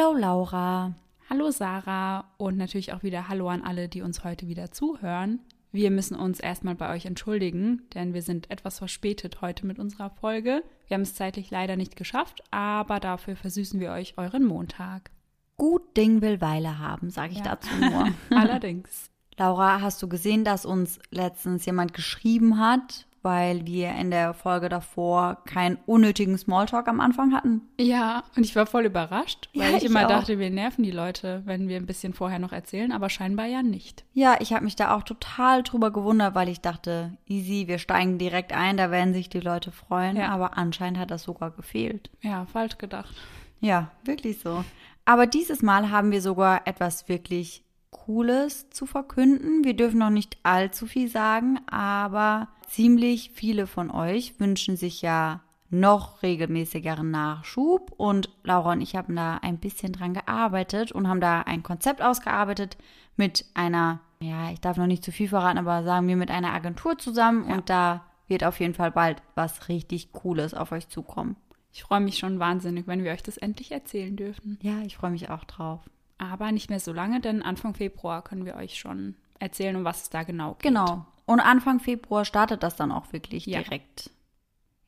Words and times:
Hallo 0.00 0.16
Laura. 0.16 0.94
Hallo 1.28 1.50
Sarah 1.50 2.24
und 2.38 2.56
natürlich 2.56 2.94
auch 2.94 3.02
wieder 3.02 3.28
Hallo 3.28 3.50
an 3.50 3.60
alle, 3.60 3.86
die 3.86 4.00
uns 4.00 4.24
heute 4.24 4.48
wieder 4.48 4.70
zuhören. 4.70 5.40
Wir 5.72 5.90
müssen 5.90 6.16
uns 6.16 6.40
erstmal 6.40 6.74
bei 6.74 6.90
euch 6.94 7.04
entschuldigen, 7.04 7.82
denn 7.92 8.14
wir 8.14 8.22
sind 8.22 8.50
etwas 8.50 8.78
verspätet 8.78 9.42
heute 9.42 9.66
mit 9.66 9.78
unserer 9.78 10.08
Folge. 10.08 10.62
Wir 10.86 10.94
haben 10.94 11.02
es 11.02 11.14
zeitlich 11.14 11.50
leider 11.50 11.76
nicht 11.76 11.96
geschafft, 11.96 12.42
aber 12.50 12.98
dafür 12.98 13.36
versüßen 13.36 13.78
wir 13.78 13.90
euch 13.90 14.16
euren 14.16 14.46
Montag. 14.46 15.10
Gut 15.58 15.94
Ding 15.98 16.22
will 16.22 16.40
Weile 16.40 16.78
haben, 16.78 17.10
sage 17.10 17.32
ich 17.32 17.40
ja. 17.40 17.44
dazu 17.44 17.68
nur. 17.78 18.08
Allerdings. 18.30 19.10
Laura, 19.36 19.82
hast 19.82 20.02
du 20.02 20.08
gesehen, 20.08 20.44
dass 20.44 20.64
uns 20.64 20.98
letztens 21.10 21.66
jemand 21.66 21.92
geschrieben 21.92 22.58
hat, 22.58 23.06
weil 23.22 23.66
wir 23.66 23.90
in 23.92 24.10
der 24.10 24.34
Folge 24.34 24.68
davor 24.68 25.38
keinen 25.44 25.78
unnötigen 25.86 26.38
Smalltalk 26.38 26.88
am 26.88 27.00
Anfang 27.00 27.34
hatten. 27.34 27.62
Ja, 27.78 28.24
und 28.36 28.44
ich 28.44 28.56
war 28.56 28.66
voll 28.66 28.86
überrascht, 28.86 29.48
weil 29.54 29.70
ja, 29.70 29.76
ich, 29.76 29.84
ich 29.84 29.90
immer 29.90 30.04
auch. 30.04 30.08
dachte, 30.08 30.38
wir 30.38 30.50
nerven 30.50 30.82
die 30.82 30.90
Leute, 30.90 31.42
wenn 31.44 31.68
wir 31.68 31.76
ein 31.76 31.86
bisschen 31.86 32.14
vorher 32.14 32.38
noch 32.38 32.52
erzählen, 32.52 32.92
aber 32.92 33.10
scheinbar 33.10 33.46
ja 33.46 33.62
nicht. 33.62 34.04
Ja, 34.12 34.36
ich 34.40 34.52
habe 34.52 34.64
mich 34.64 34.76
da 34.76 34.94
auch 34.94 35.02
total 35.02 35.62
drüber 35.62 35.90
gewundert, 35.90 36.34
weil 36.34 36.48
ich 36.48 36.60
dachte, 36.60 37.16
easy, 37.26 37.68
wir 37.68 37.78
steigen 37.78 38.18
direkt 38.18 38.52
ein, 38.52 38.76
da 38.76 38.90
werden 38.90 39.12
sich 39.14 39.28
die 39.28 39.40
Leute 39.40 39.72
freuen, 39.72 40.16
ja. 40.16 40.28
aber 40.28 40.56
anscheinend 40.56 40.98
hat 40.98 41.10
das 41.10 41.22
sogar 41.22 41.50
gefehlt. 41.50 42.10
Ja, 42.20 42.46
falsch 42.46 42.78
gedacht. 42.78 43.14
Ja, 43.60 43.90
wirklich 44.04 44.38
so. 44.40 44.64
Aber 45.04 45.26
dieses 45.26 45.62
Mal 45.62 45.90
haben 45.90 46.12
wir 46.12 46.22
sogar 46.22 46.66
etwas 46.66 47.08
wirklich 47.08 47.64
Cooles 47.90 48.70
zu 48.70 48.86
verkünden. 48.86 49.64
Wir 49.64 49.74
dürfen 49.74 49.98
noch 49.98 50.10
nicht 50.10 50.38
allzu 50.42 50.86
viel 50.86 51.08
sagen, 51.08 51.60
aber 51.68 52.48
ziemlich 52.68 53.30
viele 53.34 53.66
von 53.66 53.90
euch 53.90 54.38
wünschen 54.38 54.76
sich 54.76 55.02
ja 55.02 55.40
noch 55.70 56.22
regelmäßigeren 56.22 57.10
Nachschub 57.10 57.92
und 57.96 58.28
Laura 58.42 58.72
und 58.72 58.80
ich 58.80 58.96
haben 58.96 59.14
da 59.14 59.36
ein 59.36 59.58
bisschen 59.58 59.92
dran 59.92 60.14
gearbeitet 60.14 60.90
und 60.92 61.08
haben 61.08 61.20
da 61.20 61.42
ein 61.42 61.62
Konzept 61.62 62.02
ausgearbeitet 62.02 62.76
mit 63.16 63.44
einer, 63.54 64.00
ja, 64.20 64.50
ich 64.50 64.60
darf 64.60 64.76
noch 64.76 64.88
nicht 64.88 65.04
zu 65.04 65.12
viel 65.12 65.28
verraten, 65.28 65.58
aber 65.58 65.84
sagen 65.84 66.08
wir 66.08 66.16
mit 66.16 66.30
einer 66.30 66.52
Agentur 66.52 66.98
zusammen 66.98 67.48
ja. 67.48 67.54
und 67.54 67.70
da 67.70 68.04
wird 68.26 68.44
auf 68.44 68.58
jeden 68.60 68.74
Fall 68.74 68.90
bald 68.90 69.22
was 69.34 69.68
richtig 69.68 70.12
Cooles 70.12 70.54
auf 70.54 70.72
euch 70.72 70.88
zukommen. 70.88 71.36
Ich 71.72 71.84
freue 71.84 72.00
mich 72.00 72.18
schon 72.18 72.40
wahnsinnig, 72.40 72.88
wenn 72.88 73.04
wir 73.04 73.12
euch 73.12 73.22
das 73.22 73.36
endlich 73.36 73.70
erzählen 73.70 74.16
dürfen. 74.16 74.58
Ja, 74.62 74.80
ich 74.84 74.96
freue 74.96 75.12
mich 75.12 75.30
auch 75.30 75.44
drauf. 75.44 75.80
Aber 76.20 76.52
nicht 76.52 76.68
mehr 76.68 76.80
so 76.80 76.92
lange, 76.92 77.20
denn 77.20 77.42
Anfang 77.42 77.72
Februar 77.72 78.22
können 78.22 78.44
wir 78.44 78.56
euch 78.56 78.78
schon 78.78 79.16
erzählen, 79.38 79.74
um 79.74 79.84
was 79.84 80.02
es 80.02 80.10
da 80.10 80.22
genau 80.22 80.52
geht. 80.52 80.64
Genau. 80.64 81.06
Und 81.24 81.40
Anfang 81.40 81.80
Februar 81.80 82.26
startet 82.26 82.62
das 82.62 82.76
dann 82.76 82.92
auch 82.92 83.10
wirklich 83.14 83.46
ja. 83.46 83.62
direkt. 83.62 84.10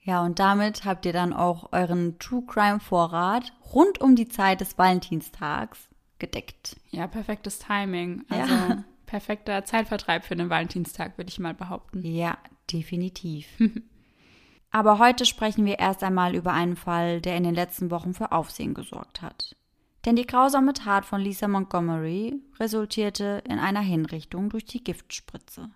Ja, 0.03 0.23
und 0.23 0.39
damit 0.39 0.85
habt 0.85 1.07
ihr 1.07 1.15
dann 1.15 1.33
auch 1.33 1.73
euren 1.73 2.19
True 2.19 2.45
Crime 2.47 2.81
Vorrat 2.81 3.55
rund 3.73 3.99
um 3.99 4.15
die 4.15 4.29
Zeit 4.29 4.61
des 4.61 4.77
Valentinstags 4.77 5.89
gedeckt. 6.19 6.77
Ja, 6.91 7.07
perfektes 7.07 7.61
Timing. 7.61 8.27
Also 8.29 8.55
ja. 8.55 8.85
perfekter 9.07 9.65
Zeitvertreib 9.65 10.25
für 10.25 10.37
den 10.37 10.51
Valentinstag, 10.51 11.17
würde 11.17 11.31
ich 11.31 11.39
mal 11.39 11.55
behaupten. 11.55 12.05
Ja, 12.05 12.37
definitiv. 12.71 13.47
Aber 14.71 14.99
heute 14.99 15.25
sprechen 15.25 15.65
wir 15.65 15.79
erst 15.79 16.03
einmal 16.03 16.35
über 16.35 16.53
einen 16.53 16.77
Fall, 16.77 17.23
der 17.23 17.39
in 17.39 17.45
den 17.45 17.55
letzten 17.55 17.91
Wochen 17.91 18.13
für 18.13 18.33
Aufsehen 18.33 18.75
gesorgt 18.75 19.23
hat. 19.23 19.57
Denn 20.05 20.17
die 20.17 20.27
grausame 20.27 20.73
Tat 20.73 21.05
von 21.05 21.21
Lisa 21.21 21.47
Montgomery 21.47 22.41
resultierte 22.59 23.43
in 23.49 23.59
einer 23.59 23.81
Hinrichtung 23.81 24.51
durch 24.51 24.65
die 24.65 24.83
Giftspritze. 24.83 25.71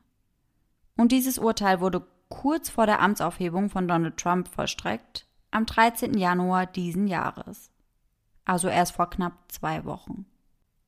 Und 0.97 1.13
dieses 1.13 1.39
Urteil 1.39 1.81
wurde 1.81 2.07
kurz 2.29 2.71
vor 2.71 2.87
der 2.87 3.01
Amtsaufhebung 3.01 3.71
von 3.71 3.87
Donald 3.87 4.17
Trump 4.17 4.49
vollstreckt, 4.49 5.27
am 5.51 5.65
13. 5.67 6.19
Januar 6.19 6.67
diesen 6.67 7.07
Jahres. 7.07 7.71
Also 8.45 8.69
erst 8.69 8.97
vor 8.97 9.11
knapp 9.11 9.33
zwei 9.49 9.85
Wochen. 9.85 10.27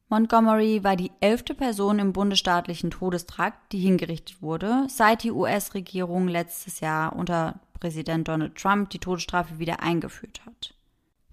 Montgomery 0.08 0.82
war 0.82 0.96
die 0.96 1.12
elfte 1.20 1.54
Person 1.54 1.98
im 1.98 2.12
bundesstaatlichen 2.12 2.90
Todestrakt, 2.90 3.72
die 3.72 3.78
hingerichtet 3.78 4.40
wurde, 4.40 4.86
seit 4.88 5.22
die 5.22 5.32
US-Regierung 5.32 6.28
letztes 6.28 6.80
Jahr 6.80 7.14
unter 7.14 7.60
Präsident 7.78 8.26
Donald 8.26 8.56
Trump 8.56 8.90
die 8.90 8.98
Todesstrafe 8.98 9.58
wieder 9.58 9.82
eingeführt 9.82 10.40
hat. 10.46 10.74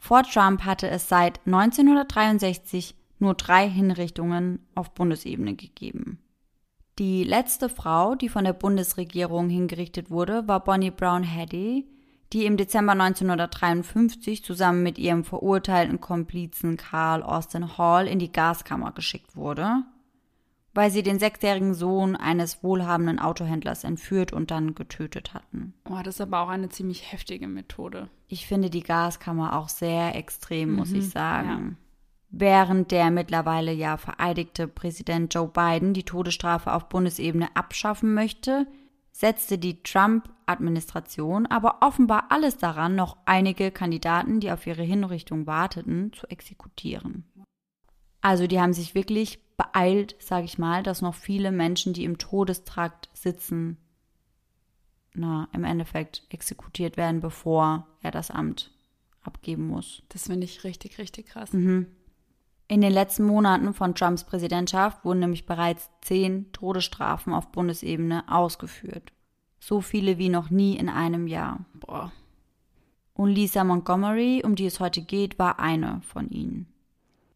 Vor 0.05 0.21
Trump 0.21 0.65
hatte 0.65 0.87
es 0.87 1.09
seit 1.09 1.39
1963 1.47 2.93
nur 3.17 3.33
drei 3.33 3.67
Hinrichtungen 3.67 4.59
auf 4.75 4.93
Bundesebene 4.93 5.55
gegeben. 5.55 6.19
Die 6.99 7.23
letzte 7.23 7.69
Frau, 7.69 8.13
die 8.13 8.29
von 8.29 8.43
der 8.43 8.53
Bundesregierung 8.53 9.49
hingerichtet 9.49 10.11
wurde, 10.11 10.47
war 10.47 10.63
Bonnie 10.63 10.91
Brown 10.91 11.23
Hattie, 11.23 11.87
die 12.33 12.45
im 12.45 12.55
Dezember 12.55 12.91
1953 12.91 14.43
zusammen 14.43 14.83
mit 14.83 14.99
ihrem 14.99 15.23
verurteilten 15.23 15.99
Komplizen 15.99 16.77
Carl 16.77 17.23
Austin 17.23 17.79
Hall 17.79 18.07
in 18.07 18.19
die 18.19 18.31
Gaskammer 18.31 18.91
geschickt 18.91 19.35
wurde 19.35 19.85
weil 20.75 20.91
sie 20.91 21.03
den 21.03 21.19
sechsjährigen 21.19 21.73
Sohn 21.73 22.15
eines 22.17 22.61
wohlhabenden 22.61 23.17
Autohändlers 23.17 23.85
entführt 23.85 24.33
und 24.33 24.51
dann 24.51 24.75
getötet 24.75 25.33
hatten. 25.33 25.73
Oh, 25.89 26.01
das 26.03 26.15
ist 26.15 26.21
aber 26.21 26.41
auch 26.41 26.49
eine 26.49 26.69
ziemlich 26.69 27.11
heftige 27.11 27.47
Methode. 27.47 28.09
Ich 28.27 28.45
finde 28.45 28.69
die 28.69 28.83
Gaskammer 28.83 29.55
auch 29.55 29.69
sehr 29.69 30.15
extrem, 30.15 30.71
mhm, 30.71 30.75
muss 30.75 30.91
ich 30.91 31.09
sagen. 31.09 31.77
Ja. 31.79 31.85
Während 32.29 32.91
der 32.91 33.09
mittlerweile 33.09 33.71
ja 33.71 33.95
vereidigte 33.95 34.67
Präsident 34.67 35.33
Joe 35.33 35.47
Biden 35.47 35.93
die 35.93 36.03
Todesstrafe 36.03 36.73
auf 36.73 36.89
Bundesebene 36.89 37.55
abschaffen 37.55 38.13
möchte, 38.13 38.67
setzte 39.13 39.57
die 39.57 39.81
Trump-Administration 39.81 41.45
aber 41.45 41.77
offenbar 41.79 42.25
alles 42.29 42.57
daran, 42.57 42.95
noch 42.95 43.15
einige 43.23 43.71
Kandidaten, 43.71 44.41
die 44.41 44.51
auf 44.51 44.67
ihre 44.67 44.83
Hinrichtung 44.83 45.47
warteten, 45.47 46.11
zu 46.11 46.27
exekutieren. 46.27 47.23
Also 48.25 48.47
die 48.47 48.59
haben 48.59 48.73
sich 48.73 48.95
wirklich 48.95 49.37
beeilt, 49.55 50.15
sage 50.17 50.45
ich 50.45 50.57
mal, 50.57 50.81
dass 50.81 51.03
noch 51.03 51.13
viele 51.13 51.51
Menschen, 51.51 51.93
die 51.93 52.05
im 52.05 52.17
Todestrakt 52.17 53.07
sitzen, 53.13 53.77
na, 55.13 55.47
im 55.53 55.63
Endeffekt 55.63 56.23
exekutiert 56.29 56.97
werden, 56.97 57.21
bevor 57.21 57.85
er 58.01 58.09
das 58.09 58.31
Amt 58.31 58.71
abgeben 59.21 59.67
muss. 59.67 60.01
Das 60.09 60.25
finde 60.25 60.45
ich 60.45 60.63
richtig, 60.63 60.97
richtig 60.97 61.27
krass. 61.27 61.53
Mhm. 61.53 61.85
In 62.67 62.81
den 62.81 62.91
letzten 62.91 63.25
Monaten 63.25 63.75
von 63.75 63.93
Trumps 63.93 64.23
Präsidentschaft 64.23 65.05
wurden 65.05 65.19
nämlich 65.19 65.45
bereits 65.45 65.91
zehn 66.01 66.51
Todesstrafen 66.51 67.31
auf 67.31 67.51
Bundesebene 67.51 68.23
ausgeführt. 68.27 69.13
So 69.59 69.81
viele 69.81 70.17
wie 70.17 70.29
noch 70.29 70.49
nie 70.49 70.75
in 70.77 70.89
einem 70.89 71.27
Jahr. 71.27 71.63
Boah. 71.75 72.11
Und 73.13 73.29
Lisa 73.29 73.63
Montgomery, 73.63 74.41
um 74.43 74.55
die 74.55 74.65
es 74.65 74.79
heute 74.79 75.03
geht, 75.03 75.37
war 75.37 75.59
eine 75.59 76.01
von 76.01 76.31
ihnen. 76.31 76.74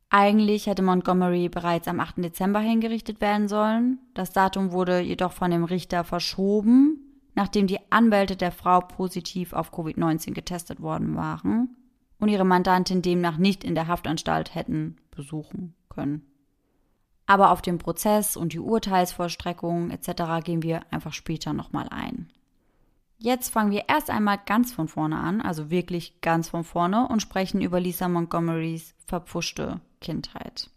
Eigentlich 0.09 0.65
hätte 0.65 0.81
Montgomery 0.81 1.49
bereits 1.49 1.87
am 1.87 1.99
8. 1.99 2.17
Dezember 2.17 2.59
hingerichtet 2.59 3.21
werden 3.21 3.47
sollen. 3.47 3.99
Das 4.15 4.31
Datum 4.31 4.71
wurde 4.71 4.99
jedoch 4.99 5.33
von 5.33 5.51
dem 5.51 5.63
Richter 5.63 6.03
verschoben, 6.03 7.21
nachdem 7.35 7.67
die 7.67 7.79
Anwälte 7.91 8.35
der 8.35 8.51
Frau 8.51 8.79
positiv 8.81 9.53
auf 9.53 9.71
Covid-19 9.71 10.33
getestet 10.33 10.81
worden 10.81 11.15
waren 11.15 11.75
und 12.19 12.29
ihre 12.29 12.43
Mandantin 12.43 13.03
demnach 13.03 13.37
nicht 13.37 13.63
in 13.63 13.75
der 13.75 13.87
Haftanstalt 13.87 14.55
hätten 14.55 14.97
besuchen 15.11 15.75
können. 15.89 16.25
Aber 17.27 17.51
auf 17.51 17.61
den 17.61 17.77
Prozess 17.77 18.35
und 18.35 18.53
die 18.53 18.59
Urteilsvollstreckung 18.59 19.91
etc. 19.91 20.43
gehen 20.43 20.63
wir 20.63 20.81
einfach 20.91 21.13
später 21.13 21.53
nochmal 21.53 21.87
ein. 21.91 22.31
Jetzt 23.21 23.49
fangen 23.49 23.71
wir 23.71 23.89
erst 23.89 24.09
einmal 24.09 24.39
ganz 24.45 24.71
von 24.71 24.87
vorne 24.87 25.17
an, 25.17 25.41
also 25.41 25.69
wirklich 25.69 26.21
ganz 26.21 26.47
von 26.47 26.63
vorne 26.63 27.07
und 27.09 27.21
sprechen 27.21 27.61
über 27.61 27.79
Lisa 27.81 28.07
Montgomerys 28.07 28.95
verpfuschte 29.05 29.81
Kindheit. 29.99 30.71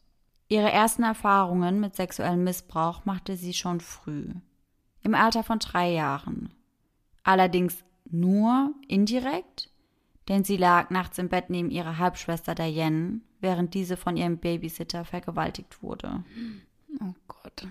Ihre 0.49 0.71
ersten 0.71 1.05
Erfahrungen 1.05 1.79
mit 1.79 1.95
sexuellem 1.95 2.43
Missbrauch 2.43 3.05
machte 3.05 3.37
sie 3.37 3.55
schon 3.55 3.81
früh, 3.81 4.27
im 5.03 5.15
Alter 5.15 5.45
von 5.45 5.61
drei 5.61 5.93
Jahren. 5.93 6.53
Allerdings 7.23 7.85
nur 8.11 8.75
indirekt, 8.89 9.71
denn 10.29 10.43
sie 10.43 10.57
lag 10.57 10.91
nachts 10.91 11.19
im 11.19 11.29
Bett 11.29 11.49
neben 11.49 11.71
ihrer 11.71 11.99
Halbschwester 11.99 12.57
Diane, 12.57 13.21
während 13.41 13.73
diese 13.75 13.97
von 13.97 14.17
ihrem 14.17 14.39
Babysitter 14.39 15.05
vergewaltigt 15.05 15.81
wurde. 15.81 16.25
Oh 17.01 17.15
Gott. 17.29 17.69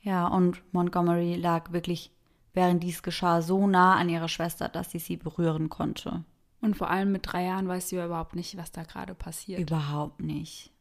Ja, 0.00 0.26
und 0.26 0.62
Montgomery 0.72 1.34
lag 1.34 1.72
wirklich, 1.72 2.12
während 2.56 2.82
dies 2.82 3.02
geschah, 3.02 3.42
so 3.42 3.66
nah 3.66 3.94
an 3.94 4.08
ihrer 4.08 4.28
Schwester, 4.28 4.68
dass 4.68 4.90
sie 4.90 4.98
sie 4.98 5.16
berühren 5.16 5.68
konnte. 5.68 6.24
Und 6.60 6.76
vor 6.76 6.90
allem 6.90 7.12
mit 7.12 7.30
drei 7.30 7.44
Jahren 7.44 7.68
weiß 7.68 7.88
sie 7.88 7.96
ja 7.96 8.06
überhaupt 8.06 8.34
nicht, 8.34 8.56
was 8.56 8.72
da 8.72 8.82
gerade 8.82 9.14
passiert. 9.14 9.60
Überhaupt 9.60 10.20
nicht. 10.20 10.72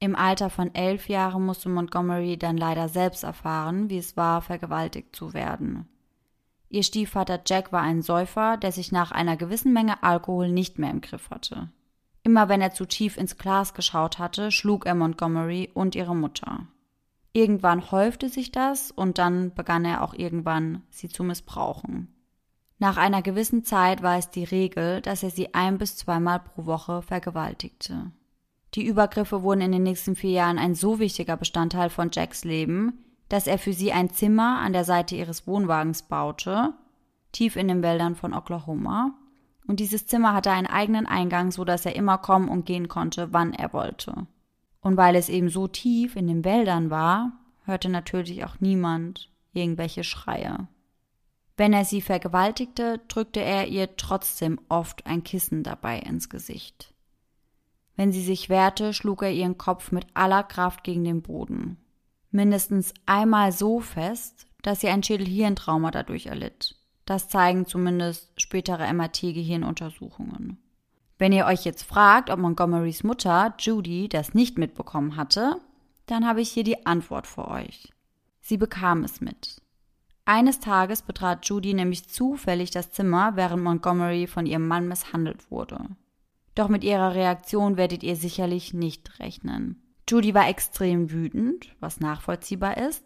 Im 0.00 0.16
Alter 0.16 0.48
von 0.48 0.74
elf 0.74 1.08
Jahren 1.08 1.44
musste 1.44 1.68
Montgomery 1.68 2.38
dann 2.38 2.56
leider 2.56 2.88
selbst 2.88 3.22
erfahren, 3.22 3.90
wie 3.90 3.98
es 3.98 4.16
war, 4.16 4.40
vergewaltigt 4.40 5.14
zu 5.14 5.34
werden. 5.34 5.86
Ihr 6.70 6.82
Stiefvater 6.82 7.40
Jack 7.46 7.70
war 7.70 7.82
ein 7.82 8.00
Säufer, 8.00 8.56
der 8.56 8.72
sich 8.72 8.92
nach 8.92 9.12
einer 9.12 9.36
gewissen 9.36 9.72
Menge 9.74 10.02
Alkohol 10.02 10.48
nicht 10.48 10.78
mehr 10.78 10.90
im 10.90 11.02
Griff 11.02 11.28
hatte. 11.28 11.68
Immer 12.22 12.48
wenn 12.48 12.62
er 12.62 12.72
zu 12.72 12.86
tief 12.86 13.16
ins 13.16 13.36
Glas 13.36 13.74
geschaut 13.74 14.18
hatte, 14.18 14.50
schlug 14.50 14.86
er 14.86 14.94
Montgomery 14.94 15.70
und 15.74 15.94
ihre 15.94 16.16
Mutter. 16.16 16.66
Irgendwann 17.32 17.90
häufte 17.92 18.28
sich 18.28 18.50
das 18.50 18.90
und 18.90 19.18
dann 19.18 19.54
begann 19.54 19.84
er 19.84 20.02
auch 20.02 20.14
irgendwann, 20.14 20.82
sie 20.90 21.08
zu 21.08 21.22
missbrauchen. 21.22 22.08
Nach 22.78 22.96
einer 22.96 23.22
gewissen 23.22 23.62
Zeit 23.62 24.02
war 24.02 24.16
es 24.16 24.30
die 24.30 24.44
Regel, 24.44 25.00
dass 25.02 25.22
er 25.22 25.30
sie 25.30 25.54
ein 25.54 25.78
bis 25.78 25.96
zweimal 25.96 26.40
pro 26.40 26.64
Woche 26.64 27.02
vergewaltigte. 27.02 28.10
Die 28.74 28.86
Übergriffe 28.86 29.42
wurden 29.42 29.60
in 29.60 29.72
den 29.72 29.82
nächsten 29.82 30.16
vier 30.16 30.30
Jahren 30.30 30.58
ein 30.58 30.74
so 30.74 30.98
wichtiger 30.98 31.36
Bestandteil 31.36 31.90
von 31.90 32.10
Jacks 32.12 32.44
Leben, 32.44 33.04
dass 33.28 33.46
er 33.46 33.58
für 33.58 33.72
sie 33.72 33.92
ein 33.92 34.10
Zimmer 34.10 34.60
an 34.60 34.72
der 34.72 34.84
Seite 34.84 35.14
ihres 35.14 35.46
Wohnwagens 35.46 36.02
baute, 36.02 36.72
tief 37.32 37.56
in 37.56 37.68
den 37.68 37.82
Wäldern 37.82 38.16
von 38.16 38.32
Oklahoma. 38.32 39.12
Und 39.66 39.78
dieses 39.78 40.06
Zimmer 40.06 40.32
hatte 40.32 40.50
einen 40.50 40.66
eigenen 40.66 41.06
Eingang, 41.06 41.52
so 41.52 41.64
dass 41.64 41.86
er 41.86 41.94
immer 41.94 42.18
kommen 42.18 42.48
und 42.48 42.66
gehen 42.66 42.88
konnte, 42.88 43.32
wann 43.32 43.52
er 43.52 43.72
wollte. 43.72 44.26
Und 44.80 44.96
weil 44.96 45.14
es 45.16 45.28
eben 45.28 45.48
so 45.48 45.68
tief 45.68 46.16
in 46.16 46.26
den 46.26 46.44
Wäldern 46.44 46.90
war, 46.90 47.32
hörte 47.64 47.88
natürlich 47.88 48.44
auch 48.44 48.60
niemand 48.60 49.30
irgendwelche 49.52 50.04
Schreie. 50.04 50.68
Wenn 51.56 51.72
er 51.72 51.84
sie 51.84 52.00
vergewaltigte, 52.00 53.02
drückte 53.08 53.40
er 53.40 53.68
ihr 53.68 53.96
trotzdem 53.96 54.58
oft 54.68 55.06
ein 55.06 55.24
Kissen 55.24 55.62
dabei 55.62 55.98
ins 55.98 56.30
Gesicht. 56.30 56.94
Wenn 57.96 58.12
sie 58.12 58.22
sich 58.22 58.48
wehrte, 58.48 58.94
schlug 58.94 59.22
er 59.22 59.32
ihren 59.32 59.58
Kopf 59.58 59.92
mit 59.92 60.06
aller 60.14 60.42
Kraft 60.42 60.84
gegen 60.84 61.04
den 61.04 61.20
Boden. 61.20 61.76
Mindestens 62.30 62.94
einmal 63.04 63.52
so 63.52 63.80
fest, 63.80 64.46
dass 64.62 64.80
sie 64.80 64.88
ein 64.88 65.02
Schädelhirntrauma 65.02 65.90
dadurch 65.90 66.26
erlitt. 66.26 66.76
Das 67.04 67.28
zeigen 67.28 67.66
zumindest 67.66 68.40
spätere 68.40 68.90
MRT-Gehirnuntersuchungen. 68.90 70.58
Wenn 71.20 71.32
ihr 71.32 71.44
euch 71.44 71.66
jetzt 71.66 71.82
fragt, 71.82 72.30
ob 72.30 72.38
Montgomerys 72.38 73.04
Mutter, 73.04 73.52
Judy, 73.58 74.08
das 74.08 74.32
nicht 74.32 74.56
mitbekommen 74.56 75.16
hatte, 75.16 75.60
dann 76.06 76.26
habe 76.26 76.40
ich 76.40 76.48
hier 76.48 76.64
die 76.64 76.86
Antwort 76.86 77.26
für 77.26 77.46
euch. 77.46 77.92
Sie 78.40 78.56
bekam 78.56 79.04
es 79.04 79.20
mit. 79.20 79.60
Eines 80.24 80.60
Tages 80.60 81.02
betrat 81.02 81.46
Judy 81.46 81.74
nämlich 81.74 82.08
zufällig 82.08 82.70
das 82.70 82.92
Zimmer, 82.92 83.36
während 83.36 83.62
Montgomery 83.62 84.28
von 84.28 84.46
ihrem 84.46 84.66
Mann 84.66 84.88
misshandelt 84.88 85.50
wurde. 85.50 85.84
Doch 86.54 86.68
mit 86.68 86.84
ihrer 86.84 87.14
Reaktion 87.14 87.76
werdet 87.76 88.02
ihr 88.02 88.16
sicherlich 88.16 88.72
nicht 88.72 89.20
rechnen. 89.20 89.82
Judy 90.08 90.32
war 90.32 90.48
extrem 90.48 91.10
wütend, 91.10 91.76
was 91.80 92.00
nachvollziehbar 92.00 92.78
ist, 92.78 93.04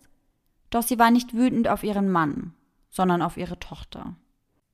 doch 0.70 0.84
sie 0.84 1.00
war 1.00 1.10
nicht 1.10 1.34
wütend 1.34 1.66
auf 1.66 1.82
ihren 1.82 2.08
Mann, 2.08 2.54
sondern 2.90 3.22
auf 3.22 3.36
ihre 3.36 3.58
Tochter. 3.58 4.14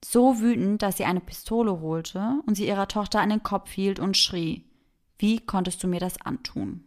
So 0.04 0.40
wütend, 0.40 0.82
dass 0.82 0.96
sie 0.96 1.04
eine 1.04 1.20
Pistole 1.20 1.80
holte 1.80 2.40
und 2.46 2.54
sie 2.54 2.66
ihrer 2.66 2.88
Tochter 2.88 3.20
an 3.20 3.30
den 3.30 3.42
Kopf 3.42 3.70
hielt 3.70 3.98
und 3.98 4.16
schrie 4.16 4.64
Wie 5.18 5.38
konntest 5.38 5.82
du 5.82 5.88
mir 5.88 6.00
das 6.00 6.20
antun? 6.20 6.84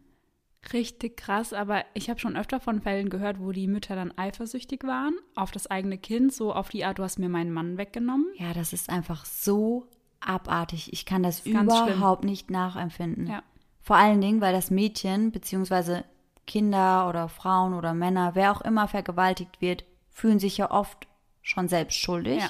Richtig 0.71 1.17
krass, 1.17 1.51
aber 1.51 1.83
ich 1.93 2.09
habe 2.09 2.19
schon 2.19 2.37
öfter 2.37 2.59
von 2.59 2.81
Fällen 2.81 3.09
gehört, 3.09 3.39
wo 3.39 3.51
die 3.51 3.67
Mütter 3.67 3.95
dann 3.95 4.17
eifersüchtig 4.17 4.83
waren 4.85 5.13
auf 5.35 5.51
das 5.51 5.67
eigene 5.67 5.97
Kind, 5.97 6.33
so 6.33 6.53
auf 6.53 6.69
die 6.69 6.85
Art, 6.85 6.99
du 6.99 7.03
hast 7.03 7.19
mir 7.19 7.27
meinen 7.27 7.51
Mann 7.51 7.77
weggenommen. 7.77 8.27
Ja, 8.37 8.53
das 8.53 8.71
ist 8.71 8.89
einfach 8.89 9.25
so 9.25 9.87
abartig. 10.21 10.93
Ich 10.93 11.05
kann 11.05 11.21
das, 11.21 11.43
das 11.43 11.47
überhaupt 11.47 12.21
schlimm. 12.21 12.31
nicht 12.31 12.49
nachempfinden. 12.49 13.27
Ja. 13.27 13.43
Vor 13.81 13.97
allen 13.97 14.21
Dingen, 14.21 14.39
weil 14.39 14.53
das 14.53 14.71
Mädchen 14.71 15.31
bzw. 15.31 16.03
Kinder 16.47 17.09
oder 17.09 17.27
Frauen 17.27 17.73
oder 17.73 17.93
Männer, 17.93 18.35
wer 18.35 18.51
auch 18.51 18.61
immer 18.61 18.87
vergewaltigt 18.87 19.59
wird, 19.59 19.83
fühlen 20.11 20.39
sich 20.39 20.57
ja 20.57 20.71
oft 20.71 21.07
schon 21.41 21.67
selbst 21.67 21.97
schuldig. 21.97 22.41
Ja. 22.41 22.49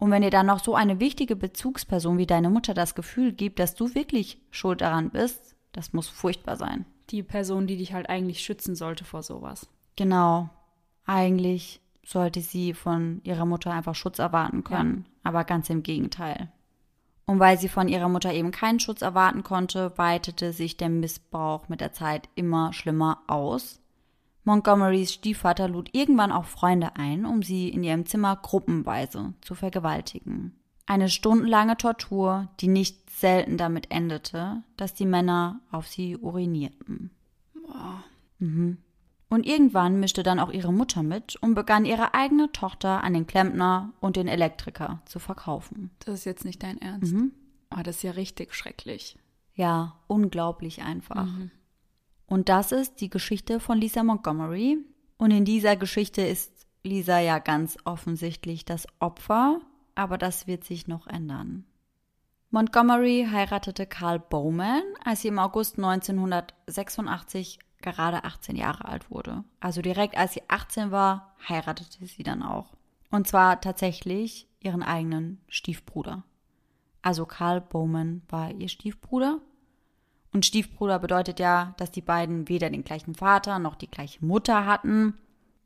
Und 0.00 0.10
wenn 0.10 0.22
dir 0.22 0.30
dann 0.30 0.46
noch 0.46 0.64
so 0.64 0.74
eine 0.74 0.98
wichtige 0.98 1.36
Bezugsperson 1.36 2.16
wie 2.16 2.26
deine 2.26 2.48
Mutter 2.48 2.72
das 2.72 2.94
Gefühl 2.94 3.32
gibt, 3.32 3.58
dass 3.58 3.74
du 3.74 3.94
wirklich 3.94 4.40
schuld 4.50 4.80
daran 4.80 5.10
bist, 5.10 5.54
das 5.72 5.92
muss 5.92 6.08
furchtbar 6.08 6.56
sein. 6.56 6.86
Die 7.10 7.22
Person, 7.22 7.66
die 7.66 7.76
dich 7.76 7.92
halt 7.92 8.08
eigentlich 8.08 8.40
schützen 8.40 8.74
sollte 8.74 9.04
vor 9.04 9.22
sowas. 9.22 9.68
Genau. 9.96 10.48
Eigentlich 11.04 11.82
sollte 12.02 12.40
sie 12.40 12.72
von 12.72 13.20
ihrer 13.24 13.44
Mutter 13.44 13.72
einfach 13.72 13.94
Schutz 13.94 14.18
erwarten 14.18 14.64
können, 14.64 15.04
ja. 15.06 15.12
aber 15.24 15.44
ganz 15.44 15.68
im 15.68 15.82
Gegenteil. 15.82 16.50
Und 17.26 17.38
weil 17.38 17.58
sie 17.58 17.68
von 17.68 17.86
ihrer 17.86 18.08
Mutter 18.08 18.32
eben 18.32 18.52
keinen 18.52 18.80
Schutz 18.80 19.02
erwarten 19.02 19.44
konnte, 19.44 19.92
weitete 19.96 20.54
sich 20.54 20.78
der 20.78 20.88
Missbrauch 20.88 21.68
mit 21.68 21.82
der 21.82 21.92
Zeit 21.92 22.30
immer 22.36 22.72
schlimmer 22.72 23.18
aus. 23.26 23.80
Montgomerys 24.44 25.12
Stiefvater 25.12 25.68
lud 25.68 25.90
irgendwann 25.92 26.32
auch 26.32 26.46
Freunde 26.46 26.96
ein, 26.96 27.26
um 27.26 27.42
sie 27.42 27.68
in 27.68 27.84
ihrem 27.84 28.06
Zimmer 28.06 28.36
gruppenweise 28.36 29.34
zu 29.40 29.54
vergewaltigen. 29.54 30.56
Eine 30.86 31.08
stundenlange 31.08 31.76
Tortur, 31.76 32.48
die 32.60 32.68
nicht 32.68 33.10
selten 33.10 33.56
damit 33.56 33.90
endete, 33.90 34.62
dass 34.76 34.94
die 34.94 35.06
Männer 35.06 35.60
auf 35.70 35.86
sie 35.86 36.16
urinierten. 36.16 37.10
Wow. 37.54 38.00
Mhm. 38.38 38.78
Und 39.28 39.46
irgendwann 39.46 40.00
mischte 40.00 40.24
dann 40.24 40.40
auch 40.40 40.50
ihre 40.50 40.72
Mutter 40.72 41.04
mit 41.04 41.36
und 41.36 41.54
begann 41.54 41.84
ihre 41.84 42.14
eigene 42.14 42.50
Tochter 42.50 43.04
an 43.04 43.14
den 43.14 43.28
Klempner 43.28 43.92
und 44.00 44.16
den 44.16 44.26
Elektriker 44.26 45.00
zu 45.04 45.20
verkaufen. 45.20 45.90
Das 46.00 46.16
ist 46.16 46.24
jetzt 46.24 46.44
nicht 46.44 46.62
dein 46.64 46.82
Ernst. 46.82 47.12
Mhm. 47.12 47.30
Oh, 47.72 47.82
das 47.84 47.96
ist 47.96 48.02
ja 48.02 48.10
richtig 48.12 48.54
schrecklich. 48.54 49.16
Ja, 49.54 49.94
unglaublich 50.08 50.82
einfach. 50.82 51.26
Mhm. 51.26 51.52
Und 52.30 52.48
das 52.48 52.70
ist 52.70 53.00
die 53.00 53.10
Geschichte 53.10 53.58
von 53.58 53.76
Lisa 53.76 54.04
Montgomery. 54.04 54.78
Und 55.18 55.32
in 55.32 55.44
dieser 55.44 55.74
Geschichte 55.74 56.22
ist 56.22 56.66
Lisa 56.84 57.18
ja 57.18 57.40
ganz 57.40 57.76
offensichtlich 57.84 58.64
das 58.64 58.86
Opfer, 59.00 59.60
aber 59.96 60.16
das 60.16 60.46
wird 60.46 60.62
sich 60.62 60.86
noch 60.86 61.08
ändern. 61.08 61.64
Montgomery 62.50 63.26
heiratete 63.30 63.84
Carl 63.84 64.20
Bowman, 64.20 64.84
als 65.04 65.22
sie 65.22 65.28
im 65.28 65.40
August 65.40 65.76
1986 65.76 67.58
gerade 67.82 68.22
18 68.22 68.54
Jahre 68.54 68.84
alt 68.84 69.10
wurde. 69.10 69.42
Also 69.58 69.82
direkt 69.82 70.16
als 70.16 70.34
sie 70.34 70.42
18 70.46 70.92
war, 70.92 71.34
heiratete 71.48 72.06
sie 72.06 72.22
dann 72.22 72.44
auch. 72.44 72.76
Und 73.10 73.26
zwar 73.26 73.60
tatsächlich 73.60 74.46
ihren 74.60 74.84
eigenen 74.84 75.40
Stiefbruder. 75.48 76.22
Also 77.02 77.26
Karl 77.26 77.60
Bowman 77.60 78.22
war 78.28 78.52
ihr 78.52 78.68
Stiefbruder. 78.68 79.40
Und 80.32 80.46
Stiefbruder 80.46 80.98
bedeutet 80.98 81.40
ja, 81.40 81.74
dass 81.76 81.90
die 81.90 82.02
beiden 82.02 82.48
weder 82.48 82.70
den 82.70 82.84
gleichen 82.84 83.14
Vater 83.14 83.58
noch 83.58 83.74
die 83.74 83.90
gleiche 83.90 84.24
Mutter 84.24 84.64
hatten, 84.64 85.14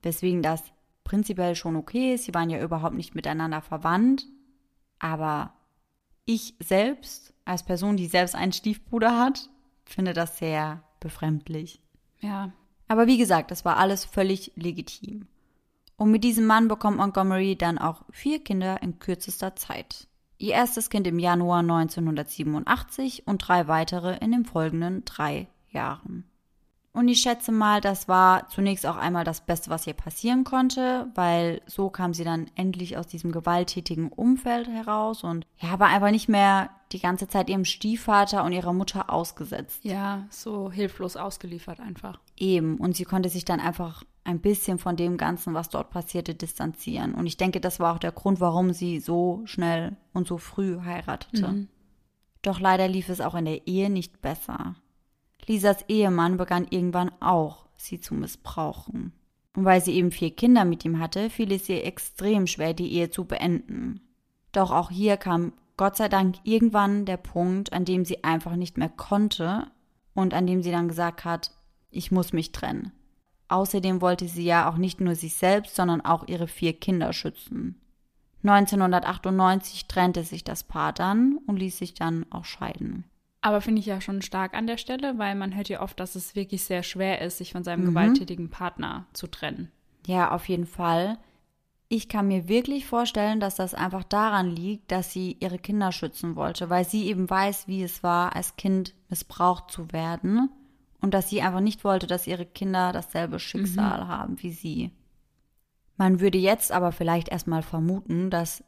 weswegen 0.03 0.43
das 0.43 0.63
prinzipiell 1.05 1.55
schon 1.55 1.77
okay 1.77 2.15
ist. 2.15 2.25
Sie 2.25 2.35
waren 2.35 2.51
ja 2.51 2.63
überhaupt 2.63 2.95
nicht 2.95 3.15
miteinander 3.15 3.61
verwandt. 3.61 4.27
Aber 4.99 5.53
ich 6.25 6.55
selbst, 6.61 7.35
als 7.45 7.63
Person, 7.63 7.97
die 7.97 8.07
selbst 8.07 8.35
einen 8.35 8.53
Stiefbruder 8.53 9.19
hat, 9.19 9.51
finde 9.85 10.15
das 10.15 10.39
sehr 10.39 10.83
befremdlich. 11.01 11.83
Ja. 12.21 12.53
Aber 12.89 13.06
wie 13.06 13.19
gesagt, 13.19 13.51
das 13.51 13.65
war 13.67 13.77
alles 13.77 14.05
völlig 14.06 14.53
legitim. 14.56 15.27
Und 15.97 16.11
mit 16.11 16.25
diesem 16.25 16.47
Mann 16.47 16.69
bekommt 16.69 16.97
Montgomery 16.97 17.56
dann 17.56 17.79
auch 17.79 18.03
vier 18.11 18.43
Kinder 18.43 18.83
in 18.83 18.99
kürzester 18.99 19.55
Zeit. 19.56 20.09
Ihr 20.38 20.55
erstes 20.55 20.91
Kind 20.91 21.06
im 21.06 21.19
Januar 21.19 21.60
1987 21.60 23.26
und 23.26 23.38
drei 23.38 23.69
weitere 23.69 24.17
in 24.19 24.32
den 24.32 24.44
folgenden 24.44 25.05
drei 25.05 25.48
Jahren. 25.70 26.24
Und 26.94 27.08
ich 27.08 27.20
schätze 27.20 27.50
mal, 27.50 27.81
das 27.81 28.06
war 28.06 28.48
zunächst 28.48 28.86
auch 28.86 28.96
einmal 28.96 29.24
das 29.24 29.41
Beste, 29.41 29.69
was 29.69 29.84
ihr 29.84 29.94
passieren 29.94 30.44
konnte, 30.44 31.10
weil 31.17 31.60
so 31.67 31.91
kam 31.91 32.14
sie 32.14 32.22
dann 32.22 32.48
endlich 32.55 32.96
aus 32.96 33.08
diesem 33.08 33.32
gewalttätigen 33.32 34.12
Umfeld 34.12 34.69
heraus 34.69 35.24
und 35.24 35.44
ja, 35.58 35.81
war 35.81 35.88
einfach 35.88 36.12
nicht 36.12 36.29
mehr 36.29 36.70
die 36.93 37.00
ganze 37.00 37.26
Zeit 37.26 37.50
ihrem 37.50 37.64
Stiefvater 37.64 38.44
und 38.44 38.53
ihrer 38.53 38.72
Mutter 38.72 39.12
ausgesetzt. 39.12 39.81
Ja, 39.82 40.26
so 40.31 40.70
hilflos 40.70 41.17
ausgeliefert 41.17 41.81
einfach. 41.81 42.20
Eben. 42.36 42.76
Und 42.76 42.94
sie 42.96 43.05
konnte 43.05 43.29
sich 43.29 43.44
dann 43.44 43.58
einfach 43.58 44.05
ein 44.25 44.41
bisschen 44.41 44.79
von 44.79 44.97
dem 44.97 45.19
Ganzen, 45.19 45.55
was 45.55 45.69
dort 45.69 45.91
passierte, 45.91 46.35
distanzieren. 46.35 47.15
Und 47.15 47.27
ich 47.27 47.37
denke, 47.37 47.61
das 47.61 47.79
war 47.79 47.95
auch 47.95 47.99
der 47.99 48.13
Grund, 48.13 48.41
warum 48.41 48.73
sie 48.73 48.99
so 48.99 49.43
schnell 49.45 49.97
und 50.13 50.27
so 50.27 50.39
früh 50.39 50.81
heiratete. 50.81 51.49
Mhm. 51.49 51.69
Doch 52.43 52.59
leider 52.59 52.89
lief 52.89 53.11
es 53.11 53.21
auch 53.21 53.35
in 53.35 53.45
der 53.45 53.67
Ehe 53.67 53.91
nicht 53.91 54.23
besser. 54.23 54.77
Lisas 55.47 55.85
Ehemann 55.89 56.39
begann 56.39 56.67
irgendwann 56.69 57.11
auch, 57.21 57.67
sie 57.77 58.01
zu 58.01 58.15
missbrauchen. 58.15 59.13
Und 59.55 59.65
weil 59.65 59.83
sie 59.83 59.93
eben 59.93 60.11
vier 60.11 60.35
Kinder 60.35 60.65
mit 60.65 60.85
ihm 60.85 60.99
hatte, 60.99 61.31
fiel 61.31 61.53
es 61.53 61.69
ihr 61.69 61.85
extrem 61.85 62.47
schwer, 62.47 62.75
die 62.75 62.93
Ehe 62.93 63.11
zu 63.11 63.25
beenden. 63.25 64.01
Doch 64.53 64.73
auch 64.73 64.91
hier 64.91 65.17
kam 65.17 65.53
Gott 65.77 65.97
sei 65.97 66.09
Dank 66.09 66.37
irgendwann 66.45 67.05
der 67.05 67.17
Punkt, 67.19 67.73
an 67.73 67.85
dem 67.85 68.05
sie 68.05 68.25
einfach 68.25 68.57
nicht 68.57 68.79
mehr 68.79 68.89
konnte 68.89 69.71
und 70.15 70.33
an 70.33 70.47
dem 70.47 70.63
sie 70.63 70.71
dann 70.71 70.89
gesagt 70.89 71.25
hat, 71.25 71.51
ich 71.91 72.11
muss 72.11 72.33
mich 72.33 72.53
trennen. 72.53 72.93
Außerdem 73.48 74.01
wollte 74.01 74.29
sie 74.29 74.44
ja 74.44 74.69
auch 74.69 74.77
nicht 74.77 75.01
nur 75.01 75.15
sich 75.15 75.34
selbst, 75.34 75.77
sondern 75.77 76.01
auch 76.01 76.27
ihre 76.29 76.48
vier 76.48 76.72
Kinder 76.72 77.13
schützen. 77.13 77.81
1998 78.43 79.86
trennte 79.86 80.22
sich 80.22 80.44
das 80.44 80.65
Paar 80.65 80.93
dann 80.93 81.39
und 81.46 81.56
ließ 81.56 81.79
sich 81.79 81.94
dann 81.94 82.27
auch 82.31 82.44
scheiden. 82.44 83.05
Aber 83.41 83.60
finde 83.60 83.81
ich 83.81 83.86
ja 83.86 84.01
schon 84.01 84.22
stark 84.22 84.55
an 84.55 84.67
der 84.67 84.79
Stelle, 84.79 85.19
weil 85.19 85.34
man 85.34 85.55
hört 85.55 85.69
ja 85.69 85.82
oft, 85.82 86.01
dass 86.01 86.15
es 86.15 86.34
wirklich 86.34 86.65
sehr 86.65 86.82
schwer 86.82 87.20
ist, 87.20 87.39
sich 87.39 87.53
von 87.53 87.65
seinem 87.65 87.82
mhm. 87.82 87.89
gewalttätigen 87.89 88.51
Partner 88.51 89.06
zu 89.13 89.27
trennen. 89.27 89.70
Ja, 90.06 90.31
auf 90.31 90.48
jeden 90.48 90.67
Fall. 90.67 91.19
Ich 91.89 92.08
kann 92.08 92.29
mir 92.29 92.48
wirklich 92.48 92.86
vorstellen, 92.86 93.41
dass 93.41 93.56
das 93.56 93.74
einfach 93.74 94.05
daran 94.05 94.51
liegt, 94.51 94.91
dass 94.91 95.13
sie 95.13 95.36
ihre 95.41 95.58
Kinder 95.58 95.93
schützen 95.93 96.36
wollte, 96.36 96.70
weil 96.70 96.86
sie 96.86 97.06
eben 97.06 97.29
weiß, 97.29 97.69
wie 97.69 97.82
es 97.82 98.03
war, 98.03 98.34
als 98.34 98.56
Kind 98.56 98.94
missbraucht 99.08 99.70
zu 99.70 99.93
werden 99.93 100.51
und 101.05 101.15
dass 101.15 101.31
sie 101.31 101.43
einfach 101.43 101.61
nicht 101.61 101.84
wollte, 101.84 102.06
dass 102.06 102.27
ihre 102.27 102.46
Kinder 102.46 102.93
dasselbe 102.93 103.39
Schicksal 103.39 104.05
mhm. 104.05 104.08
haben 104.08 104.43
wie 104.43 104.51
sie. 104.51 104.91
Man 105.96 106.19
würde 106.19 106.39
jetzt 106.39 106.73
aber 106.73 106.91
vielleicht 106.91 107.29
erstmal 107.29 107.63
vermuten, 107.63 108.31
dass 108.31 108.65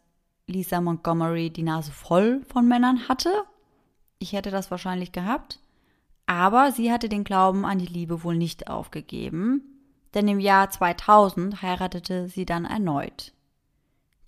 Lisa 0.46 0.80
Montgomery 0.80 1.50
die 1.50 1.64
Nase 1.64 1.90
voll 1.90 2.42
von 2.46 2.68
Männern 2.68 3.08
hatte 3.08 3.30
ich 4.18 4.32
hätte 4.32 4.50
das 4.50 4.70
wahrscheinlich 4.70 5.12
gehabt. 5.12 5.60
Aber 6.26 6.72
sie 6.72 6.90
hatte 6.90 7.08
den 7.08 7.24
Glauben 7.24 7.64
an 7.64 7.78
die 7.78 7.86
Liebe 7.86 8.24
wohl 8.24 8.36
nicht 8.36 8.68
aufgegeben, 8.68 9.62
denn 10.14 10.26
im 10.26 10.40
Jahr 10.40 10.70
2000 10.70 11.62
heiratete 11.62 12.28
sie 12.28 12.46
dann 12.46 12.64
erneut. 12.64 13.32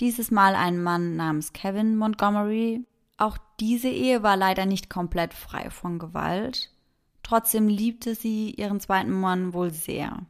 Dieses 0.01 0.31
Mal 0.31 0.55
einen 0.55 0.83
Mann 0.83 1.17
namens 1.17 1.53
Kevin 1.53 1.97
Montgomery. 1.97 2.85
Auch 3.17 3.37
diese 3.59 3.89
Ehe 3.89 4.23
war 4.23 4.37
leider 4.37 4.65
nicht 4.65 4.89
komplett 4.89 5.35
frei 5.35 5.71
von 5.71 5.99
Gewalt. 5.99 6.71
Trotzdem 7.29 7.69
liebte 7.69 8.15
sie 8.15 8.53
ihren 8.53 8.81
zweiten 8.81 9.13
Mann 9.13 9.53
wohl 9.53 9.71
sehr. 9.71 10.23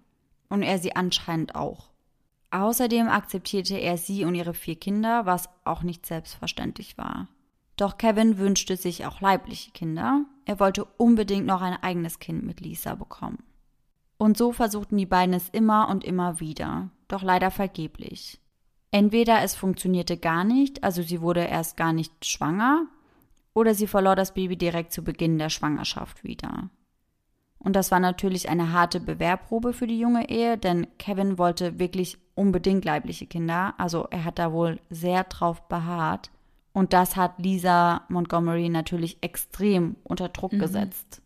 Und 0.48 0.64
er 0.64 0.80
sie 0.80 0.96
anscheinend 0.96 1.54
auch. 1.54 1.90
Außerdem 2.50 3.06
akzeptierte 3.06 3.76
er 3.76 3.96
sie 3.96 4.24
und 4.24 4.34
ihre 4.34 4.52
vier 4.52 4.74
Kinder, 4.74 5.24
was 5.24 5.48
auch 5.62 5.84
nicht 5.84 6.06
selbstverständlich 6.06 6.98
war. 6.98 7.28
Doch 7.76 7.98
Kevin 7.98 8.36
wünschte 8.38 8.76
sich 8.76 9.06
auch 9.06 9.20
leibliche 9.20 9.70
Kinder. 9.70 10.24
Er 10.44 10.58
wollte 10.58 10.86
unbedingt 10.96 11.46
noch 11.46 11.60
ein 11.62 11.80
eigenes 11.80 12.18
Kind 12.18 12.42
mit 12.42 12.58
Lisa 12.58 12.96
bekommen. 12.96 13.44
Und 14.16 14.36
so 14.36 14.50
versuchten 14.50 14.96
die 14.96 15.06
beiden 15.06 15.34
es 15.34 15.50
immer 15.50 15.88
und 15.90 16.02
immer 16.02 16.40
wieder, 16.40 16.90
doch 17.06 17.22
leider 17.22 17.52
vergeblich. 17.52 18.40
Entweder 18.90 19.42
es 19.42 19.54
funktionierte 19.54 20.16
gar 20.16 20.42
nicht, 20.42 20.82
also 20.82 21.02
sie 21.02 21.20
wurde 21.20 21.44
erst 21.44 21.76
gar 21.76 21.92
nicht 21.92 22.26
schwanger, 22.26 22.86
oder 23.54 23.72
sie 23.74 23.86
verlor 23.86 24.16
das 24.16 24.34
Baby 24.34 24.56
direkt 24.56 24.92
zu 24.92 25.04
Beginn 25.04 25.38
der 25.38 25.48
Schwangerschaft 25.48 26.24
wieder. 26.24 26.70
Und 27.58 27.74
das 27.74 27.90
war 27.90 28.00
natürlich 28.00 28.48
eine 28.48 28.72
harte 28.72 29.00
Bewehrprobe 29.00 29.72
für 29.72 29.86
die 29.86 29.98
junge 29.98 30.28
Ehe, 30.28 30.56
denn 30.56 30.86
Kevin 30.98 31.38
wollte 31.38 31.78
wirklich 31.78 32.18
unbedingt 32.34 32.84
leibliche 32.84 33.26
Kinder, 33.26 33.74
also 33.78 34.06
er 34.10 34.24
hat 34.24 34.38
da 34.38 34.52
wohl 34.52 34.78
sehr 34.90 35.24
drauf 35.24 35.68
beharrt. 35.68 36.30
Und 36.72 36.92
das 36.92 37.16
hat 37.16 37.38
Lisa 37.38 38.02
Montgomery 38.08 38.68
natürlich 38.68 39.18
extrem 39.22 39.96
unter 40.04 40.28
Druck 40.28 40.52
mhm. 40.52 40.60
gesetzt. 40.60 41.20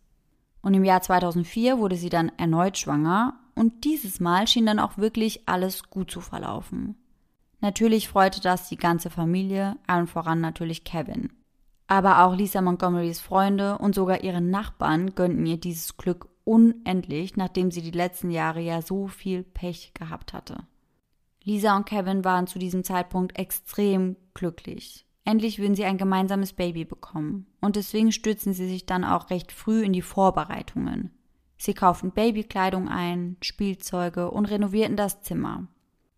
Und 0.63 0.73
im 0.73 0.83
Jahr 0.83 1.01
2004 1.01 1.77
wurde 1.77 1.97
sie 1.97 2.09
dann 2.09 2.31
erneut 2.37 2.77
schwanger 2.77 3.35
und 3.53 3.83
dieses 3.83 4.19
Mal 4.19 4.47
schien 4.47 4.65
dann 4.65 4.79
auch 4.79 4.97
wirklich 4.97 5.47
alles 5.47 5.89
gut 5.89 6.09
zu 6.09 6.21
verlaufen. 6.21 6.95
Natürlich 7.59 8.09
freute 8.09 8.41
das 8.41 8.69
die 8.69 8.77
ganze 8.77 9.09
Familie, 9.09 9.77
allen 9.85 10.07
voran 10.07 10.41
natürlich 10.41 10.83
Kevin. 10.83 11.29
Aber 11.93 12.25
auch 12.25 12.35
Lisa 12.35 12.59
Montgomerys 12.59 13.19
Freunde 13.19 13.77
und 13.77 13.93
sogar 13.93 14.23
ihre 14.23 14.41
Nachbarn 14.41 15.13
gönnten 15.13 15.45
ihr 15.45 15.57
dieses 15.57 15.95
Glück 15.95 16.27
unendlich, 16.43 17.37
nachdem 17.37 17.69
sie 17.69 17.83
die 17.83 17.91
letzten 17.91 18.31
Jahre 18.31 18.61
ja 18.61 18.81
so 18.81 19.07
viel 19.07 19.43
Pech 19.43 19.93
gehabt 19.93 20.33
hatte. 20.33 20.65
Lisa 21.43 21.77
und 21.77 21.85
Kevin 21.85 22.25
waren 22.25 22.47
zu 22.47 22.57
diesem 22.57 22.83
Zeitpunkt 22.83 23.37
extrem 23.37 24.15
glücklich. 24.33 25.05
Endlich 25.23 25.59
würden 25.59 25.75
sie 25.75 25.85
ein 25.85 25.99
gemeinsames 25.99 26.53
Baby 26.53 26.83
bekommen. 26.83 27.45
Und 27.61 27.75
deswegen 27.75 28.11
stürzten 28.11 28.53
sie 28.53 28.67
sich 28.67 28.87
dann 28.87 29.03
auch 29.03 29.29
recht 29.29 29.51
früh 29.51 29.83
in 29.83 29.93
die 29.93 30.01
Vorbereitungen. 30.01 31.11
Sie 31.57 31.75
kauften 31.75 32.09
Babykleidung 32.09 32.89
ein, 32.89 33.37
Spielzeuge 33.43 34.31
und 34.31 34.45
renovierten 34.45 34.97
das 34.97 35.21
Zimmer. 35.21 35.67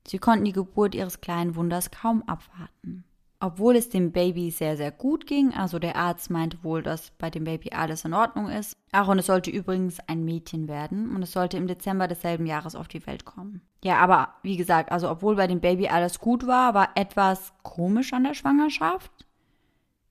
Sie 0.08 0.20
konnten 0.20 0.46
die 0.46 0.54
Geburt 0.54 0.96
ihres 0.96 1.20
kleinen 1.20 1.58
Wunders 1.58 1.92
kaum 1.92 2.24
abwarten. 2.24 3.04
Obwohl 3.40 3.76
es 3.76 3.90
dem 3.90 4.12
Baby 4.12 4.50
sehr, 4.50 4.78
sehr 4.78 4.92
gut 4.92 5.28
ging, 5.28 5.54
also 5.54 5.78
der 5.78 5.98
Arzt 5.98 6.30
meinte 6.30 6.64
wohl, 6.64 6.82
dass 6.82 7.12
bei 7.18 7.30
dem 7.30 7.44
Baby 7.44 7.72
alles 7.72 8.06
in 8.06 8.14
Ordnung 8.14 8.50
ist. 8.50 8.78
Ach, 8.92 9.08
und 9.10 9.20
es 9.20 9.26
sollte 9.26 9.52
übrigens 9.52 10.00
ein 10.08 10.24
Mädchen 10.24 10.68
werden 10.68 11.14
und 11.14 11.22
es 11.22 11.34
sollte 11.34 11.58
im 11.58 11.68
Dezember 11.68 12.08
desselben 12.08 12.46
Jahres 12.46 12.76
auf 12.76 12.88
die 12.88 13.06
Welt 13.06 13.26
kommen. 13.26 13.62
Ja, 13.84 13.98
aber 13.98 14.36
wie 14.42 14.56
gesagt, 14.56 14.92
also 14.92 15.10
obwohl 15.10 15.36
bei 15.36 15.48
dem 15.48 15.60
Baby 15.60 15.90
alles 15.90 16.20
gut 16.20 16.48
war, 16.48 16.74
war 16.74 16.90
etwas 16.96 17.54
komisch 17.62 18.14
an 18.14 18.24
der 18.24 18.34
Schwangerschaft. 18.34 19.12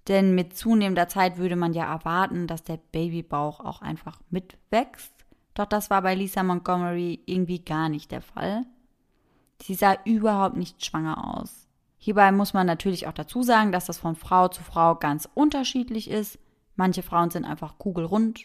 Denn 0.06 0.34
mit 0.34 0.56
zunehmender 0.56 1.08
Zeit 1.08 1.38
würde 1.38 1.56
man 1.56 1.72
ja 1.72 1.90
erwarten, 1.90 2.46
dass 2.46 2.62
der 2.62 2.76
Babybauch 2.76 3.60
auch 3.60 3.80
einfach 3.80 4.20
mitwächst. 4.28 5.12
Doch 5.54 5.66
das 5.66 5.88
war 5.88 6.02
bei 6.02 6.14
Lisa 6.14 6.42
Montgomery 6.42 7.20
irgendwie 7.24 7.64
gar 7.64 7.88
nicht 7.88 8.10
der 8.10 8.20
Fall. 8.20 8.66
Sie 9.62 9.74
sah 9.74 9.96
überhaupt 10.04 10.56
nicht 10.56 10.84
schwanger 10.84 11.38
aus. 11.38 11.63
Hierbei 12.04 12.32
muss 12.32 12.52
man 12.52 12.66
natürlich 12.66 13.06
auch 13.06 13.14
dazu 13.14 13.42
sagen, 13.42 13.72
dass 13.72 13.86
das 13.86 13.96
von 13.96 14.14
Frau 14.14 14.48
zu 14.48 14.62
Frau 14.62 14.94
ganz 14.94 15.26
unterschiedlich 15.32 16.10
ist. 16.10 16.38
Manche 16.76 17.02
Frauen 17.02 17.30
sind 17.30 17.46
einfach 17.46 17.78
kugelrund 17.78 18.44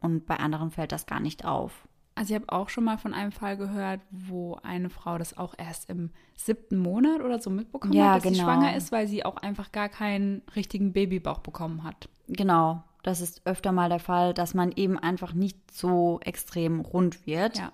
und 0.00 0.26
bei 0.26 0.36
anderen 0.36 0.70
fällt 0.70 0.92
das 0.92 1.06
gar 1.06 1.18
nicht 1.18 1.46
auf. 1.46 1.88
Also 2.14 2.34
ich 2.34 2.40
habe 2.42 2.52
auch 2.52 2.68
schon 2.68 2.84
mal 2.84 2.98
von 2.98 3.14
einem 3.14 3.32
Fall 3.32 3.56
gehört, 3.56 4.02
wo 4.10 4.58
eine 4.62 4.90
Frau 4.90 5.16
das 5.16 5.38
auch 5.38 5.54
erst 5.56 5.88
im 5.88 6.10
siebten 6.36 6.76
Monat 6.76 7.22
oder 7.22 7.40
so 7.40 7.48
mitbekommen 7.48 7.94
ja, 7.94 8.10
hat, 8.10 8.16
dass 8.16 8.22
genau. 8.24 8.34
sie 8.34 8.42
schwanger 8.42 8.76
ist, 8.76 8.92
weil 8.92 9.08
sie 9.08 9.24
auch 9.24 9.38
einfach 9.38 9.72
gar 9.72 9.88
keinen 9.88 10.42
richtigen 10.54 10.92
Babybauch 10.92 11.38
bekommen 11.38 11.84
hat. 11.84 12.10
Genau, 12.28 12.82
das 13.02 13.22
ist 13.22 13.40
öfter 13.46 13.72
mal 13.72 13.88
der 13.88 14.00
Fall, 14.00 14.34
dass 14.34 14.52
man 14.52 14.72
eben 14.72 14.98
einfach 14.98 15.32
nicht 15.32 15.56
so 15.72 16.20
extrem 16.22 16.80
rund 16.80 17.26
wird. 17.26 17.56
Ja. 17.56 17.72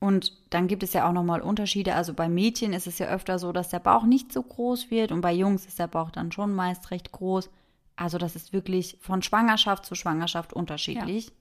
Und 0.00 0.32
dann 0.50 0.68
gibt 0.68 0.82
es 0.82 0.92
ja 0.92 1.08
auch 1.08 1.12
nochmal 1.12 1.40
Unterschiede. 1.40 1.94
Also 1.94 2.14
bei 2.14 2.28
Mädchen 2.28 2.72
ist 2.72 2.86
es 2.86 2.98
ja 2.98 3.08
öfter 3.08 3.38
so, 3.38 3.52
dass 3.52 3.70
der 3.70 3.80
Bauch 3.80 4.04
nicht 4.04 4.32
so 4.32 4.42
groß 4.42 4.90
wird 4.90 5.10
und 5.10 5.20
bei 5.20 5.32
Jungs 5.32 5.66
ist 5.66 5.78
der 5.78 5.88
Bauch 5.88 6.10
dann 6.10 6.30
schon 6.30 6.54
meist 6.54 6.90
recht 6.90 7.10
groß. 7.10 7.50
Also 7.96 8.16
das 8.16 8.36
ist 8.36 8.52
wirklich 8.52 8.96
von 9.00 9.22
Schwangerschaft 9.22 9.84
zu 9.84 9.96
Schwangerschaft 9.96 10.52
unterschiedlich. 10.52 11.26
Ja. 11.26 11.32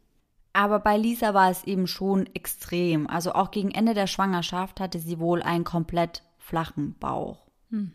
Aber 0.54 0.80
bei 0.80 0.98
Lisa 0.98 1.36
war 1.36 1.52
es 1.52 1.66
eben 1.66 1.86
schon 1.86 2.26
extrem. 2.34 3.08
Also 3.08 3.34
auch 3.34 3.52
gegen 3.52 3.70
Ende 3.70 3.94
der 3.94 4.08
Schwangerschaft 4.08 4.80
hatte 4.80 4.98
sie 4.98 5.20
wohl 5.20 5.44
einen 5.44 5.64
komplett 5.64 6.24
flachen 6.40 6.96
Bauch. 6.98 7.46
Hm. 7.70 7.92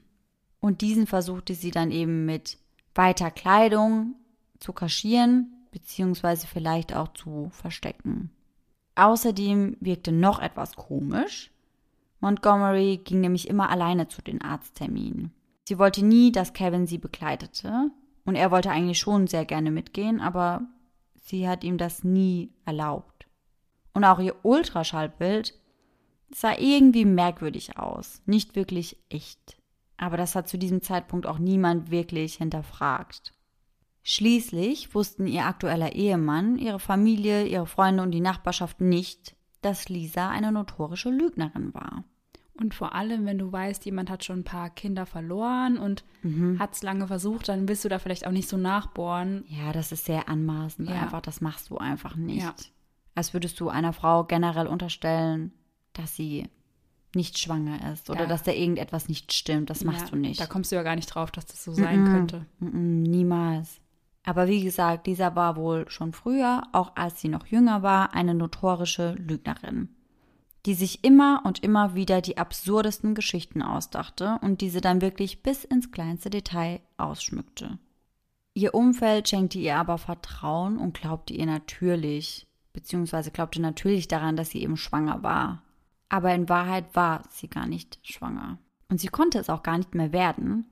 Und 0.61 0.81
diesen 0.81 1.09
versuchte 1.09 1.55
sie 1.55 1.73
dann 1.73 1.91
eben 1.91 2.25
mit 2.25 2.57
weiter 2.95 3.33
Kleidung 3.33 4.15
zu 4.61 4.73
kaschieren, 4.73 5.53
beziehungsweise 5.73 6.47
vielleicht 6.47 6.95
auch 6.95 7.09
zu 7.15 7.51
verstecken. 7.53 8.31
Außerdem 8.95 9.77
wirkte 9.81 10.13
noch 10.13 10.41
etwas 10.41 10.77
komisch. 10.77 11.51
Montgomery 12.21 13.01
ging 13.03 13.21
nämlich 13.21 13.49
immer 13.49 13.71
alleine 13.71 14.09
zu 14.09 14.23
den 14.23 14.43
Arztterminen. 14.43 15.33
Sie 15.67 15.79
wollte 15.79 16.05
nie, 16.05 16.33
dass 16.33 16.53
Kevin 16.53 16.87
sie 16.87 16.99
begleitete, 16.99 17.91
und 18.25 18.37
er 18.37 18.51
wollte 18.51 18.71
eigentlich 18.71 18.99
schon 18.99 19.27
sehr 19.27 19.45
gerne 19.45 19.71
mitgehen, 19.71 20.21
aber 20.21 20.63
sie 21.23 21.49
hat 21.49 21.65
ihm 21.65 21.79
das 21.79 22.05
nie 22.05 22.53
erlaubt. 22.65 23.27
Und 23.95 24.05
auch 24.05 24.19
ihr 24.19 24.37
Ultraschallbild 24.45 25.59
sah 26.35 26.57
irgendwie 26.57 27.05
merkwürdig 27.05 27.79
aus, 27.79 28.23
nicht 28.27 28.57
wirklich 28.57 28.97
echt. 29.09 29.57
Aber 29.97 30.17
das 30.17 30.35
hat 30.35 30.49
zu 30.49 30.59
diesem 30.59 30.83
Zeitpunkt 30.83 31.27
auch 31.27 31.39
niemand 31.39 31.91
wirklich 31.91 32.35
hinterfragt. 32.35 33.33
Schließlich 34.05 34.95
wussten 34.95 35.27
ihr 35.27 35.47
aktueller 35.47 35.95
Ehemann, 35.95 36.59
ihre 36.59 36.81
Familie, 36.81 37.47
ihre 37.47 37.67
Freunde 37.67 38.03
und 38.03 38.11
die 38.11 38.21
Nachbarschaft 38.21 38.81
nicht, 38.81 39.37
dass 39.61 39.89
Lisa 39.89 40.29
eine 40.29 40.51
notorische 40.51 41.11
Lügnerin 41.11 41.73
war. 41.73 42.05
Und 42.55 42.75
vor 42.75 42.95
allem, 42.95 43.25
wenn 43.25 43.39
du 43.39 43.51
weißt, 43.51 43.85
jemand 43.87 44.11
hat 44.11 44.25
schon 44.25 44.41
ein 44.41 44.45
paar 44.45 44.71
Kinder 44.71 45.07
verloren 45.07 45.79
und 45.79 46.05
mhm. 46.23 46.59
hat 46.59 46.75
es 46.75 46.83
lange 46.83 47.07
versucht, 47.07 47.49
dann 47.49 47.67
willst 47.67 47.85
du 47.85 47.89
da 47.89 47.99
vielleicht 47.99 48.27
auch 48.27 48.33
nicht 48.33 48.49
so 48.49 48.57
nachbohren. 48.57 49.45
Ja, 49.49 49.73
das 49.73 49.91
ist 49.91 50.05
sehr 50.05 50.29
anmaßend. 50.29 50.91
Ja. 50.91 51.03
Einfach, 51.03 51.23
das 51.23 51.41
machst 51.41 51.71
du 51.71 51.79
einfach 51.79 52.15
nicht. 52.17 52.43
Ja. 52.43 52.55
Als 53.15 53.33
würdest 53.33 53.59
du 53.61 53.69
einer 53.69 53.93
Frau 53.93 54.25
generell 54.25 54.67
unterstellen, 54.67 55.53
dass 55.93 56.15
sie 56.15 56.49
nicht 57.15 57.39
schwanger 57.39 57.93
ist 57.93 58.11
oder 58.11 58.23
ja. 58.23 58.27
dass 58.27 58.43
da 58.43 58.53
irgendetwas 58.53 59.09
nicht 59.09 59.33
stimmt. 59.33 59.71
Das 59.71 59.85
machst 59.85 60.07
ja, 60.07 60.11
du 60.11 60.17
nicht. 60.17 60.41
Da 60.41 60.47
kommst 60.47 60.73
du 60.73 60.77
ja 60.77 60.83
gar 60.83 60.97
nicht 60.97 61.07
drauf, 61.07 61.31
dass 61.31 61.47
das 61.47 61.63
so 61.63 61.73
sein 61.73 62.03
mm 62.03 62.07
-mm, 62.07 62.13
könnte. 62.13 62.47
Mm 62.61 63.03
niemals. 63.03 63.81
Aber 64.25 64.47
wie 64.47 64.63
gesagt, 64.63 65.07
dieser 65.07 65.35
war 65.35 65.57
wohl 65.57 65.89
schon 65.91 66.13
früher, 66.13 66.63
auch 66.73 66.93
als 66.95 67.21
sie 67.21 67.29
noch 67.29 67.47
jünger 67.47 67.83
war, 67.83 68.15
eine 68.15 68.35
notorische 68.35 69.15
Lügnerin, 69.15 69.89
die 70.65 70.75
sich 70.75 71.03
immer 71.03 71.43
und 71.45 71.65
immer 71.65 71.95
wieder 71.95 72.21
die 72.21 72.39
absurdesten 72.39 73.15
Geschichten 73.15 73.63
ausdachte 73.63 74.39
und 74.43 74.61
diese 74.61 74.81
dann 74.81 75.01
wirklich 75.01 75.43
bis 75.43 75.65
ins 75.65 75.91
kleinste 75.91 76.31
Detail 76.31 76.81
ausschmückte. 76.97 77.79
Ihr 78.55 78.75
Umfeld 78.75 79.29
schenkte 79.29 79.59
ihr 79.59 79.77
aber 79.77 79.99
Vertrauen 79.99 80.77
und 80.77 80.95
glaubte 80.95 81.33
ihr 81.33 81.47
natürlich, 81.47 82.47
beziehungsweise 82.73 83.31
glaubte 83.31 83.61
natürlich 83.61 84.09
daran, 84.09 84.37
dass 84.37 84.51
sie 84.51 84.63
eben 84.63 84.77
schwanger 84.77 85.23
war. 85.23 85.63
Aber 86.09 86.35
in 86.35 86.49
Wahrheit 86.49 86.95
war 86.95 87.23
sie 87.31 87.49
gar 87.49 87.67
nicht 87.67 87.99
schwanger. 88.03 88.59
Und 88.89 89.01
sie 89.01 89.09
konnte 89.09 89.39
es 89.39 89.49
auch 89.49 89.63
gar 89.63 89.79
nicht 89.79 89.95
mehr 89.95 90.13
werden, 90.13 90.67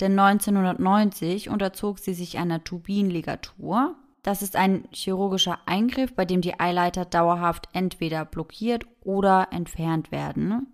denn 0.00 0.18
1990 0.18 1.50
unterzog 1.50 1.98
sie 1.98 2.14
sich 2.14 2.38
einer 2.38 2.64
Turbinligatur. 2.64 3.96
Das 4.22 4.42
ist 4.42 4.56
ein 4.56 4.86
chirurgischer 4.92 5.58
Eingriff, 5.66 6.14
bei 6.14 6.24
dem 6.24 6.40
die 6.40 6.58
Eileiter 6.58 7.04
dauerhaft 7.04 7.68
entweder 7.72 8.24
blockiert 8.24 8.86
oder 9.02 9.48
entfernt 9.50 10.10
werden. 10.12 10.66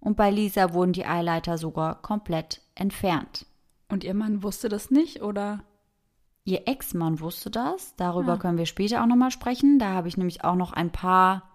Und 0.00 0.16
bei 0.16 0.30
Lisa 0.30 0.72
wurden 0.72 0.92
die 0.92 1.06
Eileiter 1.06 1.58
sogar 1.58 2.00
komplett 2.02 2.60
entfernt. 2.74 3.46
Und 3.88 4.04
ihr 4.04 4.14
Mann 4.14 4.42
wusste 4.42 4.68
das 4.68 4.90
nicht, 4.90 5.22
oder? 5.22 5.64
Ihr 6.44 6.68
Ex-Mann 6.68 7.20
wusste 7.20 7.50
das. 7.50 7.96
Darüber 7.96 8.34
ah. 8.34 8.36
können 8.36 8.58
wir 8.58 8.66
später 8.66 9.02
auch 9.02 9.06
nochmal 9.06 9.30
sprechen. 9.30 9.78
Da 9.78 9.90
habe 9.90 10.08
ich 10.08 10.16
nämlich 10.16 10.44
auch 10.44 10.56
noch 10.56 10.72
ein 10.72 10.90
paar, 10.90 11.50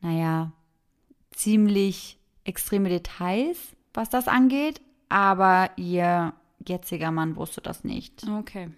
naja, 0.00 0.52
ziemlich 1.30 2.18
extreme 2.44 2.88
Details, 2.88 3.76
was 3.94 4.10
das 4.10 4.28
angeht 4.28 4.80
aber 5.08 5.70
ihr 5.76 6.32
jetziger 6.66 7.10
Mann 7.10 7.36
wusste 7.36 7.60
das 7.60 7.84
nicht. 7.84 8.26
Okay. 8.28 8.70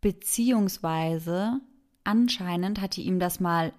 Beziehungsweise 0.00 1.60
anscheinend 2.04 2.80
hatte 2.80 3.00
ihm 3.00 3.18
das 3.18 3.40
mal 3.40 3.72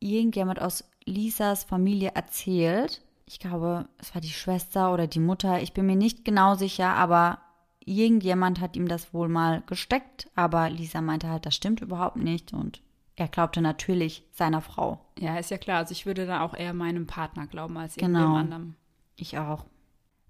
irgendjemand 0.00 0.60
aus 0.60 0.84
Lisas 1.04 1.64
Familie 1.64 2.12
erzählt. 2.14 3.02
Ich 3.26 3.38
glaube, 3.38 3.88
es 3.98 4.14
war 4.14 4.20
die 4.20 4.28
Schwester 4.28 4.92
oder 4.92 5.06
die 5.06 5.20
Mutter, 5.20 5.60
ich 5.62 5.72
bin 5.72 5.86
mir 5.86 5.96
nicht 5.96 6.24
genau 6.24 6.54
sicher, 6.54 6.90
aber 6.94 7.38
irgendjemand 7.84 8.60
hat 8.60 8.76
ihm 8.76 8.88
das 8.88 9.12
wohl 9.12 9.28
mal 9.28 9.62
gesteckt, 9.66 10.28
aber 10.34 10.70
Lisa 10.70 11.00
meinte 11.00 11.28
halt, 11.28 11.46
das 11.46 11.54
stimmt 11.54 11.80
überhaupt 11.80 12.16
nicht 12.16 12.52
und 12.52 12.80
er 13.16 13.28
glaubte 13.28 13.60
natürlich 13.60 14.24
seiner 14.32 14.60
Frau. 14.60 15.00
Ja, 15.18 15.36
ist 15.38 15.50
ja 15.50 15.58
klar. 15.58 15.78
Also 15.78 15.92
ich 15.92 16.04
würde 16.06 16.26
da 16.26 16.40
auch 16.42 16.54
eher 16.54 16.74
meinem 16.74 17.06
Partner 17.06 17.46
glauben 17.46 17.76
als 17.78 17.94
Genau. 17.96 18.18
irgendwem 18.18 18.40
anderem. 18.40 18.74
Ich 19.16 19.38
auch. 19.38 19.64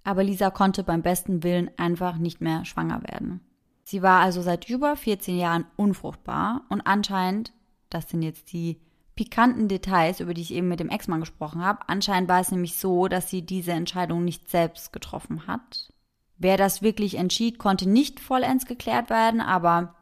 Aber 0.05 0.23
Lisa 0.23 0.51
konnte 0.51 0.85
beim 0.85 1.03
besten 1.03 1.43
Willen 1.43 1.71
einfach 1.77 2.19
nicht 2.19 2.41
mehr 2.41 2.65
schwanger 2.65 3.03
werden. 3.03 3.41
Sie 3.83 4.03
war 4.03 4.21
also 4.21 4.41
seit 4.43 4.69
über 4.69 4.97
14 4.97 5.37
Jahren 5.37 5.67
unfruchtbar 5.77 6.63
und 6.69 6.83
anscheinend, 6.83 7.53
das 7.91 8.09
sind 8.09 8.23
jetzt 8.23 8.53
die 8.53 8.81
pikanten 9.15 9.69
Details, 9.69 10.21
über 10.21 10.35
die 10.35 10.43
ich 10.43 10.55
eben 10.55 10.69
mit 10.69 10.81
dem 10.81 10.89
Ex-Mann 10.89 11.21
gesprochen 11.21 11.65
habe, 11.65 11.89
anscheinend 11.89 12.29
war 12.29 12.41
es 12.41 12.51
nämlich 12.51 12.77
so, 12.77 13.09
dass 13.09 13.31
sie 13.31 13.43
diese 13.43 13.73
Entscheidung 13.73 14.25
nicht 14.25 14.49
selbst 14.49 14.93
getroffen 14.93 15.47
hat. 15.47 15.93
Wer 16.37 16.57
das 16.57 16.83
wirklich 16.83 17.17
entschied, 17.17 17.59
konnte 17.59 17.89
nicht 17.89 18.21
vollends 18.21 18.67
geklärt 18.67 19.09
werden, 19.11 19.41
aber 19.41 19.95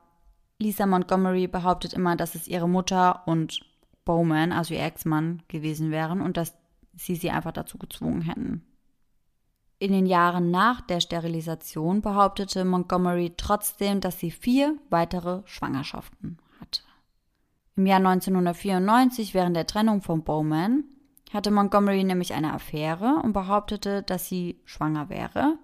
Lisa 0.58 0.86
Montgomery 0.86 1.46
behauptet 1.46 1.92
immer, 1.92 2.16
dass 2.16 2.34
es 2.34 2.48
ihre 2.48 2.68
Mutter 2.68 3.26
und 3.26 3.60
Bowman, 4.04 4.52
also 4.52 4.74
ihr 4.74 4.82
Ex-Mann, 4.82 5.42
gewesen 5.48 5.90
wären 5.90 6.20
und 6.20 6.36
dass 6.36 6.54
sie 6.94 7.16
sie 7.16 7.30
einfach 7.30 7.52
dazu 7.52 7.78
gezwungen 7.78 8.22
hätten. 8.22 8.64
In 9.82 9.90
den 9.90 10.06
Jahren 10.06 10.52
nach 10.52 10.80
der 10.80 11.00
Sterilisation 11.00 12.02
behauptete 12.02 12.64
Montgomery 12.64 13.34
trotzdem, 13.36 14.00
dass 14.00 14.20
sie 14.20 14.30
vier 14.30 14.76
weitere 14.90 15.42
Schwangerschaften 15.44 16.38
hatte. 16.60 16.82
Im 17.74 17.86
Jahr 17.86 17.96
1994, 17.96 19.34
während 19.34 19.56
der 19.56 19.66
Trennung 19.66 20.00
von 20.00 20.22
Bowman, 20.22 20.84
hatte 21.32 21.50
Montgomery 21.50 22.04
nämlich 22.04 22.32
eine 22.32 22.52
Affäre 22.52 23.20
und 23.24 23.32
behauptete, 23.32 24.04
dass 24.04 24.28
sie 24.28 24.60
schwanger 24.66 25.08
wäre. 25.08 25.58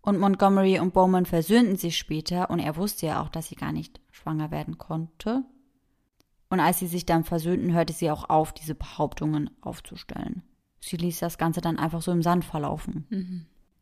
Und 0.00 0.20
Montgomery 0.20 0.78
und 0.78 0.94
Bowman 0.94 1.26
versöhnten 1.26 1.74
sich 1.74 1.98
später 1.98 2.50
und 2.50 2.60
er 2.60 2.76
wusste 2.76 3.06
ja 3.06 3.20
auch, 3.20 3.30
dass 3.30 3.48
sie 3.48 3.56
gar 3.56 3.72
nicht 3.72 4.00
schwanger 4.12 4.52
werden 4.52 4.78
konnte. 4.78 5.42
Und 6.50 6.60
als 6.60 6.78
sie 6.78 6.86
sich 6.86 7.04
dann 7.04 7.24
versöhnten, 7.24 7.74
hörte 7.74 7.94
sie 7.94 8.12
auch 8.12 8.30
auf, 8.30 8.52
diese 8.52 8.76
Behauptungen 8.76 9.50
aufzustellen. 9.60 10.44
Sie 10.80 10.96
ließ 10.96 11.18
das 11.18 11.38
Ganze 11.38 11.60
dann 11.60 11.78
einfach 11.78 12.02
so 12.02 12.10
im 12.10 12.22
Sand 12.22 12.44
verlaufen. 12.44 13.06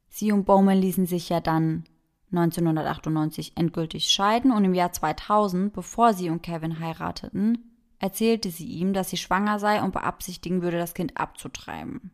Sie 0.08 0.32
und 0.32 0.44
Bowman 0.44 0.78
ließen 0.78 1.06
sich 1.06 1.28
ja 1.28 1.40
dann 1.40 1.84
1998 2.32 3.52
endgültig 3.56 4.10
scheiden 4.10 4.52
und 4.52 4.64
im 4.64 4.74
Jahr 4.74 4.92
2000, 4.92 5.72
bevor 5.72 6.12
sie 6.12 6.28
und 6.28 6.42
Kevin 6.42 6.80
heirateten, 6.80 7.58
erzählte 7.98 8.50
sie 8.50 8.66
ihm, 8.66 8.92
dass 8.92 9.10
sie 9.10 9.16
schwanger 9.16 9.58
sei 9.58 9.82
und 9.82 9.92
beabsichtigen 9.92 10.62
würde, 10.62 10.78
das 10.78 10.94
Kind 10.94 11.16
abzutreiben. 11.16 12.10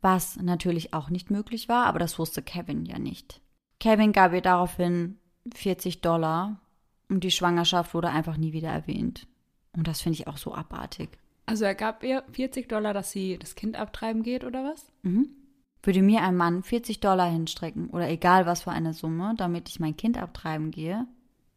Was 0.00 0.36
natürlich 0.36 0.94
auch 0.94 1.10
nicht 1.10 1.30
möglich 1.30 1.68
war, 1.68 1.86
aber 1.86 1.98
das 1.98 2.18
wusste 2.18 2.42
Kevin 2.42 2.86
ja 2.86 2.98
nicht. 2.98 3.40
Kevin 3.80 4.12
gab 4.12 4.32
ihr 4.32 4.40
daraufhin 4.40 5.18
40 5.54 6.00
Dollar 6.00 6.60
und 7.08 7.24
die 7.24 7.30
Schwangerschaft 7.30 7.94
wurde 7.94 8.08
einfach 8.10 8.36
nie 8.36 8.52
wieder 8.52 8.70
erwähnt. 8.70 9.26
Und 9.72 9.86
das 9.88 10.00
finde 10.00 10.18
ich 10.18 10.26
auch 10.26 10.36
so 10.36 10.54
abartig. 10.54 11.18
Also 11.50 11.64
er 11.64 11.74
gab 11.74 12.02
ihr 12.04 12.22
40 12.32 12.68
Dollar, 12.68 12.94
dass 12.94 13.10
sie 13.10 13.38
das 13.38 13.54
Kind 13.54 13.76
abtreiben 13.78 14.22
geht 14.22 14.44
oder 14.44 14.64
was? 14.64 14.90
Würde 15.82 16.02
mir 16.02 16.22
ein 16.22 16.36
Mann 16.36 16.62
40 16.62 17.00
Dollar 17.00 17.28
hinstrecken 17.30 17.88
oder 17.90 18.08
egal 18.08 18.46
was 18.46 18.62
für 18.62 18.70
eine 18.70 18.92
Summe, 18.92 19.34
damit 19.36 19.68
ich 19.68 19.80
mein 19.80 19.96
Kind 19.96 20.18
abtreiben 20.18 20.70
gehe? 20.70 21.06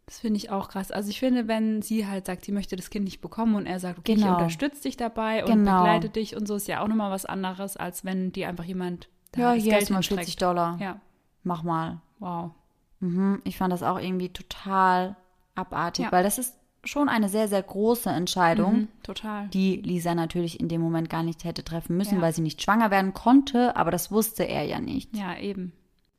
Das 0.06 0.20
finde 0.20 0.38
ich 0.38 0.50
auch 0.50 0.68
krass. 0.70 0.92
Also 0.92 1.10
ich 1.10 1.20
finde, 1.20 1.48
wenn 1.48 1.82
sie 1.82 2.08
halt 2.08 2.26
sagt, 2.26 2.44
sie 2.46 2.52
möchte 2.52 2.76
das 2.76 2.90
Kind 2.90 3.06
nicht 3.06 3.22
bekommen 3.22 3.56
und 3.56 3.66
er 3.66 3.80
sagt, 3.80 4.00
okay, 4.00 4.14
ich 4.14 4.20
Genau. 4.22 4.34
unterstütze 4.34 4.84
dich 4.84 4.98
dabei 4.98 5.44
und 5.46 5.50
Genau. 5.52 5.78
begleite 5.78 6.10
dich 6.10 6.36
und 6.36 6.46
so, 6.48 6.56
ist 6.56 6.68
ja 6.68 6.82
auch 6.82 6.88
nochmal 6.90 7.12
was 7.12 7.26
anderes, 7.26 7.78
als 7.78 8.04
wenn 8.04 8.32
die 8.34 8.46
einfach 8.46 8.66
jemand 8.66 9.08
da 9.32 9.40
Ja, 9.42 9.54
das 9.56 9.64
hier 9.64 9.78
ist 9.78 9.90
mal 9.90 9.98
hinstreckt. 9.98 10.20
40 10.22 10.36
Dollar. 10.38 10.78
Ja, 10.82 11.00
Mach 11.44 11.64
mal. 11.64 12.02
wow. 12.20 12.52
Mhm. 13.00 13.42
Ich 13.46 13.58
fand 13.58 13.72
das 13.74 13.84
auch 13.84 14.00
irgendwie 14.00 14.30
total 14.30 15.16
abartig, 15.56 16.06
Ja. 16.06 16.12
weil 16.12 16.24
das 16.24 16.38
ist 16.38 16.56
schon 16.84 17.08
eine 17.10 17.30
sehr, 17.30 17.48
sehr 17.48 17.64
große 17.64 18.10
Entscheidung, 18.10 18.74
Mhm, 18.74 18.88
total. 19.04 19.48
die 19.50 19.78
Lisa 19.78 20.14
natürlich 20.16 20.60
in 20.60 20.68
dem 20.68 20.82
Moment 20.82 21.10
gar 21.10 21.24
nicht 21.24 21.44
hätte 21.44 21.64
treffen 21.64 21.96
müssen, 21.98 22.16
Ja. 22.16 22.22
weil 22.22 22.34
sie 22.34 22.42
nicht 22.42 22.62
schwanger 22.62 22.92
werden 22.92 23.14
konnte, 23.14 23.76
aber 23.76 23.92
das 23.92 24.12
wusste 24.12 24.44
er 24.44 24.64
ja 24.64 24.80
nicht. 24.82 25.16
Ja, 25.16 25.38
eben. 25.38 25.74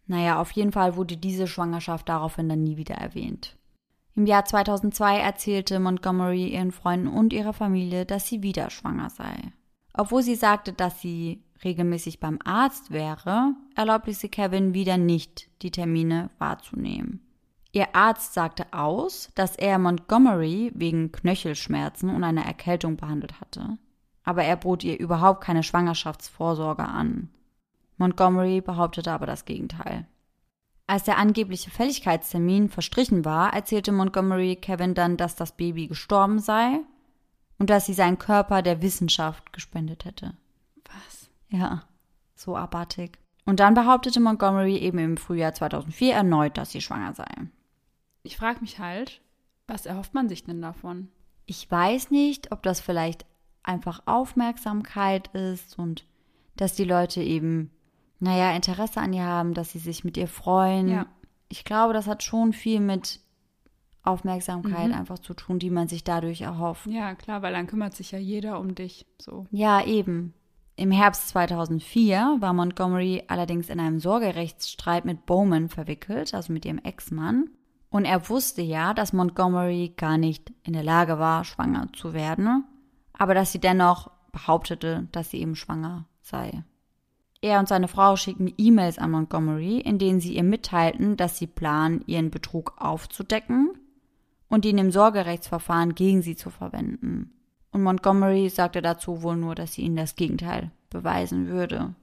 Naja, 0.06 0.40
auf 0.40 0.50
jeden 0.52 0.72
Fall 0.72 0.96
wurde 0.96 1.16
diese 1.16 1.46
Schwangerschaft 1.46 2.08
daraufhin 2.08 2.48
dann 2.48 2.62
nie 2.62 2.76
wieder 2.76 2.94
erwähnt. 2.94 3.56
Im 4.16 4.26
Jahr 4.26 4.44
2002 4.44 5.18
erzählte 5.18 5.80
Montgomery 5.80 6.48
ihren 6.48 6.72
Freunden 6.72 7.08
und 7.08 7.32
ihrer 7.32 7.52
Familie, 7.52 8.06
dass 8.06 8.28
sie 8.28 8.42
wieder 8.42 8.70
schwanger 8.70 9.10
sei. 9.10 9.34
Obwohl 9.92 10.22
sie 10.22 10.34
sagte, 10.34 10.72
dass 10.72 11.00
sie 11.00 11.42
regelmäßig 11.64 12.20
beim 12.20 12.38
Arzt 12.44 12.90
wäre, 12.90 13.54
erlaubte 13.74 14.12
sie 14.12 14.28
Kevin 14.28 14.74
wieder 14.74 14.98
nicht, 14.98 15.48
die 15.62 15.70
Termine 15.70 16.30
wahrzunehmen. 16.38 17.20
Ihr 17.74 17.96
Arzt 17.96 18.34
sagte 18.34 18.66
aus, 18.72 19.32
dass 19.34 19.56
er 19.56 19.80
Montgomery 19.80 20.70
wegen 20.76 21.10
Knöchelschmerzen 21.10 22.08
und 22.08 22.22
einer 22.22 22.44
Erkältung 22.46 22.96
behandelt 22.96 23.40
hatte. 23.40 23.78
Aber 24.22 24.44
er 24.44 24.54
bot 24.54 24.84
ihr 24.84 24.96
überhaupt 25.00 25.42
keine 25.42 25.64
Schwangerschaftsvorsorge 25.64 26.84
an. 26.84 27.30
Montgomery 27.96 28.60
behauptete 28.60 29.10
aber 29.10 29.26
das 29.26 29.44
Gegenteil. 29.44 30.06
Als 30.86 31.02
der 31.02 31.18
angebliche 31.18 31.68
Fälligkeitstermin 31.68 32.68
verstrichen 32.68 33.24
war, 33.24 33.52
erzählte 33.52 33.90
Montgomery 33.90 34.54
Kevin 34.54 34.94
dann, 34.94 35.16
dass 35.16 35.34
das 35.34 35.56
Baby 35.56 35.88
gestorben 35.88 36.38
sei 36.38 36.78
und 37.58 37.70
dass 37.70 37.86
sie 37.86 37.94
seinen 37.94 38.20
Körper 38.20 38.62
der 38.62 38.82
Wissenschaft 38.82 39.52
gespendet 39.52 40.04
hätte. 40.04 40.34
Was? 40.84 41.28
Ja, 41.48 41.82
so 42.36 42.56
abartig. 42.56 43.18
Und 43.46 43.58
dann 43.58 43.74
behauptete 43.74 44.20
Montgomery 44.20 44.76
eben 44.76 44.98
im 44.98 45.16
Frühjahr 45.16 45.54
2004 45.54 46.14
erneut, 46.14 46.56
dass 46.56 46.70
sie 46.70 46.80
schwanger 46.80 47.14
sei. 47.14 47.26
Ich 48.24 48.36
frage 48.36 48.60
mich 48.60 48.78
halt, 48.80 49.20
was 49.66 49.86
erhofft 49.86 50.14
man 50.14 50.28
sich 50.28 50.44
denn 50.44 50.60
davon? 50.60 51.08
Ich 51.46 51.70
weiß 51.70 52.10
nicht, 52.10 52.52
ob 52.52 52.62
das 52.62 52.80
vielleicht 52.80 53.26
einfach 53.62 54.02
Aufmerksamkeit 54.06 55.28
ist 55.28 55.78
und 55.78 56.06
dass 56.56 56.74
die 56.74 56.84
Leute 56.84 57.22
eben, 57.22 57.70
naja, 58.20 58.56
Interesse 58.56 59.00
an 59.00 59.12
ihr 59.12 59.24
haben, 59.24 59.54
dass 59.54 59.72
sie 59.72 59.78
sich 59.78 60.04
mit 60.04 60.16
ihr 60.16 60.28
freuen. 60.28 60.88
Ja. 60.88 61.06
Ich 61.48 61.64
glaube, 61.64 61.92
das 61.92 62.06
hat 62.06 62.22
schon 62.22 62.52
viel 62.52 62.80
mit 62.80 63.20
Aufmerksamkeit 64.02 64.92
einfach 64.92 65.18
zu 65.18 65.34
tun, 65.34 65.58
die 65.58 65.70
man 65.70 65.88
sich 65.88 66.02
dadurch 66.02 66.40
erhofft. 66.42 66.86
Ja, 66.86 67.14
klar, 67.14 67.42
weil 67.42 67.52
dann 67.52 67.66
kümmert 67.66 67.94
sich 67.94 68.10
ja 68.10 68.18
jeder 68.18 68.58
um 68.58 68.74
dich. 68.74 69.06
So. 69.20 69.46
Ja, 69.50 69.84
eben. 69.84 70.34
Im 70.76 70.90
Herbst 70.90 71.28
2004 71.28 72.38
war 72.40 72.52
Montgomery 72.52 73.24
allerdings 73.28 73.68
in 73.68 73.80
einem 73.80 74.00
Sorgerechtsstreit 74.00 75.04
mit 75.04 75.26
Bowman 75.26 75.68
verwickelt, 75.68 76.34
also 76.34 76.52
mit 76.52 76.64
ihrem 76.64 76.78
Ex-Mann. 76.78 77.50
Und 77.94 78.06
er 78.06 78.28
wusste 78.28 78.60
ja, 78.60 78.92
dass 78.92 79.12
Montgomery 79.12 79.94
gar 79.96 80.18
nicht 80.18 80.52
in 80.64 80.72
der 80.72 80.82
Lage 80.82 81.20
war, 81.20 81.44
schwanger 81.44 81.92
zu 81.92 82.12
werden, 82.12 82.64
aber 83.12 83.34
dass 83.34 83.52
sie 83.52 83.60
dennoch 83.60 84.10
behauptete, 84.32 85.06
dass 85.12 85.30
sie 85.30 85.40
eben 85.40 85.54
schwanger 85.54 86.04
sei. 86.20 86.64
Er 87.40 87.60
und 87.60 87.68
seine 87.68 87.86
Frau 87.86 88.16
schickten 88.16 88.52
E-Mails 88.58 88.98
an 88.98 89.12
Montgomery, 89.12 89.78
in 89.78 90.00
denen 90.00 90.18
sie 90.18 90.34
ihr 90.34 90.42
mitteilten, 90.42 91.16
dass 91.16 91.38
sie 91.38 91.46
planen, 91.46 92.02
ihren 92.08 92.32
Betrug 92.32 92.74
aufzudecken 92.78 93.78
und 94.48 94.64
ihn 94.64 94.78
im 94.78 94.90
Sorgerechtsverfahren 94.90 95.94
gegen 95.94 96.20
sie 96.20 96.34
zu 96.34 96.50
verwenden. 96.50 97.30
Und 97.70 97.84
Montgomery 97.84 98.48
sagte 98.48 98.82
dazu 98.82 99.22
wohl 99.22 99.36
nur, 99.36 99.54
dass 99.54 99.74
sie 99.74 99.82
ihnen 99.82 99.94
das 99.94 100.16
Gegenteil 100.16 100.72
beweisen 100.90 101.46
würde. 101.46 101.94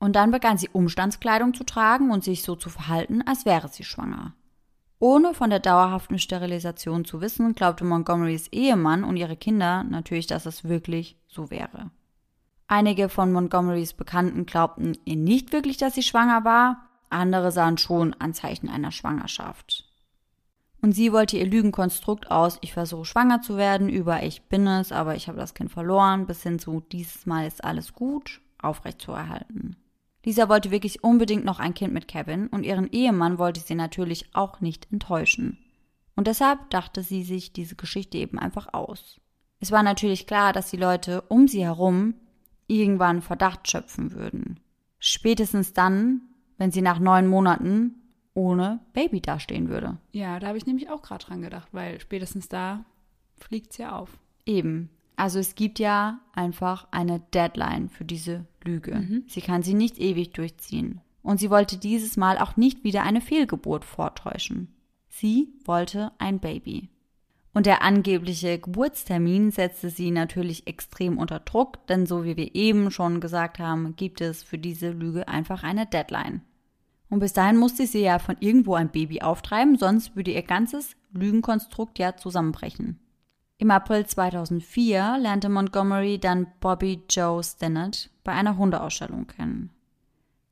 Und 0.00 0.16
dann 0.16 0.32
begann 0.32 0.58
sie 0.58 0.68
Umstandskleidung 0.68 1.54
zu 1.54 1.62
tragen 1.62 2.10
und 2.10 2.24
sich 2.24 2.42
so 2.42 2.56
zu 2.56 2.70
verhalten, 2.70 3.22
als 3.22 3.44
wäre 3.46 3.68
sie 3.68 3.84
schwanger. 3.84 4.34
Ohne 5.00 5.32
von 5.32 5.50
der 5.50 5.60
dauerhaften 5.60 6.18
Sterilisation 6.18 7.04
zu 7.04 7.20
wissen, 7.20 7.54
glaubte 7.54 7.84
Montgomerys 7.84 8.48
Ehemann 8.48 9.04
und 9.04 9.16
ihre 9.16 9.36
Kinder 9.36 9.84
natürlich, 9.84 10.26
dass 10.26 10.44
es 10.44 10.64
wirklich 10.64 11.16
so 11.28 11.50
wäre. 11.50 11.90
Einige 12.66 13.08
von 13.08 13.32
Montgomerys 13.32 13.94
Bekannten 13.94 14.44
glaubten 14.44 14.98
ihr 15.04 15.16
nicht 15.16 15.52
wirklich, 15.52 15.76
dass 15.76 15.94
sie 15.94 16.02
schwanger 16.02 16.44
war, 16.44 16.88
andere 17.10 17.52
sahen 17.52 17.78
schon 17.78 18.12
Anzeichen 18.14 18.68
einer 18.68 18.92
Schwangerschaft. 18.92 19.84
Und 20.80 20.92
sie 20.92 21.12
wollte 21.12 21.36
ihr 21.36 21.46
Lügenkonstrukt 21.46 22.30
aus, 22.30 22.58
ich 22.60 22.72
versuche 22.72 23.04
schwanger 23.04 23.40
zu 23.40 23.56
werden, 23.56 23.88
über 23.88 24.22
ich 24.22 24.42
bin 24.42 24.66
es, 24.66 24.92
aber 24.92 25.16
ich 25.16 25.28
habe 25.28 25.38
das 25.38 25.54
Kind 25.54 25.72
verloren, 25.72 26.26
bis 26.26 26.42
hin 26.42 26.58
zu 26.58 26.80
dieses 26.92 27.26
Mal 27.26 27.46
ist 27.46 27.64
alles 27.64 27.94
gut, 27.94 28.40
aufrechtzuerhalten. 28.60 29.76
Lisa 30.24 30.48
wollte 30.48 30.70
wirklich 30.70 31.04
unbedingt 31.04 31.44
noch 31.44 31.58
ein 31.58 31.74
Kind 31.74 31.94
mit 31.94 32.08
Kevin 32.08 32.48
und 32.48 32.64
ihren 32.64 32.90
Ehemann 32.90 33.38
wollte 33.38 33.60
sie 33.60 33.74
natürlich 33.74 34.34
auch 34.34 34.60
nicht 34.60 34.90
enttäuschen. 34.92 35.58
Und 36.16 36.26
deshalb 36.26 36.70
dachte 36.70 37.02
sie 37.02 37.22
sich 37.22 37.52
diese 37.52 37.76
Geschichte 37.76 38.18
eben 38.18 38.38
einfach 38.38 38.74
aus. 38.74 39.20
Es 39.60 39.70
war 39.70 39.82
natürlich 39.82 40.26
klar, 40.26 40.52
dass 40.52 40.70
die 40.70 40.76
Leute 40.76 41.22
um 41.22 41.48
sie 41.48 41.64
herum 41.64 42.14
irgendwann 42.66 43.22
Verdacht 43.22 43.70
schöpfen 43.70 44.12
würden. 44.12 44.60
Spätestens 44.98 45.72
dann, 45.72 46.22
wenn 46.56 46.70
sie 46.70 46.82
nach 46.82 46.98
neun 46.98 47.26
Monaten 47.26 47.94
ohne 48.34 48.80
Baby 48.92 49.20
dastehen 49.20 49.68
würde. 49.68 49.98
Ja, 50.12 50.38
da 50.38 50.48
habe 50.48 50.58
ich 50.58 50.66
nämlich 50.66 50.90
auch 50.90 51.02
gerade 51.02 51.24
dran 51.24 51.42
gedacht, 51.42 51.68
weil 51.72 52.00
spätestens 52.00 52.48
da 52.48 52.84
fliegt's 53.36 53.78
ja 53.78 53.96
auf. 53.96 54.18
Eben. 54.46 54.90
Also 55.16 55.40
es 55.40 55.56
gibt 55.56 55.80
ja 55.80 56.20
einfach 56.32 56.86
eine 56.92 57.20
Deadline 57.34 57.88
für 57.88 58.04
diese 58.04 58.46
Lüge. 58.68 59.22
Sie 59.26 59.40
kann 59.40 59.62
sie 59.62 59.74
nicht 59.74 59.98
ewig 59.98 60.32
durchziehen. 60.32 61.00
Und 61.22 61.40
sie 61.40 61.50
wollte 61.50 61.76
dieses 61.78 62.16
Mal 62.16 62.38
auch 62.38 62.56
nicht 62.56 62.84
wieder 62.84 63.02
eine 63.02 63.20
Fehlgeburt 63.20 63.84
vortäuschen. 63.84 64.68
Sie 65.08 65.48
wollte 65.64 66.12
ein 66.18 66.38
Baby. 66.38 66.88
Und 67.54 67.66
der 67.66 67.82
angebliche 67.82 68.58
Geburtstermin 68.58 69.50
setzte 69.50 69.90
sie 69.90 70.10
natürlich 70.10 70.66
extrem 70.66 71.18
unter 71.18 71.40
Druck, 71.40 71.86
denn 71.88 72.06
so 72.06 72.24
wie 72.24 72.36
wir 72.36 72.54
eben 72.54 72.90
schon 72.90 73.20
gesagt 73.20 73.58
haben, 73.58 73.96
gibt 73.96 74.20
es 74.20 74.42
für 74.42 74.58
diese 74.58 74.90
Lüge 74.90 75.26
einfach 75.26 75.64
eine 75.64 75.86
Deadline. 75.86 76.42
Und 77.10 77.20
bis 77.20 77.32
dahin 77.32 77.56
musste 77.56 77.86
sie 77.86 78.02
ja 78.02 78.18
von 78.18 78.36
irgendwo 78.38 78.74
ein 78.74 78.90
Baby 78.90 79.22
auftreiben, 79.22 79.76
sonst 79.76 80.14
würde 80.14 80.30
ihr 80.30 80.42
ganzes 80.42 80.94
Lügenkonstrukt 81.12 81.98
ja 81.98 82.16
zusammenbrechen. 82.16 83.00
Im 83.60 83.72
April 83.72 84.06
2004 84.06 85.18
lernte 85.18 85.48
Montgomery 85.48 86.20
dann 86.20 86.46
Bobby 86.60 87.02
Joe 87.10 87.42
Stinnett 87.42 88.08
bei 88.22 88.30
einer 88.30 88.56
Hundeausstellung 88.56 89.26
kennen. 89.26 89.70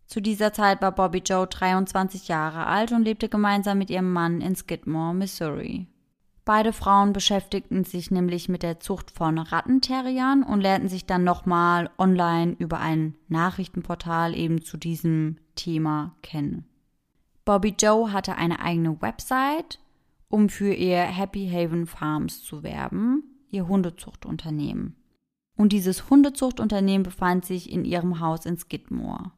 Zu 0.06 0.20
dieser 0.20 0.52
Zeit 0.52 0.82
war 0.82 0.90
Bobby 0.90 1.22
Joe 1.24 1.46
23 1.46 2.26
Jahre 2.26 2.66
alt 2.66 2.90
und 2.90 3.04
lebte 3.04 3.28
gemeinsam 3.28 3.78
mit 3.78 3.90
ihrem 3.90 4.12
Mann 4.12 4.40
in 4.40 4.56
Skidmore, 4.56 5.14
Missouri. 5.14 5.86
Beide 6.44 6.72
Frauen 6.72 7.12
beschäftigten 7.12 7.84
sich 7.84 8.10
nämlich 8.10 8.48
mit 8.48 8.64
der 8.64 8.80
Zucht 8.80 9.12
von 9.12 9.38
Rattenterriern 9.38 10.42
und 10.42 10.60
lernten 10.60 10.88
sich 10.88 11.06
dann 11.06 11.22
nochmal 11.22 11.90
online 11.98 12.56
über 12.58 12.80
ein 12.80 13.14
Nachrichtenportal 13.28 14.34
eben 14.34 14.62
zu 14.62 14.76
diesem 14.76 15.36
Thema 15.54 16.16
kennen. 16.22 16.64
Bobby 17.44 17.74
Joe 17.80 18.12
hatte 18.12 18.36
eine 18.36 18.58
eigene 18.60 19.00
Website, 19.00 19.78
um 20.28 20.48
für 20.48 20.72
ihr 20.72 21.00
Happy 21.00 21.48
Haven 21.48 21.86
Farms 21.86 22.42
zu 22.42 22.62
werben, 22.62 23.22
ihr 23.50 23.68
Hundezuchtunternehmen. 23.68 24.96
Und 25.56 25.72
dieses 25.72 26.10
Hundezuchtunternehmen 26.10 27.02
befand 27.02 27.44
sich 27.44 27.72
in 27.72 27.84
ihrem 27.84 28.20
Haus 28.20 28.44
in 28.44 28.58
Skidmore. 28.58 29.32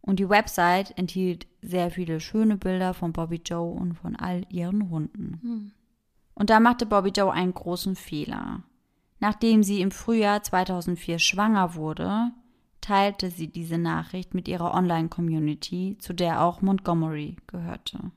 Und 0.00 0.18
die 0.18 0.28
Website 0.28 0.96
enthielt 0.98 1.46
sehr 1.60 1.90
viele 1.90 2.20
schöne 2.20 2.56
Bilder 2.56 2.94
von 2.94 3.12
Bobby 3.12 3.40
Joe 3.44 3.72
und 3.72 3.94
von 3.94 4.16
all 4.16 4.44
ihren 4.48 4.90
Hunden. 4.90 5.40
Und 6.34 6.50
da 6.50 6.58
machte 6.58 6.86
Bobby 6.86 7.10
Joe 7.10 7.32
einen 7.32 7.54
großen 7.54 7.94
Fehler. 7.94 8.62
Nachdem 9.20 9.62
sie 9.62 9.80
im 9.80 9.92
Frühjahr 9.92 10.42
2004 10.42 11.20
schwanger 11.20 11.76
wurde, 11.76 12.32
teilte 12.80 13.30
sie 13.30 13.46
diese 13.46 13.78
Nachricht 13.78 14.34
mit 14.34 14.48
ihrer 14.48 14.74
Online-Community, 14.74 15.96
zu 16.00 16.12
der 16.12 16.42
auch 16.42 16.62
Montgomery 16.62 17.36
gehörte. 17.46 18.10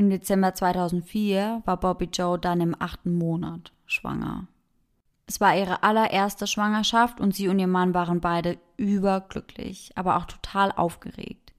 Im 0.00 0.08
Dezember 0.08 0.54
2004 0.54 1.60
war 1.66 1.76
Bobby 1.76 2.08
Joe 2.10 2.38
dann 2.38 2.62
im 2.62 2.74
achten 2.78 3.18
Monat 3.18 3.74
schwanger. 3.84 4.46
Es 5.26 5.42
war 5.42 5.54
ihre 5.54 5.82
allererste 5.82 6.46
Schwangerschaft 6.46 7.20
und 7.20 7.34
sie 7.34 7.48
und 7.48 7.58
ihr 7.58 7.66
Mann 7.66 7.92
waren 7.92 8.22
beide 8.22 8.56
überglücklich, 8.78 9.92
aber 9.96 10.16
auch 10.16 10.24
total 10.24 10.72
aufgeregt. 10.72 11.52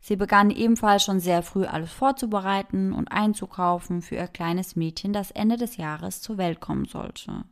Sie 0.00 0.16
begann 0.16 0.48
ebenfalls 0.50 1.04
schon 1.04 1.20
sehr 1.20 1.42
früh 1.42 1.66
alles 1.66 1.92
vorzubereiten 1.92 2.94
und 2.94 3.12
einzukaufen 3.12 4.00
für 4.00 4.14
ihr 4.14 4.28
kleines 4.28 4.74
Mädchen, 4.74 5.12
das 5.12 5.30
Ende 5.30 5.58
des 5.58 5.76
Jahres 5.76 6.22
zur 6.22 6.38
Welt 6.38 6.60
kommen 6.60 6.86
sollte. 6.86 7.44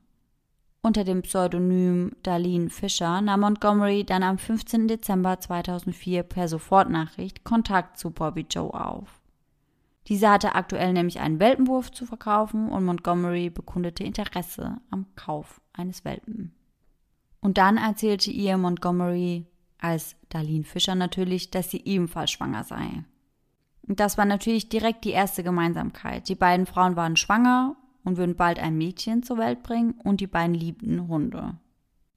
Unter 0.80 1.04
dem 1.04 1.20
Pseudonym 1.20 2.12
Darlene 2.22 2.70
Fischer 2.70 3.20
nahm 3.20 3.40
Montgomery 3.40 4.04
dann 4.04 4.22
am 4.22 4.38
15. 4.38 4.88
Dezember 4.88 5.40
2004 5.40 6.22
per 6.22 6.48
Sofortnachricht 6.48 7.44
Kontakt 7.44 7.98
zu 7.98 8.12
Bobby 8.12 8.46
Joe 8.48 8.72
auf. 8.72 9.15
Diese 10.08 10.30
hatte 10.30 10.54
aktuell 10.54 10.92
nämlich 10.92 11.20
einen 11.20 11.40
Welpenwurf 11.40 11.90
zu 11.90 12.06
verkaufen 12.06 12.68
und 12.68 12.84
Montgomery 12.84 13.50
bekundete 13.50 14.04
Interesse 14.04 14.80
am 14.90 15.06
Kauf 15.16 15.60
eines 15.72 16.04
Welpen. 16.04 16.54
Und 17.40 17.58
dann 17.58 17.76
erzählte 17.76 18.30
ihr 18.30 18.56
Montgomery, 18.56 19.46
als 19.78 20.16
Darlene 20.30 20.64
Fischer 20.64 20.94
natürlich, 20.94 21.50
dass 21.50 21.70
sie 21.70 21.82
ebenfalls 21.84 22.30
schwanger 22.30 22.64
sei. 22.64 23.04
Und 23.86 24.00
das 24.00 24.18
war 24.18 24.24
natürlich 24.24 24.68
direkt 24.68 25.04
die 25.04 25.10
erste 25.10 25.44
Gemeinsamkeit. 25.44 26.28
Die 26.28 26.34
beiden 26.34 26.66
Frauen 26.66 26.96
waren 26.96 27.16
schwanger 27.16 27.76
und 28.04 28.16
würden 28.16 28.36
bald 28.36 28.58
ein 28.58 28.78
Mädchen 28.78 29.22
zur 29.22 29.38
Welt 29.38 29.62
bringen 29.62 29.94
und 30.02 30.20
die 30.20 30.26
beiden 30.26 30.54
liebten 30.54 31.08
Hunde. 31.08 31.58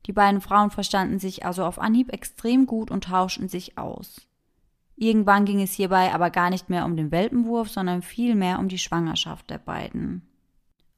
Die 0.05 0.13
beiden 0.13 0.41
Frauen 0.41 0.71
verstanden 0.71 1.19
sich 1.19 1.45
also 1.45 1.65
auf 1.65 1.79
Anhieb 1.79 2.11
extrem 2.11 2.65
gut 2.65 2.89
und 2.89 3.03
tauschten 3.05 3.49
sich 3.49 3.77
aus. 3.77 4.28
Irgendwann 5.01 5.45
ging 5.45 5.61
es 5.61 5.71
hierbei 5.71 6.13
aber 6.13 6.29
gar 6.29 6.49
nicht 6.49 6.69
mehr 6.69 6.83
um 6.83 6.97
den 6.97 7.09
Welpenwurf, 7.09 7.69
sondern 7.69 8.01
vielmehr 8.01 8.59
um 8.59 8.67
die 8.67 8.77
Schwangerschaft 8.77 9.49
der 9.49 9.57
beiden. 9.57 10.23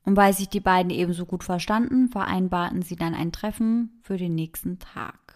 Und 0.04 0.18
weil 0.18 0.34
sich 0.34 0.50
die 0.50 0.60
beiden 0.60 0.90
ebenso 0.90 1.28
gut 1.28 1.44
verstanden, 1.44 2.08
vereinbarten 2.08 2.82
sie 2.82 2.96
dann 2.96 3.14
ein 3.14 3.32
Treffen 3.32 4.00
für 4.02 4.18
den 4.18 4.34
nächsten 4.34 4.80
Tag. 4.80 5.36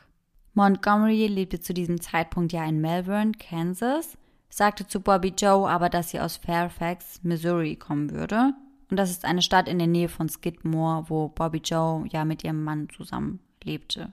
Montgomery 0.55 1.27
lebte 1.27 1.59
zu 1.59 1.75
diesem 1.75 2.01
Zeitpunkt 2.01 2.53
ja 2.53 2.65
in 2.65 2.81
Melbourne, 2.81 3.33
Kansas, 3.33 4.17
sagte 4.49 4.87
zu 4.87 4.99
Bobby 4.99 5.33
Joe 5.37 5.69
aber, 5.69 5.89
dass 5.89 6.09
sie 6.09 6.19
aus 6.19 6.37
Fairfax, 6.37 7.19
Missouri 7.21 7.75
kommen 7.75 8.09
würde. 8.09 8.55
Und 8.89 8.97
das 8.97 9.11
ist 9.11 9.25
eine 9.25 9.43
Stadt 9.43 9.67
in 9.67 9.77
der 9.77 9.87
Nähe 9.87 10.09
von 10.09 10.27
Skidmore, 10.27 11.05
wo 11.07 11.27
Bobby 11.27 11.61
Joe 11.63 12.07
ja 12.09 12.25
mit 12.25 12.43
ihrem 12.43 12.63
Mann 12.63 12.87
zusammen 12.89 13.41
lebte. 13.63 14.11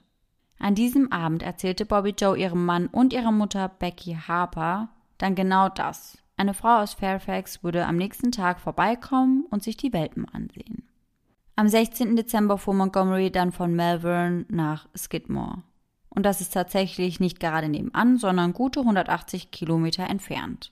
An 0.63 0.77
diesem 0.77 1.11
Abend 1.11 1.43
erzählte 1.43 1.85
Bobby 1.85 2.15
Joe 2.17 2.39
ihrem 2.39 2.65
Mann 2.65 2.87
und 2.87 3.13
ihrer 3.13 3.33
Mutter 3.33 3.69
Becky 3.69 4.17
Harper 4.29 4.91
dann 5.19 5.35
genau 5.35 5.69
das. 5.69 6.19
Eine 6.37 6.55
Frau 6.55 6.79
aus 6.79 6.95
Fairfax 6.95 7.65
würde 7.65 7.85
am 7.85 7.97
nächsten 7.97 8.31
Tag 8.31 8.61
vorbeikommen 8.61 9.45
und 9.51 9.65
sich 9.65 9.77
die 9.77 9.93
Welpen 9.93 10.25
ansehen. 10.29 10.85
Am 11.57 11.67
16. 11.67 12.15
Dezember 12.15 12.59
fuhr 12.59 12.75
Montgomery 12.75 13.33
dann 13.33 13.51
von 13.51 13.75
Melbourne 13.75 14.47
nach 14.51 14.89
Skidmore. 14.97 15.65
Und 16.11 16.25
das 16.25 16.41
ist 16.41 16.55
tatsächlich 16.55 17.19
nicht 17.19 17.41
gerade 17.41 17.69
nebenan, 17.69 18.17
sondern 18.17 18.53
gute 18.53 18.81
180 18.81 19.51
Kilometer 19.51 20.09
entfernt. 20.09 20.71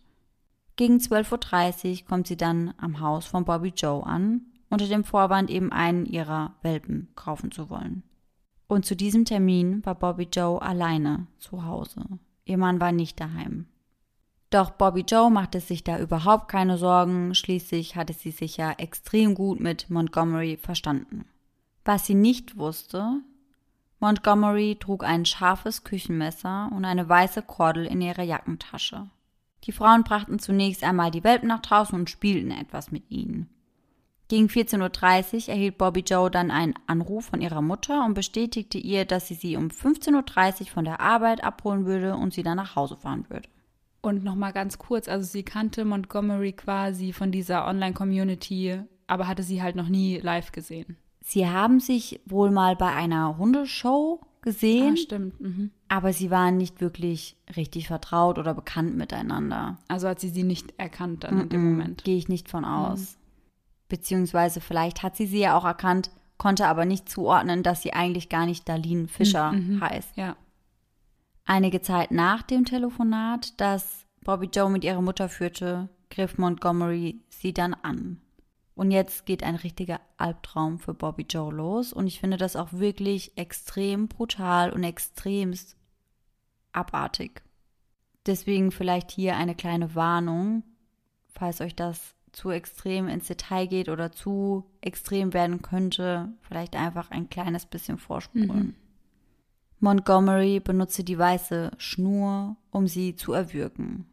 Gegen 0.76 0.98
12.30 0.98 2.02
Uhr 2.02 2.06
kommt 2.06 2.28
sie 2.28 2.36
dann 2.36 2.74
am 2.78 3.00
Haus 3.00 3.26
von 3.26 3.44
Bobby 3.44 3.72
Joe 3.76 4.06
an, 4.06 4.42
unter 4.68 4.86
dem 4.86 5.02
Vorwand 5.02 5.50
eben 5.50 5.72
einen 5.72 6.06
ihrer 6.06 6.54
Welpen 6.62 7.08
kaufen 7.16 7.50
zu 7.50 7.70
wollen. 7.70 8.04
Und 8.70 8.86
zu 8.86 8.94
diesem 8.94 9.24
Termin 9.24 9.84
war 9.84 9.96
Bobby 9.96 10.28
Joe 10.32 10.62
alleine 10.62 11.26
zu 11.40 11.64
Hause. 11.64 12.04
Ihr 12.44 12.56
Mann 12.56 12.80
war 12.80 12.92
nicht 12.92 13.18
daheim. 13.18 13.66
Doch 14.50 14.70
Bobby 14.70 15.00
Joe 15.00 15.28
machte 15.28 15.58
sich 15.58 15.82
da 15.82 15.98
überhaupt 15.98 16.46
keine 16.46 16.78
Sorgen, 16.78 17.34
schließlich 17.34 17.96
hatte 17.96 18.12
sie 18.12 18.30
sich 18.30 18.58
ja 18.58 18.70
extrem 18.70 19.34
gut 19.34 19.58
mit 19.58 19.90
Montgomery 19.90 20.56
verstanden. 20.56 21.24
Was 21.84 22.06
sie 22.06 22.14
nicht 22.14 22.58
wusste, 22.58 23.16
Montgomery 23.98 24.76
trug 24.78 25.02
ein 25.02 25.26
scharfes 25.26 25.82
Küchenmesser 25.82 26.70
und 26.72 26.84
eine 26.84 27.08
weiße 27.08 27.42
Kordel 27.42 27.86
in 27.86 28.00
ihrer 28.00 28.22
Jackentasche. 28.22 29.10
Die 29.64 29.72
Frauen 29.72 30.04
brachten 30.04 30.38
zunächst 30.38 30.84
einmal 30.84 31.10
die 31.10 31.24
Welpen 31.24 31.48
nach 31.48 31.62
draußen 31.62 31.98
und 31.98 32.08
spielten 32.08 32.52
etwas 32.52 32.92
mit 32.92 33.10
ihnen. 33.10 33.48
Gegen 34.30 34.46
14.30 34.46 35.48
Uhr 35.48 35.54
erhielt 35.54 35.76
Bobby 35.76 36.04
Joe 36.06 36.30
dann 36.30 36.52
einen 36.52 36.74
Anruf 36.86 37.24
von 37.26 37.40
ihrer 37.40 37.62
Mutter 37.62 38.04
und 38.06 38.14
bestätigte 38.14 38.78
ihr, 38.78 39.04
dass 39.04 39.26
sie 39.26 39.34
sie 39.34 39.56
um 39.56 39.66
15.30 39.70 40.60
Uhr 40.60 40.66
von 40.68 40.84
der 40.84 41.00
Arbeit 41.00 41.42
abholen 41.42 41.84
würde 41.84 42.14
und 42.14 42.32
sie 42.32 42.44
dann 42.44 42.56
nach 42.56 42.76
Hause 42.76 42.96
fahren 42.96 43.24
würde. 43.28 43.48
Und 44.02 44.22
nochmal 44.22 44.52
ganz 44.52 44.78
kurz, 44.78 45.08
also 45.08 45.26
sie 45.26 45.42
kannte 45.42 45.84
Montgomery 45.84 46.52
quasi 46.52 47.12
von 47.12 47.32
dieser 47.32 47.66
Online-Community, 47.66 48.78
aber 49.08 49.26
hatte 49.26 49.42
sie 49.42 49.62
halt 49.64 49.74
noch 49.74 49.88
nie 49.88 50.18
live 50.18 50.52
gesehen. 50.52 50.96
Sie 51.24 51.48
haben 51.48 51.80
sich 51.80 52.20
wohl 52.24 52.52
mal 52.52 52.76
bei 52.76 52.94
einer 52.94 53.36
Hundeshow 53.36 54.20
gesehen, 54.42 54.92
Ah, 54.94 54.96
stimmt. 54.96 55.40
Mhm. 55.40 55.70
aber 55.88 56.12
sie 56.12 56.30
waren 56.30 56.56
nicht 56.56 56.80
wirklich 56.80 57.36
richtig 57.56 57.88
vertraut 57.88 58.38
oder 58.38 58.54
bekannt 58.54 58.96
miteinander. 58.96 59.78
Also 59.88 60.06
hat 60.06 60.20
sie 60.20 60.28
sie 60.28 60.44
nicht 60.44 60.72
erkannt 60.78 61.24
dann 61.24 61.40
in 61.40 61.48
dem 61.48 61.70
Moment. 61.72 62.04
Gehe 62.04 62.16
ich 62.16 62.28
nicht 62.28 62.48
von 62.48 62.64
aus. 62.64 63.16
Beziehungsweise 63.90 64.62
vielleicht 64.62 65.02
hat 65.02 65.16
sie 65.16 65.26
sie 65.26 65.40
ja 65.40 65.58
auch 65.58 65.66
erkannt, 65.66 66.10
konnte 66.38 66.66
aber 66.66 66.86
nicht 66.86 67.10
zuordnen, 67.10 67.62
dass 67.62 67.82
sie 67.82 67.92
eigentlich 67.92 68.30
gar 68.30 68.46
nicht 68.46 68.66
Darlene 68.66 69.08
Fischer 69.08 69.52
heißt. 69.80 70.16
Ja. 70.16 70.36
Einige 71.44 71.82
Zeit 71.82 72.12
nach 72.12 72.40
dem 72.42 72.64
Telefonat, 72.64 73.60
das 73.60 74.06
Bobby 74.22 74.48
Joe 74.50 74.70
mit 74.70 74.84
ihrer 74.84 75.02
Mutter 75.02 75.28
führte, 75.28 75.90
griff 76.08 76.38
Montgomery 76.38 77.20
sie 77.28 77.52
dann 77.52 77.74
an. 77.74 78.22
Und 78.74 78.92
jetzt 78.92 79.26
geht 79.26 79.42
ein 79.42 79.56
richtiger 79.56 80.00
Albtraum 80.16 80.78
für 80.78 80.94
Bobby 80.94 81.26
Joe 81.28 81.52
los. 81.52 81.92
Und 81.92 82.06
ich 82.06 82.20
finde 82.20 82.38
das 82.38 82.56
auch 82.56 82.72
wirklich 82.72 83.36
extrem 83.36 84.08
brutal 84.08 84.72
und 84.72 84.84
extremst 84.84 85.76
abartig. 86.72 87.42
Deswegen 88.24 88.70
vielleicht 88.70 89.10
hier 89.10 89.36
eine 89.36 89.54
kleine 89.54 89.94
Warnung, 89.94 90.62
falls 91.34 91.60
euch 91.60 91.74
das 91.74 92.14
zu 92.32 92.50
extrem 92.50 93.08
ins 93.08 93.26
Detail 93.26 93.66
geht 93.66 93.88
oder 93.88 94.12
zu 94.12 94.64
extrem 94.80 95.32
werden 95.32 95.62
könnte, 95.62 96.32
vielleicht 96.42 96.76
einfach 96.76 97.10
ein 97.10 97.28
kleines 97.28 97.66
bisschen 97.66 97.98
vorspulen. 97.98 98.76
Montgomery 99.80 100.60
benutzte 100.60 101.04
die 101.04 101.18
weiße 101.18 101.70
Schnur, 101.78 102.56
um 102.70 102.86
sie 102.86 103.16
zu 103.16 103.32
erwürgen. 103.32 104.06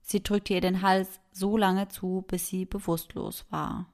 Sie 0.00 0.22
drückte 0.22 0.54
ihr 0.54 0.60
den 0.60 0.82
Hals 0.82 1.20
so 1.32 1.56
lange 1.56 1.88
zu, 1.88 2.24
bis 2.28 2.48
sie 2.48 2.64
bewusstlos 2.64 3.44
war. 3.50 3.86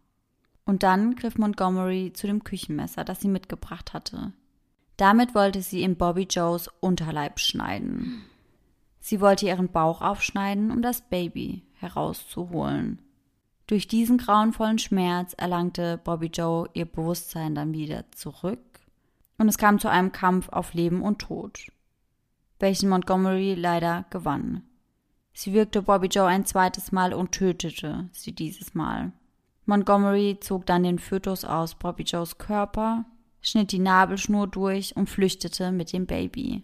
Und 0.65 0.85
dann 0.85 1.17
griff 1.17 1.39
Montgomery 1.39 2.13
zu 2.15 2.27
dem 2.29 2.45
Küchenmesser, 2.45 3.05
das 3.05 3.21
sie 3.21 3.29
mitgebracht 3.29 3.93
hatte. 3.93 4.33
Damit 4.97 5.35
wollte 5.35 5.63
sie 5.63 5.83
in 5.83 5.97
Bobby 5.97 6.29
Joes 6.31 6.69
Unterleib 6.81 7.41
schneiden. 7.41 8.23
Sie 9.01 9.21
wollte 9.21 9.47
ihren 9.47 9.69
Bauch 9.69 10.01
aufschneiden, 10.01 10.71
um 10.71 10.83
das 10.83 11.01
Baby 11.01 11.65
herauszuholen. 11.81 13.01
Durch 13.73 13.89
diesen 13.89 14.19
grauenvollen 14.19 14.79
Schmerz 14.79 15.33
erlangte 15.33 15.97
Bobby 15.97 16.27
Joe 16.27 16.69
ihr 16.75 16.85
Bewusstsein 16.85 17.55
dann 17.55 17.73
wieder 17.73 18.05
zurück 18.13 18.61
und 19.39 19.49
es 19.49 19.57
kam 19.57 19.79
zu 19.79 19.89
einem 19.89 20.13
Kampf 20.13 20.51
auf 20.51 20.75
Leben 20.75 21.01
und 21.01 21.21
Tod, 21.21 21.73
welchen 22.59 22.91
Montgomery 22.91 23.55
leider 23.55 24.05
gewann. 24.11 24.63
Sie 25.33 25.55
wirkte 25.55 25.81
Bobby 25.81 26.09
Joe 26.09 26.27
ein 26.27 26.45
zweites 26.45 26.93
Mal 26.93 27.15
und 27.15 27.33
tötete 27.33 28.11
sie 28.13 28.35
dieses 28.35 28.75
Mal. 28.75 29.13
Montgomery 29.65 30.37
zog 30.39 30.67
dann 30.67 30.83
den 30.83 30.99
Fötus 30.99 31.43
aus 31.47 31.75
Bobby 31.75 32.03
Joes 32.03 32.37
Körper, 32.37 33.07
schnitt 33.41 33.73
die 33.73 33.79
Nabelschnur 33.79 34.49
durch 34.49 34.95
und 34.97 35.09
flüchtete 35.09 35.73
mit 35.73 35.95
dem 35.95 36.05
Baby. 36.05 36.63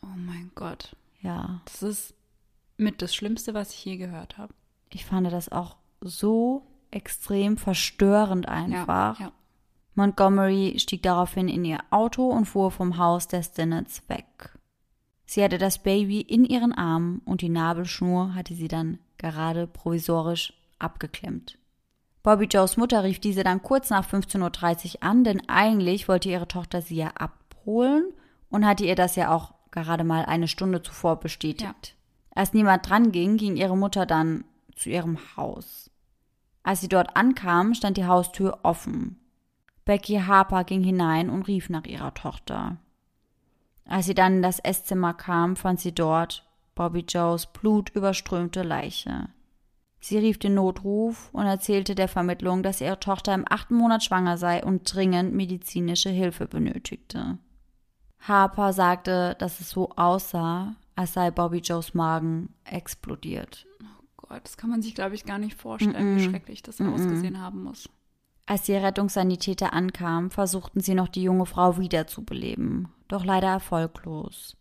Oh 0.00 0.16
mein 0.16 0.52
Gott. 0.54 0.94
Ja. 1.22 1.60
Das 1.64 1.82
ist 1.82 2.14
mit 2.76 3.02
das 3.02 3.16
Schlimmste, 3.16 3.52
was 3.52 3.72
ich 3.72 3.84
je 3.84 3.96
gehört 3.96 4.38
habe. 4.38 4.54
Ich 4.90 5.04
fand 5.04 5.26
das 5.32 5.50
auch 5.50 5.74
so 6.06 6.66
extrem 6.90 7.56
verstörend 7.56 8.48
einfach. 8.48 9.18
Ja, 9.20 9.26
ja. 9.26 9.32
Montgomery 9.94 10.76
stieg 10.78 11.02
daraufhin 11.02 11.48
in 11.48 11.64
ihr 11.64 11.78
Auto 11.90 12.28
und 12.28 12.44
fuhr 12.44 12.70
vom 12.70 12.98
Haus 12.98 13.28
der 13.28 13.42
Stinnets 13.42 14.02
weg. 14.08 14.56
Sie 15.24 15.42
hatte 15.42 15.58
das 15.58 15.78
Baby 15.78 16.20
in 16.20 16.44
ihren 16.44 16.72
Armen 16.72 17.20
und 17.24 17.40
die 17.40 17.48
Nabelschnur 17.48 18.34
hatte 18.34 18.54
sie 18.54 18.68
dann 18.68 18.98
gerade 19.18 19.66
provisorisch 19.66 20.52
abgeklemmt. 20.78 21.58
Bobby 22.22 22.46
Joes 22.46 22.76
Mutter 22.76 23.04
rief 23.04 23.20
diese 23.20 23.42
dann 23.42 23.62
kurz 23.62 23.90
nach 23.90 24.06
15.30 24.06 24.96
Uhr 24.96 25.02
an, 25.02 25.24
denn 25.24 25.48
eigentlich 25.48 26.08
wollte 26.08 26.28
ihre 26.28 26.48
Tochter 26.48 26.82
sie 26.82 26.96
ja 26.96 27.12
abholen 27.14 28.12
und 28.50 28.66
hatte 28.66 28.84
ihr 28.84 28.96
das 28.96 29.16
ja 29.16 29.34
auch 29.34 29.54
gerade 29.70 30.04
mal 30.04 30.24
eine 30.24 30.48
Stunde 30.48 30.82
zuvor 30.82 31.20
bestätigt. 31.20 31.62
Ja. 31.62 31.74
Als 32.34 32.52
niemand 32.52 32.88
dran 32.88 33.12
ging, 33.12 33.36
ging 33.36 33.56
ihre 33.56 33.76
Mutter 33.76 34.06
dann 34.06 34.44
zu 34.74 34.90
ihrem 34.90 35.18
Haus. 35.36 35.90
Als 36.66 36.80
sie 36.80 36.88
dort 36.88 37.16
ankam, 37.16 37.74
stand 37.74 37.96
die 37.96 38.06
Haustür 38.06 38.58
offen 38.64 39.20
Becky 39.84 40.18
Harper 40.18 40.64
ging 40.64 40.82
hinein 40.82 41.30
und 41.30 41.46
rief 41.46 41.70
nach 41.70 41.84
ihrer 41.84 42.12
Tochter. 42.12 42.78
Als 43.84 44.06
sie 44.06 44.14
dann 44.14 44.38
in 44.38 44.42
das 44.42 44.58
Esszimmer 44.58 45.14
kam, 45.14 45.54
fand 45.54 45.78
sie 45.78 45.94
dort 45.94 46.44
Bobby 46.74 47.04
Joes 47.08 47.46
blutüberströmte 47.46 48.64
Leiche. 48.64 49.28
Sie 50.00 50.18
rief 50.18 50.38
den 50.40 50.54
Notruf 50.54 51.30
und 51.32 51.46
erzählte 51.46 51.94
der 51.94 52.08
Vermittlung, 52.08 52.64
dass 52.64 52.80
ihre 52.80 52.98
Tochter 52.98 53.32
im 53.32 53.44
achten 53.48 53.76
Monat 53.76 54.02
schwanger 54.02 54.38
sei 54.38 54.64
und 54.64 54.92
dringend 54.92 55.34
medizinische 55.34 56.10
Hilfe 56.10 56.48
benötigte. 56.48 57.38
Harper 58.18 58.72
sagte, 58.72 59.36
dass 59.38 59.60
es 59.60 59.70
so 59.70 59.90
aussah, 59.90 60.74
als 60.96 61.12
sei 61.12 61.30
Bobby 61.30 61.58
Joes 61.58 61.94
Magen 61.94 62.54
explodiert. 62.64 63.65
Gott, 64.28 64.40
das 64.44 64.56
kann 64.56 64.70
man 64.70 64.82
sich, 64.82 64.94
glaube 64.94 65.14
ich, 65.14 65.24
gar 65.24 65.38
nicht 65.38 65.60
vorstellen, 65.60 66.14
mm 66.14 66.16
-mm. 66.16 66.20
wie 66.20 66.30
schrecklich 66.30 66.62
das 66.62 66.78
mm 66.78 66.92
ausgesehen 66.92 67.40
haben 67.40 67.62
muss. 67.62 67.88
Als 68.46 68.62
die 68.62 68.74
Rettungssanitäter 68.74 69.72
ankamen, 69.72 70.30
versuchten 70.30 70.80
sie 70.80 70.94
noch 70.94 71.08
die 71.08 71.22
junge 71.22 71.46
Frau 71.46 71.78
wiederzubeleben, 71.78 72.88
doch 73.08 73.24
leider 73.24 73.48
erfolglos. 73.48 74.56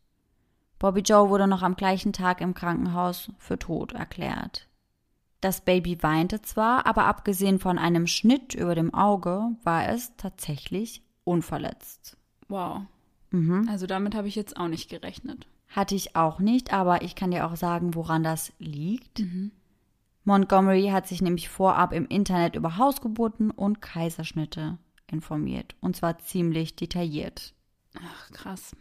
Bobby 0.80 1.02
Joe 1.02 1.30
wurde 1.30 1.48
noch 1.48 1.62
am 1.62 1.76
gleichen 1.76 2.12
Tag 2.12 2.42
im 2.42 2.54
Krankenhaus 2.54 3.32
für 3.38 3.58
tot 3.58 3.94
erklärt. 3.94 4.68
Das 5.40 5.62
Baby 5.62 6.02
weinte 6.02 6.42
zwar, 6.42 6.88
aber 6.88 7.06
abgesehen 7.06 7.60
von 7.60 7.78
einem 7.78 8.08
Schnitt 8.08 8.56
über 8.56 8.74
dem 8.74 8.94
Auge 8.94 9.56
war 9.64 9.88
es 9.90 10.16
tatsächlich 10.18 11.04
unverletzt. 11.24 12.18
Wow. 12.48 12.82
Mhm. 13.32 13.68
Also 13.70 13.86
damit 13.86 14.16
habe 14.16 14.28
ich 14.28 14.36
jetzt 14.36 14.58
auch 14.58 14.68
nicht 14.68 14.90
gerechnet. 14.90 15.48
Hatte 15.76 15.94
ich 15.94 16.16
auch 16.16 16.40
nicht, 16.40 16.72
aber 16.72 17.02
ich 17.02 17.16
kann 17.16 17.32
dir 17.32 17.46
auch 17.46 17.58
sagen, 17.58 17.96
woran 17.96 18.24
das 18.24 18.54
liegt. 18.60 19.20
Mhm. 19.20 19.52
Montgomery 20.24 20.88
hat 20.88 21.06
sich 21.06 21.22
nämlich 21.22 21.50
vorab 21.50 21.92
im 21.92 22.08
Internet 22.08 22.56
über 22.56 22.78
Hausgeburten 22.78 23.52
und 23.52 23.82
Kaiserschnitte 23.82 24.78
informiert. 25.12 25.76
Und 25.82 25.98
zwar 25.98 26.18
ziemlich 26.20 26.78
detailliert. 26.78 27.54
Ach, 28.02 28.32
krass. 28.32 28.74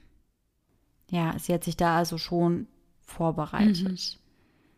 Ja, 1.11 1.37
sie 1.37 1.53
hat 1.53 1.65
sich 1.65 1.77
da 1.77 1.97
also 1.97 2.17
schon 2.17 2.69
vorbereitet. 3.01 3.83
Mhm. 3.83 4.21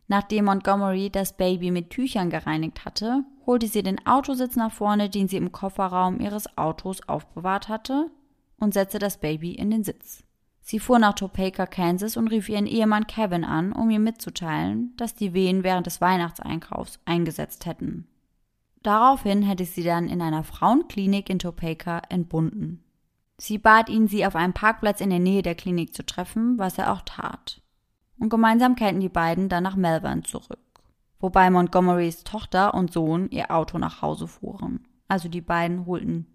Nachdem 0.08 0.46
Montgomery 0.46 1.10
das 1.10 1.36
Baby 1.36 1.70
mit 1.70 1.90
Tüchern 1.90 2.30
gereinigt 2.30 2.86
hatte, 2.86 3.24
holte 3.44 3.66
sie 3.66 3.82
den 3.82 4.06
Autositz 4.06 4.56
nach 4.56 4.72
vorne, 4.72 5.10
den 5.10 5.28
sie 5.28 5.36
im 5.36 5.52
Kofferraum 5.52 6.20
ihres 6.20 6.56
Autos 6.56 7.06
aufbewahrt 7.08 7.68
hatte, 7.68 8.10
und 8.58 8.72
setzte 8.72 8.98
das 8.98 9.20
Baby 9.20 9.52
in 9.52 9.70
den 9.70 9.84
Sitz. 9.84 10.24
Sie 10.68 10.80
fuhr 10.80 10.98
nach 10.98 11.14
Topeka, 11.14 11.64
Kansas 11.64 12.16
und 12.16 12.26
rief 12.26 12.48
ihren 12.48 12.66
Ehemann 12.66 13.06
Kevin 13.06 13.44
an, 13.44 13.70
um 13.70 13.88
ihm 13.88 14.02
mitzuteilen, 14.02 14.94
dass 14.96 15.14
die 15.14 15.32
Wehen 15.32 15.62
während 15.62 15.86
des 15.86 16.00
Weihnachtseinkaufs 16.00 16.98
eingesetzt 17.04 17.66
hätten. 17.66 18.08
Daraufhin 18.82 19.42
hätte 19.42 19.64
sie 19.64 19.84
dann 19.84 20.08
in 20.08 20.20
einer 20.20 20.42
Frauenklinik 20.42 21.30
in 21.30 21.38
Topeka 21.38 22.02
entbunden. 22.08 22.82
Sie 23.38 23.58
bat 23.58 23.88
ihn, 23.88 24.08
sie 24.08 24.26
auf 24.26 24.34
einem 24.34 24.54
Parkplatz 24.54 25.00
in 25.00 25.10
der 25.10 25.20
Nähe 25.20 25.42
der 25.42 25.54
Klinik 25.54 25.94
zu 25.94 26.04
treffen, 26.04 26.58
was 26.58 26.78
er 26.78 26.92
auch 26.92 27.02
tat. 27.02 27.62
Und 28.18 28.28
gemeinsam 28.28 28.74
kehrten 28.74 28.98
die 28.98 29.08
beiden 29.08 29.48
dann 29.48 29.62
nach 29.62 29.76
Melbourne 29.76 30.24
zurück, 30.24 30.58
wobei 31.20 31.48
Montgomerys 31.48 32.24
Tochter 32.24 32.74
und 32.74 32.92
Sohn 32.92 33.30
ihr 33.30 33.52
Auto 33.52 33.78
nach 33.78 34.02
Hause 34.02 34.26
fuhren. 34.26 34.88
Also 35.06 35.28
die 35.28 35.42
beiden 35.42 35.86
holten 35.86 36.26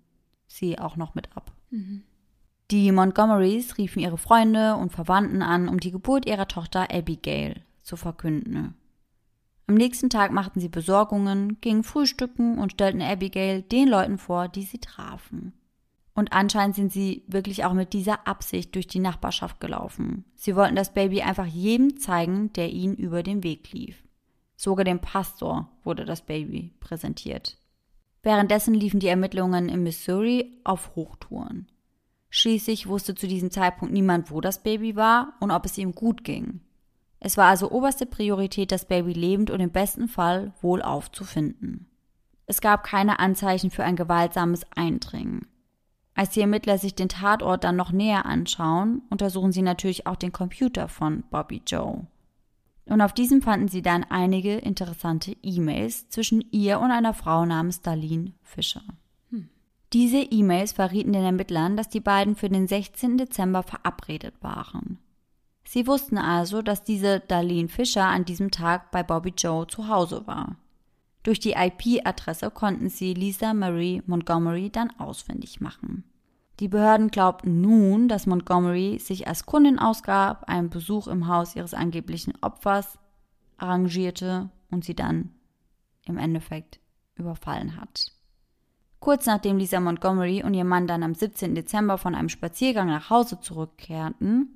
sie 0.48 0.80
auch 0.80 0.96
noch 0.96 1.16
mit 1.16 1.36
ab. 1.36 1.52
Mhm. 1.70 2.04
Die 2.72 2.90
Montgomerys 2.94 3.78
riefen 3.78 4.02
ihre 4.02 4.18
Freunde 4.18 4.78
und 4.78 4.94
Verwandten 4.94 5.42
an, 5.42 5.68
um 5.68 5.82
die 5.82 5.92
Geburt 5.92 6.26
ihrer 6.26 6.48
Tochter 6.48 6.88
Abigail 6.90 7.62
zu 7.82 7.98
verkünden. 7.98 8.76
Am 9.68 9.76
nächsten 9.76 10.10
Tag 10.10 10.32
machten 10.32 10.62
sie 10.62 10.70
Besorgungen, 10.70 11.60
gingen 11.60 11.84
frühstücken 11.84 12.58
und 12.58 12.72
stellten 12.72 13.02
Abigail 13.02 13.62
den 13.62 13.90
Leuten 13.90 14.18
vor, 14.18 14.48
die 14.48 14.64
sie 14.64 14.80
trafen. 14.80 15.52
Und 16.14 16.32
anscheinend 16.32 16.76
sind 16.76 16.94
sie 16.94 17.26
wirklich 17.28 17.66
auch 17.66 17.74
mit 17.74 17.92
dieser 17.92 18.26
Absicht 18.26 18.74
durch 18.76 18.88
die 18.88 19.00
Nachbarschaft 19.00 19.60
gelaufen. 19.60 20.24
Sie 20.36 20.56
wollten 20.56 20.78
das 20.78 20.94
Baby 20.94 21.24
einfach 21.24 21.46
jedem 21.46 22.00
zeigen, 22.00 22.54
der 22.54 22.72
ihnen 22.72 22.96
über 22.96 23.22
den 23.22 23.44
Weg 23.44 23.74
lief. 23.74 24.02
Sogar 24.56 24.86
dem 24.86 25.00
Pastor 25.00 25.70
wurde 25.84 26.06
das 26.06 26.22
Baby 26.22 26.74
präsentiert. 26.80 27.58
Währenddessen 28.24 28.74
liefen 28.74 29.02
die 29.02 29.08
Ermittlungen 29.08 29.68
in 29.68 29.84
Missouri 29.84 30.58
auf 30.64 30.96
Hochtouren. 30.96 31.68
Schließlich 32.34 32.88
wusste 32.88 33.14
zu 33.14 33.28
diesem 33.28 33.52
Zeitpunkt 33.52 33.94
niemand, 33.94 34.32
wo 34.32 34.40
das 34.40 34.64
Baby 34.64 34.96
war 34.96 35.34
und 35.42 35.52
ob 35.52 35.66
es 35.66 35.78
ihm 35.78 35.94
gut 35.94 36.24
ging. 36.24 36.62
Es 37.20 37.36
war 37.36 37.48
also 37.48 37.70
oberste 37.70 38.06
Priorität, 38.06 38.72
das 38.72 38.86
Baby 38.86 39.12
lebend 39.12 39.52
und 39.52 39.60
im 39.60 39.70
besten 39.70 40.08
Fall 40.08 40.54
wohlauf 40.62 41.12
zu 41.12 41.26
finden. 41.26 41.88
Es 42.48 42.62
gab 42.62 42.84
keine 42.84 43.20
Anzeichen 43.20 43.70
für 43.70 43.84
ein 43.84 43.98
gewaltsames 43.98 44.66
Eindringen. 44.76 45.46
Als 46.16 46.30
die 46.30 46.42
Ermittler 46.42 46.78
sich 46.78 46.96
den 46.96 47.10
Tatort 47.10 47.66
dann 47.66 47.76
noch 47.76 47.92
näher 47.92 48.26
anschauen, 48.26 49.02
untersuchen 49.10 49.52
sie 49.52 49.62
natürlich 49.62 50.08
auch 50.08 50.16
den 50.16 50.32
Computer 50.32 50.88
von 50.88 51.24
Bobby 51.32 51.62
Joe. 51.68 52.08
Und 52.86 53.02
auf 53.02 53.14
diesem 53.14 53.42
fanden 53.42 53.68
sie 53.68 53.82
dann 53.82 54.06
einige 54.06 54.56
interessante 54.56 55.36
E-Mails 55.44 56.10
zwischen 56.10 56.44
ihr 56.52 56.80
und 56.80 56.92
einer 56.92 57.14
Frau 57.14 57.46
namens 57.46 57.82
Darlene 57.82 58.34
Fischer. 58.42 58.84
Diese 59.94 60.20
E-Mails 60.20 60.72
verrieten 60.72 61.12
den 61.12 61.24
Ermittlern, 61.24 61.76
dass 61.76 61.90
die 61.90 62.00
beiden 62.00 62.36
für 62.36 62.50
den 62.50 62.68
16. 62.68 63.18
Dezember 63.18 63.62
verabredet 63.62 64.36
waren. 64.42 65.00
Sie 65.66 65.86
wussten 65.86 66.18
also, 66.18 66.62
dass 66.62 66.84
diese 66.84 67.20
Darlene 67.20 67.68
Fischer 67.68 68.06
an 68.06 68.26
diesem 68.26 68.52
Tag 68.52 68.92
bei 68.92 69.04
Bobby 69.04 69.34
Joe 69.38 69.68
zu 69.68 69.88
Hause 69.88 70.26
war. 70.28 70.56
Durch 71.24 71.40
die 71.40 71.54
IP-Adresse 71.54 72.50
konnten 72.52 72.90
sie 72.90 73.14
Lisa 73.14 73.54
Marie 73.54 74.02
Montgomery 74.06 74.70
dann 74.70 74.92
ausfindig 74.98 75.62
machen. 75.62 76.04
Die 76.60 76.68
Behörden 76.68 77.10
glaubten 77.10 77.62
nun, 77.62 78.08
dass 78.08 78.28
Montgomery 78.28 79.00
sich 79.00 79.28
als 79.28 79.46
Kundin 79.46 79.78
ausgab, 79.78 80.48
einen 80.48 80.70
Besuch 80.70 81.08
im 81.08 81.28
Haus 81.28 81.56
ihres 81.56 81.74
angeblichen 81.74 82.34
Opfers 82.42 82.98
arrangierte 83.58 84.50
und 84.70 84.86
sie 84.86 84.96
dann 84.96 85.32
im 86.06 86.18
Endeffekt 86.18 86.80
überfallen 87.16 87.80
hat. 87.80 88.12
Kurz 89.02 89.26
nachdem 89.26 89.58
Lisa 89.58 89.80
Montgomery 89.80 90.44
und 90.44 90.54
ihr 90.54 90.64
Mann 90.64 90.86
dann 90.86 91.02
am 91.02 91.16
17. 91.16 91.56
Dezember 91.56 91.98
von 91.98 92.14
einem 92.14 92.30
Spaziergang 92.30 92.88
nach 92.88 93.10
Hause 93.10 93.42
zurückkehrten, 93.42 94.50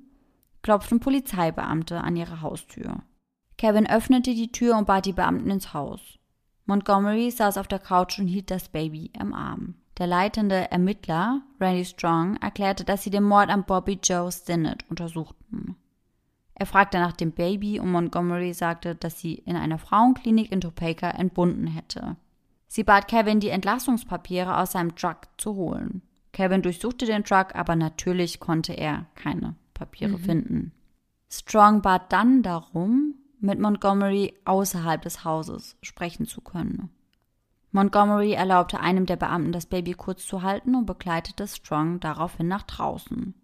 klopften 0.62 1.00
Polizeibeamte 1.00 2.00
an 2.00 2.14
ihre 2.14 2.42
Haustür. 2.42 3.02
Kevin 3.58 3.90
öffnete 3.90 4.34
die 4.34 4.52
Tür 4.52 4.78
und 4.78 4.86
bat 4.86 5.04
die 5.04 5.12
Beamten 5.12 5.50
ins 5.50 5.74
Haus. 5.74 6.00
Montgomery 6.64 7.32
saß 7.32 7.58
auf 7.58 7.66
der 7.66 7.80
Couch 7.80 8.20
und 8.20 8.28
hielt 8.28 8.52
das 8.52 8.68
Baby 8.68 9.10
im 9.20 9.34
Arm. 9.34 9.74
Der 9.98 10.06
leitende 10.06 10.70
Ermittler, 10.70 11.42
Randy 11.60 11.84
Strong, 11.84 12.36
erklärte, 12.36 12.84
dass 12.84 13.02
sie 13.02 13.10
den 13.10 13.24
Mord 13.24 13.50
an 13.50 13.64
Bobby 13.64 13.98
Joe 14.00 14.30
Stinnett 14.30 14.88
untersuchten. 14.88 15.74
Er 16.54 16.66
fragte 16.66 16.98
nach 16.98 17.12
dem 17.12 17.32
Baby 17.32 17.80
und 17.80 17.90
Montgomery 17.90 18.54
sagte, 18.54 18.94
dass 18.94 19.18
sie 19.18 19.34
in 19.34 19.56
einer 19.56 19.78
Frauenklinik 19.78 20.52
in 20.52 20.60
Topeka 20.60 21.10
entbunden 21.10 21.66
hätte. 21.66 22.16
Sie 22.68 22.84
bat 22.84 23.08
Kevin, 23.08 23.40
die 23.40 23.48
Entlassungspapiere 23.48 24.58
aus 24.58 24.72
seinem 24.72 24.96
Truck 24.96 25.28
zu 25.36 25.54
holen. 25.54 26.02
Kevin 26.32 26.62
durchsuchte 26.62 27.06
den 27.06 27.24
Truck, 27.24 27.54
aber 27.54 27.76
natürlich 27.76 28.40
konnte 28.40 28.72
er 28.72 29.06
keine 29.14 29.54
Papiere 29.72 30.18
mhm. 30.18 30.22
finden. 30.22 30.72
Strong 31.30 31.82
bat 31.82 32.12
dann 32.12 32.42
darum, 32.42 33.14
mit 33.40 33.58
Montgomery 33.60 34.34
außerhalb 34.44 35.02
des 35.02 35.24
Hauses 35.24 35.76
sprechen 35.82 36.26
zu 36.26 36.40
können. 36.40 36.90
Montgomery 37.72 38.32
erlaubte 38.32 38.80
einem 38.80 39.06
der 39.06 39.16
Beamten, 39.16 39.52
das 39.52 39.66
Baby 39.66 39.92
kurz 39.92 40.26
zu 40.26 40.42
halten 40.42 40.74
und 40.74 40.86
begleitete 40.86 41.46
Strong 41.46 42.00
daraufhin 42.00 42.48
nach 42.48 42.62
draußen. 42.62 43.34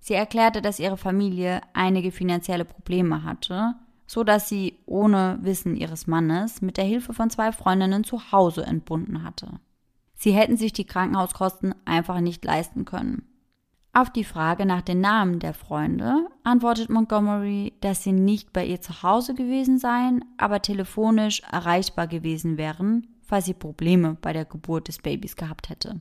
Sie 0.00 0.14
erklärte, 0.14 0.62
dass 0.62 0.80
ihre 0.80 0.96
Familie 0.96 1.60
einige 1.72 2.12
finanzielle 2.12 2.64
Probleme 2.64 3.24
hatte, 3.24 3.74
so 4.06 4.24
dass 4.24 4.48
sie 4.48 4.78
ohne 4.86 5.38
Wissen 5.42 5.76
ihres 5.76 6.06
Mannes 6.06 6.62
mit 6.62 6.76
der 6.76 6.84
Hilfe 6.84 7.14
von 7.14 7.30
zwei 7.30 7.52
Freundinnen 7.52 8.04
zu 8.04 8.32
Hause 8.32 8.64
entbunden 8.64 9.22
hatte. 9.22 9.60
Sie 10.14 10.32
hätten 10.32 10.56
sich 10.56 10.72
die 10.72 10.86
Krankenhauskosten 10.86 11.74
einfach 11.84 12.20
nicht 12.20 12.44
leisten 12.44 12.84
können. 12.84 13.26
Auf 13.92 14.10
die 14.10 14.24
Frage 14.24 14.66
nach 14.66 14.82
den 14.82 15.00
Namen 15.00 15.38
der 15.38 15.54
Freunde 15.54 16.26
antwortet 16.42 16.90
Montgomery, 16.90 17.74
dass 17.80 18.02
sie 18.02 18.10
nicht 18.10 18.52
bei 18.52 18.66
ihr 18.66 18.80
zu 18.80 19.04
Hause 19.04 19.34
gewesen 19.34 19.78
seien, 19.78 20.24
aber 20.36 20.62
telefonisch 20.62 21.42
erreichbar 21.50 22.08
gewesen 22.08 22.58
wären, 22.58 23.06
falls 23.22 23.44
sie 23.44 23.54
Probleme 23.54 24.16
bei 24.20 24.32
der 24.32 24.46
Geburt 24.46 24.88
des 24.88 24.98
Babys 24.98 25.36
gehabt 25.36 25.68
hätte. 25.68 26.00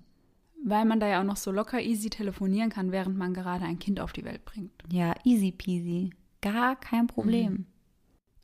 Weil 0.65 0.85
man 0.85 0.99
da 0.99 1.07
ja 1.07 1.19
auch 1.19 1.25
noch 1.25 1.37
so 1.37 1.51
locker 1.51 1.81
easy 1.81 2.09
telefonieren 2.09 2.69
kann, 2.69 2.91
während 2.91 3.15
man 3.15 3.33
gerade 3.33 3.65
ein 3.65 3.77
Kind 3.77 3.99
auf 3.99 4.11
die 4.11 4.25
Welt 4.25 4.43
bringt. 4.43 4.71
Ja, 4.91 5.13
easy 5.23 5.51
peasy. 5.51 6.11
Gar 6.41 6.75
kein 6.77 7.05
Problem. 7.05 7.51
Mhm. 7.51 7.65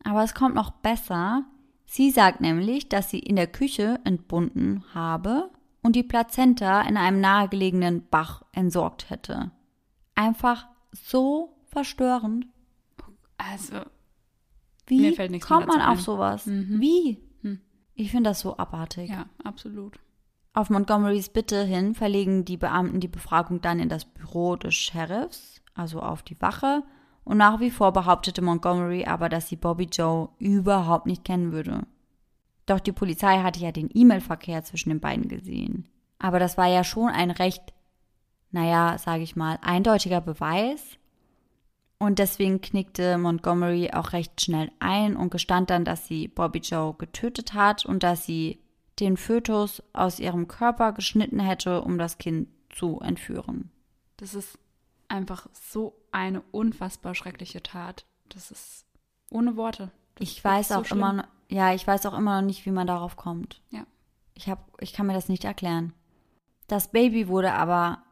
Aber 0.03 0.23
es 0.23 0.33
kommt 0.33 0.55
noch 0.55 0.71
besser. 0.71 1.45
Sie 1.85 2.11
sagt 2.11 2.41
nämlich, 2.41 2.89
dass 2.89 3.09
sie 3.09 3.19
in 3.19 3.35
der 3.35 3.47
Küche 3.47 3.99
entbunden 4.03 4.83
habe 4.93 5.49
und 5.81 5.95
die 5.95 6.03
Plazenta 6.03 6.81
in 6.81 6.97
einem 6.97 7.19
nahegelegenen 7.19 8.07
Bach 8.09 8.43
entsorgt 8.51 9.09
hätte. 9.09 9.51
Einfach 10.15 10.67
so 10.91 11.57
verstörend. 11.67 12.47
Also, 13.37 13.77
wie 14.87 15.39
kommt 15.39 15.67
man 15.67 15.81
auf 15.81 16.01
sowas? 16.01 16.45
Mhm. 16.45 16.81
Wie? 16.81 17.19
Hm. 17.41 17.61
Ich 17.93 18.11
finde 18.11 18.31
das 18.31 18.41
so 18.41 18.57
abartig. 18.57 19.09
Ja, 19.09 19.25
absolut. 19.43 19.99
Auf 20.53 20.69
Montgomerys 20.69 21.29
Bitte 21.29 21.63
hin 21.63 21.95
verlegen 21.95 22.43
die 22.43 22.57
Beamten 22.57 22.99
die 22.99 23.07
Befragung 23.07 23.61
dann 23.61 23.79
in 23.79 23.87
das 23.87 24.05
Büro 24.05 24.55
des 24.55 24.75
Sheriffs, 24.75 25.61
also 25.73 26.01
auf 26.01 26.23
die 26.23 26.41
Wache, 26.41 26.83
und 27.29 27.37
nach 27.37 27.59
wie 27.59 27.69
vor 27.69 27.93
behauptete 27.93 28.41
Montgomery 28.41 29.05
aber, 29.05 29.29
dass 29.29 29.47
sie 29.47 29.55
Bobby 29.55 29.83
Joe 29.83 30.29
überhaupt 30.39 31.05
nicht 31.05 31.23
kennen 31.23 31.51
würde. 31.51 31.85
Doch 32.65 32.79
die 32.79 32.91
Polizei 32.91 33.43
hatte 33.43 33.59
ja 33.59 33.71
den 33.71 33.91
E-Mail-Verkehr 33.93 34.63
zwischen 34.63 34.89
den 34.89 34.99
beiden 34.99 35.27
gesehen. 35.27 35.87
Aber 36.17 36.39
das 36.39 36.57
war 36.57 36.65
ja 36.65 36.83
schon 36.83 37.09
ein 37.09 37.29
recht, 37.29 37.61
naja, 38.49 38.97
sage 38.97 39.21
ich 39.21 39.35
mal, 39.35 39.59
eindeutiger 39.61 40.21
Beweis. 40.21 40.97
Und 41.99 42.17
deswegen 42.17 42.61
knickte 42.61 43.19
Montgomery 43.19 43.91
auch 43.93 44.13
recht 44.13 44.41
schnell 44.41 44.71
ein 44.79 45.15
und 45.15 45.29
gestand 45.29 45.69
dann, 45.69 45.85
dass 45.85 46.07
sie 46.07 46.29
Bobby 46.29 46.61
Joe 46.61 46.95
getötet 46.95 47.53
hat 47.53 47.85
und 47.85 48.01
dass 48.01 48.25
sie 48.25 48.57
den 48.99 49.17
Fötus 49.17 49.83
aus 49.93 50.19
ihrem 50.19 50.47
Körper 50.47 50.93
geschnitten 50.93 51.39
hätte, 51.39 51.83
um 51.83 51.99
das 51.99 52.17
Kind 52.17 52.47
zu 52.71 52.99
entführen. 53.01 53.69
Das 54.17 54.33
ist 54.33 54.57
einfach 55.09 55.47
so 55.53 55.95
eine 56.11 56.41
unfassbar 56.51 57.15
schreckliche 57.15 57.61
Tat. 57.61 58.05
Das 58.29 58.51
ist 58.51 58.85
ohne 59.29 59.57
Worte. 59.57 59.91
Das 60.15 60.29
ich 60.29 60.43
weiß 60.43 60.71
auch 60.71 60.85
so 60.85 60.95
immer, 60.95 61.27
ja, 61.49 61.73
ich 61.73 61.85
weiß 61.85 62.05
auch 62.05 62.17
immer 62.17 62.41
noch 62.41 62.47
nicht, 62.47 62.65
wie 62.65 62.71
man 62.71 62.87
darauf 62.87 63.15
kommt. 63.15 63.61
Ja. 63.69 63.85
Ich, 64.33 64.49
hab, 64.49 64.71
ich 64.81 64.93
kann 64.93 65.07
mir 65.07 65.13
das 65.13 65.29
nicht 65.29 65.43
erklären. 65.43 65.93
Das 66.67 66.91
Baby 66.91 67.27
wurde 67.27 67.53
aber 67.53 68.03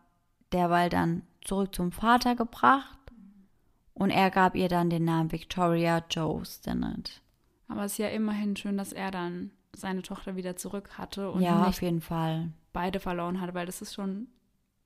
derweil 0.52 0.90
dann 0.90 1.24
zurück 1.42 1.74
zum 1.74 1.92
Vater 1.92 2.36
gebracht 2.36 2.98
und 3.94 4.10
er 4.10 4.32
gab 4.32 4.56
ihr 4.56 4.70
dann 4.70 4.90
den 4.90 5.06
Namen 5.06 5.32
Victoria 5.32 6.04
Joe 6.10 6.44
Stinnett. 6.46 7.22
Aber 7.68 7.84
es 7.84 7.94
ist 7.94 7.98
ja 8.00 8.08
immerhin 8.10 8.56
schön, 8.56 8.78
dass 8.78 8.94
er 8.94 9.12
dann 9.12 9.52
seine 9.74 10.02
Tochter 10.02 10.36
wieder 10.36 10.56
zurück 10.56 10.98
hatte 10.98 11.32
und 11.32 11.42
ja, 11.42 11.66
auf 11.66 11.82
jeden 11.82 12.02
Fall. 12.02 12.50
beide 12.74 13.00
verloren 13.00 13.40
hatte, 13.40 13.54
weil 13.54 13.66
das 13.66 13.82
ist 13.82 13.94
schon 13.94 14.28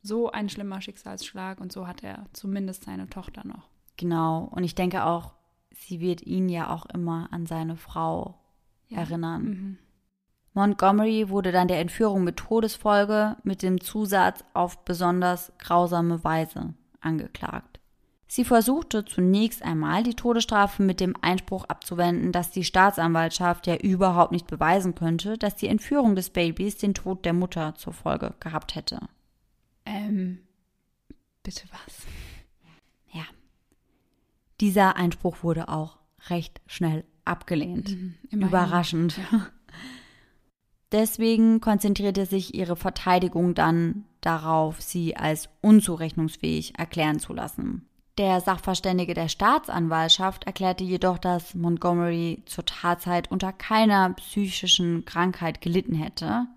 so 0.01 0.31
ein 0.31 0.49
schlimmer 0.49 0.81
Schicksalsschlag 0.81 1.59
und 1.59 1.71
so 1.71 1.87
hat 1.87 2.03
er 2.03 2.25
zumindest 2.33 2.85
seine 2.85 3.09
Tochter 3.09 3.45
noch. 3.45 3.69
Genau, 3.97 4.49
und 4.51 4.63
ich 4.63 4.75
denke 4.75 5.05
auch, 5.05 5.33
sie 5.71 5.99
wird 5.99 6.21
ihn 6.23 6.49
ja 6.49 6.73
auch 6.73 6.85
immer 6.87 7.29
an 7.31 7.45
seine 7.45 7.77
Frau 7.77 8.39
ja. 8.87 8.99
erinnern. 8.99 9.43
Mhm. 9.43 9.77
Montgomery 10.53 11.29
wurde 11.29 11.51
dann 11.51 11.67
der 11.67 11.79
Entführung 11.79 12.23
mit 12.23 12.37
Todesfolge 12.37 13.37
mit 13.43 13.61
dem 13.61 13.79
Zusatz 13.79 14.43
auf 14.53 14.83
besonders 14.83 15.53
grausame 15.59 16.23
Weise 16.23 16.73
angeklagt. 16.99 17.79
Sie 18.27 18.45
versuchte 18.45 19.03
zunächst 19.03 19.61
einmal 19.61 20.03
die 20.03 20.13
Todesstrafe 20.13 20.83
mit 20.83 20.99
dem 20.99 21.15
Einspruch 21.21 21.65
abzuwenden, 21.65 22.31
dass 22.31 22.51
die 22.51 22.63
Staatsanwaltschaft 22.63 23.67
ja 23.67 23.75
überhaupt 23.75 24.31
nicht 24.31 24.47
beweisen 24.47 24.95
könnte, 24.95 25.37
dass 25.37 25.57
die 25.57 25.67
Entführung 25.67 26.15
des 26.15 26.29
Babys 26.29 26.77
den 26.77 26.93
Tod 26.93 27.25
der 27.25 27.33
Mutter 27.33 27.75
zur 27.75 27.91
Folge 27.91 28.33
gehabt 28.39 28.75
hätte. 28.75 28.99
Ähm, 29.91 30.39
bitte 31.43 31.63
was? 31.71 32.05
Ja. 33.11 33.23
Dieser 34.59 34.95
Einspruch 34.95 35.43
wurde 35.43 35.67
auch 35.67 35.97
recht 36.29 36.61
schnell 36.65 37.03
abgelehnt. 37.25 37.89
Mhm, 37.89 38.15
Überraschend. 38.29 39.17
Ja. 39.31 39.47
Deswegen 40.91 41.61
konzentrierte 41.61 42.25
sich 42.25 42.53
ihre 42.53 42.75
Verteidigung 42.75 43.53
dann 43.53 44.05
darauf, 44.19 44.81
sie 44.81 45.15
als 45.15 45.49
unzurechnungsfähig 45.61 46.77
erklären 46.77 47.19
zu 47.19 47.33
lassen. 47.33 47.87
Der 48.17 48.41
Sachverständige 48.41 49.13
der 49.13 49.29
Staatsanwaltschaft 49.29 50.43
erklärte 50.43 50.83
jedoch, 50.83 51.17
dass 51.17 51.55
Montgomery 51.55 52.43
zur 52.45 52.65
Tatzeit 52.65 53.31
unter 53.31 53.53
keiner 53.53 54.13
psychischen 54.15 55.05
Krankheit 55.05 55.61
gelitten 55.61 55.95
hätte, 55.95 56.47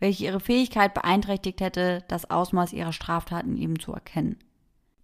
welche 0.00 0.24
ihre 0.24 0.40
Fähigkeit 0.40 0.94
beeinträchtigt 0.94 1.60
hätte, 1.60 2.04
das 2.08 2.30
Ausmaß 2.30 2.72
ihrer 2.72 2.92
Straftaten 2.92 3.56
eben 3.56 3.78
zu 3.78 3.92
erkennen. 3.92 4.38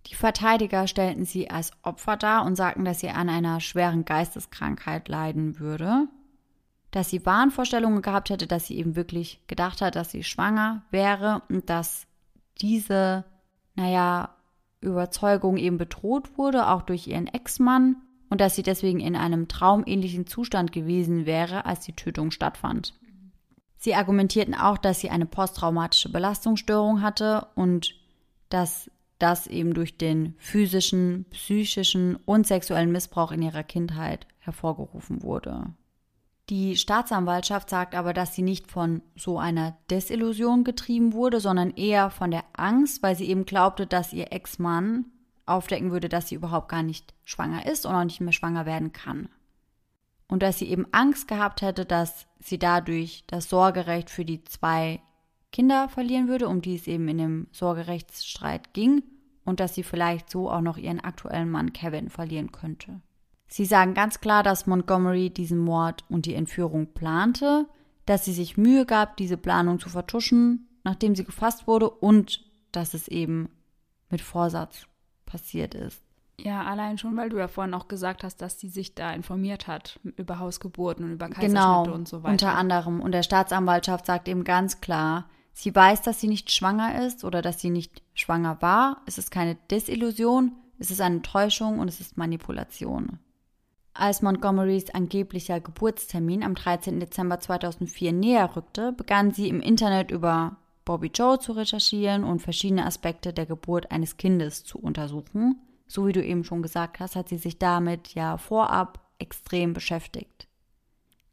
Die 0.07 0.14
Verteidiger 0.14 0.87
stellten 0.87 1.24
sie 1.24 1.50
als 1.50 1.72
Opfer 1.83 2.16
dar 2.16 2.44
und 2.44 2.57
sagten, 2.57 2.85
dass 2.85 3.00
sie 3.00 3.11
an 3.11 3.29
einer 3.29 3.61
schweren 3.61 4.05
Geisteskrankheit 4.05 5.09
leiden 5.09 5.59
würde, 5.59 6.09
dass 6.90 7.11
sie 7.11 7.24
Wahnvorstellungen 7.24 8.03
gehabt 8.03 8.31
hätte, 8.31 8.46
dass 8.46 8.66
sie 8.66 8.76
eben 8.76 8.96
wirklich 8.96 9.40
gedacht 9.46 9.81
hat, 9.81 9.94
dass 9.96 10.11
sie 10.11 10.24
schwanger 10.24 10.83
wäre 10.90 11.42
und 11.48 11.70
dass 11.70 12.07
diese, 12.61 13.24
naja, 13.74 14.35
Überzeugung 14.81 15.57
eben 15.57 15.79
bedroht 15.79 16.38
wurde, 16.38 16.68
auch 16.68 16.83
durch 16.83 17.07
ihren 17.07 17.26
Ex-Mann 17.26 17.96
und 18.31 18.40
dass 18.40 18.57
sie 18.57 18.62
deswegen 18.62 19.00
in 19.00 19.14
einem 19.14 19.46
traumähnlichen 19.46 20.26
Zustand 20.26 20.72
gewesen 20.72 21.26
wäre, 21.26 21.66
als 21.66 21.81
die 21.81 21.92
Tötung 21.92 22.31
stattfand. 22.31 22.94
Sie 23.83 23.95
argumentierten 23.95 24.55
auch, 24.55 24.77
dass 24.77 25.01
sie 25.01 25.09
eine 25.09 25.25
posttraumatische 25.25 26.12
Belastungsstörung 26.12 27.01
hatte 27.01 27.47
und 27.55 27.95
dass 28.51 28.90
das 29.19 29.47
eben 29.47 29.73
durch 29.73 29.97
den 29.97 30.35
physischen, 30.38 31.25
psychischen 31.31 32.16
und 32.27 32.47
sexuellen 32.47 32.93
Missbrauch 32.93 33.33
in 33.33 33.41
ihrer 33.41 33.62
Kindheit 33.62 34.26
hervorgerufen 34.39 35.22
wurde. 35.22 35.64
Die 36.51 36.76
Staatsanwaltschaft 36.76 37.70
sagt 37.70 37.95
aber, 37.95 38.12
dass 38.12 38.35
sie 38.35 38.43
nicht 38.43 38.70
von 38.70 39.01
so 39.16 39.39
einer 39.39 39.78
Desillusion 39.91 40.62
getrieben 40.62 41.14
wurde, 41.14 41.41
sondern 41.41 41.70
eher 41.70 42.11
von 42.11 42.31
der 42.31 42.45
Angst, 42.53 43.03
weil 43.03 43.16
sie 43.16 43.31
eben 43.31 43.47
glaubte, 43.47 43.87
dass 43.87 44.12
ihr 44.12 44.31
Ex-Mann 44.31 45.07
aufdecken 45.47 45.91
würde, 45.91 46.11
dass 46.11 46.28
sie 46.28 46.35
überhaupt 46.35 46.68
gar 46.68 46.83
nicht 46.83 47.14
schwanger 47.24 47.64
ist 47.66 47.87
und 47.87 47.95
auch 47.95 48.05
nicht 48.05 48.20
mehr 48.20 48.33
schwanger 48.33 48.66
werden 48.66 48.93
kann. 48.93 49.31
Und 50.31 50.45
dass 50.45 50.59
sie 50.59 50.68
eben 50.68 50.87
Angst 50.93 51.26
gehabt 51.26 51.61
hätte, 51.61 51.85
dass 51.85 52.28
sie 52.39 52.59
dadurch 52.59 53.24
das 53.26 53.51
Sorgerecht 53.51 54.11
für 54.11 54.24
die 54.24 54.45
zwei 54.45 55.03
Kinder 55.51 55.89
verlieren 55.89 56.28
würde, 56.28 56.49
um 56.49 56.62
die 56.62 56.76
es 56.76 56.87
eben 56.87 57.09
in 57.09 57.18
dem 57.18 57.47
Sorgerechtsstreit 57.51 58.72
ging, 58.72 59.03
und 59.45 59.59
dass 59.59 59.74
sie 59.74 59.83
vielleicht 59.83 60.31
so 60.31 60.49
auch 60.49 60.61
noch 60.61 60.76
ihren 60.76 61.01
aktuellen 61.01 61.51
Mann 61.51 61.72
Kevin 61.72 62.11
verlieren 62.11 62.53
könnte. 62.53 63.01
Sie 63.49 63.64
sagen 63.64 63.95
ganz 63.95 64.20
klar, 64.20 64.45
dass 64.45 64.68
Montgomery 64.68 65.31
diesen 65.31 65.59
Mord 65.59 66.05
und 66.09 66.26
die 66.26 66.35
Entführung 66.35 66.93
plante, 66.95 67.66
dass 68.07 68.24
sie 68.24 68.33
sich 68.33 68.57
Mühe 68.57 68.87
gab, 68.87 69.16
diese 69.16 69.37
Planung 69.37 69.81
zu 69.81 69.89
vertuschen, 69.89 70.68
nachdem 70.85 71.16
sie 71.16 71.24
gefasst 71.24 71.66
wurde, 71.66 71.91
und 71.91 72.45
dass 72.70 72.95
es 72.95 73.09
eben 73.09 73.49
mit 74.09 74.20
Vorsatz 74.20 74.87
passiert 75.26 75.74
ist. 75.74 76.01
Ja, 76.45 76.62
allein 76.62 76.99
schon, 76.99 77.16
weil 77.16 77.28
du 77.28 77.38
ja 77.38 77.49
vorhin 77.49 77.74
auch 77.74 77.88
gesagt 77.88 78.24
hast, 78.24 78.41
dass 78.41 78.59
sie 78.59 78.68
sich 78.68 78.95
da 78.95 79.12
informiert 79.12 79.66
hat 79.66 80.01
über 80.16 80.38
Hausgeburten 80.38 81.05
und 81.05 81.12
über 81.12 81.28
Kaiserschnitte 81.28 81.55
genau, 81.55 81.93
und 81.93 82.09
so 82.09 82.22
weiter. 82.22 82.32
Unter 82.32 82.55
anderem. 82.55 83.01
Und 83.01 83.12
der 83.12 83.22
Staatsanwaltschaft 83.22 84.07
sagt 84.07 84.28
eben 84.28 84.45
ganz 84.45 84.80
klar, 84.80 85.28
sie 85.53 85.74
weiß, 85.74 86.03
dass 86.03 86.20
sie 86.20 86.28
nicht 86.28 86.51
schwanger 86.51 87.05
ist 87.05 87.24
oder 87.24 87.43
dass 87.43 87.61
sie 87.61 87.70
nicht 87.70 88.03
schwanger 88.14 88.61
war. 88.61 89.03
Es 89.07 89.18
ist 89.18 89.30
keine 89.30 89.57
Desillusion, 89.70 90.53
es 90.78 90.91
ist 90.91 91.01
eine 91.01 91.22
Täuschung 91.22 91.78
und 91.78 91.88
es 91.88 92.01
ist 92.01 92.16
Manipulation. 92.16 93.18
Als 93.93 94.22
Montgomerys 94.22 94.91
angeblicher 94.91 95.61
Geburtstermin 95.61 96.45
am 96.45 96.55
13. 96.55 97.01
Dezember 97.01 97.41
2004 97.41 98.12
näher 98.12 98.57
rückte, 98.57 98.93
begann 98.93 99.32
sie 99.32 99.49
im 99.49 99.61
Internet 99.61 100.11
über 100.11 100.57
Bobby 100.84 101.11
Joe 101.12 101.38
zu 101.38 101.53
recherchieren 101.53 102.24
und 102.24 102.41
verschiedene 102.41 102.86
Aspekte 102.86 103.32
der 103.32 103.47
Geburt 103.47 103.91
eines 103.91 104.16
Kindes 104.16 104.64
zu 104.64 104.78
untersuchen. 104.78 105.61
So 105.91 106.07
wie 106.07 106.12
du 106.12 106.24
eben 106.24 106.45
schon 106.45 106.62
gesagt 106.62 107.01
hast, 107.01 107.16
hat 107.16 107.28
sie 107.28 107.36
sich 107.36 107.59
damit 107.59 108.14
ja 108.14 108.36
vorab 108.36 109.01
extrem 109.18 109.72
beschäftigt. 109.72 110.47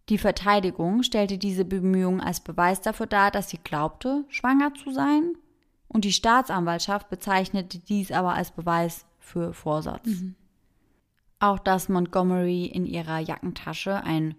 Die 0.10 0.18
Verteidigung 0.18 1.04
stellte 1.04 1.38
diese 1.38 1.64
Bemühungen 1.64 2.22
als 2.22 2.40
Beweis 2.40 2.82
dafür 2.82 3.06
dar, 3.06 3.30
dass 3.30 3.52
sie 3.52 3.60
glaubte, 3.64 4.26
schwanger 4.30 4.74
zu 4.74 4.92
sein, 4.92 5.34
und 5.88 6.06
die 6.06 6.12
Staatsanwaltschaft 6.12 7.08
bezeichnete 7.10 7.78
dies 7.78 8.12
aber 8.12 8.34
als 8.34 8.50
Beweis 8.50 9.06
für 9.20 9.54
Vorsatz. 9.54 10.08
Mhm. 10.08 10.34
Auch 11.40 11.60
dass 11.60 11.88
Montgomery 11.88 12.66
in 12.66 12.88
ihrer 12.88 13.20
Jackentasche 13.20 14.04
ein 14.04 14.34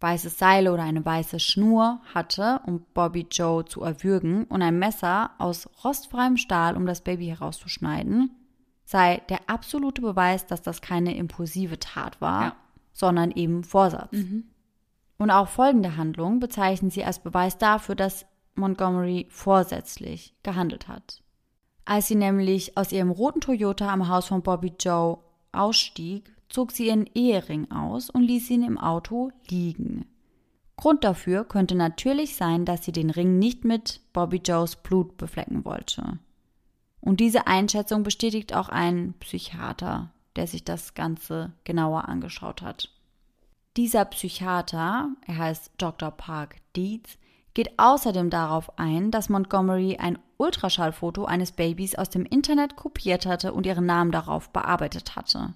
weißes 0.00 0.38
Seil 0.38 0.68
oder 0.68 0.82
eine 0.82 1.02
weiße 1.02 1.40
Schnur 1.40 2.02
hatte, 2.12 2.60
um 2.66 2.84
Bobby 2.92 3.26
Joe 3.30 3.64
zu 3.64 3.80
erwürgen, 3.80 4.44
und 4.44 4.60
ein 4.60 4.78
Messer 4.78 5.30
aus 5.38 5.66
rostfreiem 5.82 6.36
Stahl, 6.36 6.76
um 6.76 6.84
das 6.84 7.00
Baby 7.00 7.28
herauszuschneiden, 7.28 8.35
sei 8.86 9.20
der 9.28 9.40
absolute 9.50 10.00
Beweis, 10.00 10.46
dass 10.46 10.62
das 10.62 10.80
keine 10.80 11.16
impulsive 11.16 11.78
Tat 11.78 12.20
war, 12.20 12.42
ja. 12.42 12.56
sondern 12.92 13.32
eben 13.32 13.64
Vorsatz. 13.64 14.12
Mhm. 14.12 14.44
Und 15.18 15.30
auch 15.30 15.48
folgende 15.48 15.96
Handlung 15.96 16.40
bezeichnen 16.40 16.90
sie 16.90 17.04
als 17.04 17.18
Beweis 17.18 17.58
dafür, 17.58 17.96
dass 17.96 18.26
Montgomery 18.54 19.26
vorsätzlich 19.28 20.34
gehandelt 20.42 20.88
hat. 20.88 21.22
Als 21.84 22.06
sie 22.06 22.14
nämlich 22.14 22.76
aus 22.78 22.92
ihrem 22.92 23.10
roten 23.10 23.40
Toyota 23.40 23.92
am 23.92 24.08
Haus 24.08 24.26
von 24.26 24.42
Bobby 24.42 24.72
Joe 24.78 25.18
ausstieg, 25.52 26.32
zog 26.48 26.70
sie 26.70 26.86
ihren 26.86 27.06
Ehering 27.14 27.70
aus 27.70 28.08
und 28.08 28.22
ließ 28.22 28.50
ihn 28.50 28.62
im 28.62 28.78
Auto 28.78 29.32
liegen. 29.48 30.06
Grund 30.76 31.02
dafür 31.02 31.44
könnte 31.44 31.74
natürlich 31.74 32.36
sein, 32.36 32.64
dass 32.64 32.84
sie 32.84 32.92
den 32.92 33.10
Ring 33.10 33.38
nicht 33.38 33.64
mit 33.64 34.00
Bobby 34.12 34.40
Joes 34.44 34.76
Blut 34.76 35.16
beflecken 35.16 35.64
wollte. 35.64 36.18
Und 37.06 37.20
diese 37.20 37.46
Einschätzung 37.46 38.02
bestätigt 38.02 38.52
auch 38.52 38.68
ein 38.68 39.14
Psychiater, 39.20 40.10
der 40.34 40.48
sich 40.48 40.64
das 40.64 40.94
Ganze 40.94 41.52
genauer 41.62 42.08
angeschaut 42.08 42.62
hat. 42.62 42.90
Dieser 43.76 44.04
Psychiater, 44.06 45.10
er 45.24 45.38
heißt 45.38 45.70
Dr. 45.78 46.10
Park 46.10 46.56
Dietz, 46.74 47.16
geht 47.54 47.78
außerdem 47.78 48.28
darauf 48.28 48.76
ein, 48.76 49.12
dass 49.12 49.28
Montgomery 49.28 49.98
ein 49.98 50.18
Ultraschallfoto 50.36 51.26
eines 51.26 51.52
Babys 51.52 51.94
aus 51.94 52.10
dem 52.10 52.26
Internet 52.26 52.74
kopiert 52.74 53.24
hatte 53.24 53.52
und 53.52 53.66
ihren 53.66 53.86
Namen 53.86 54.10
darauf 54.10 54.50
bearbeitet 54.50 55.14
hatte. 55.14 55.54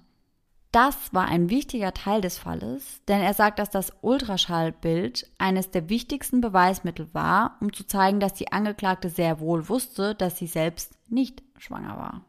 Das 0.71 1.13
war 1.13 1.27
ein 1.27 1.49
wichtiger 1.49 1.93
Teil 1.93 2.21
des 2.21 2.37
Falles, 2.37 3.01
denn 3.09 3.19
er 3.21 3.33
sagt, 3.33 3.59
dass 3.59 3.69
das 3.69 3.91
Ultraschallbild 4.01 5.29
eines 5.37 5.69
der 5.71 5.89
wichtigsten 5.89 6.39
Beweismittel 6.39 7.13
war, 7.13 7.57
um 7.59 7.73
zu 7.73 7.85
zeigen, 7.85 8.21
dass 8.21 8.33
die 8.33 8.53
Angeklagte 8.53 9.09
sehr 9.09 9.41
wohl 9.41 9.67
wusste, 9.67 10.15
dass 10.15 10.37
sie 10.37 10.47
selbst 10.47 10.97
nicht 11.09 11.43
schwanger 11.57 11.97
war. 11.97 12.25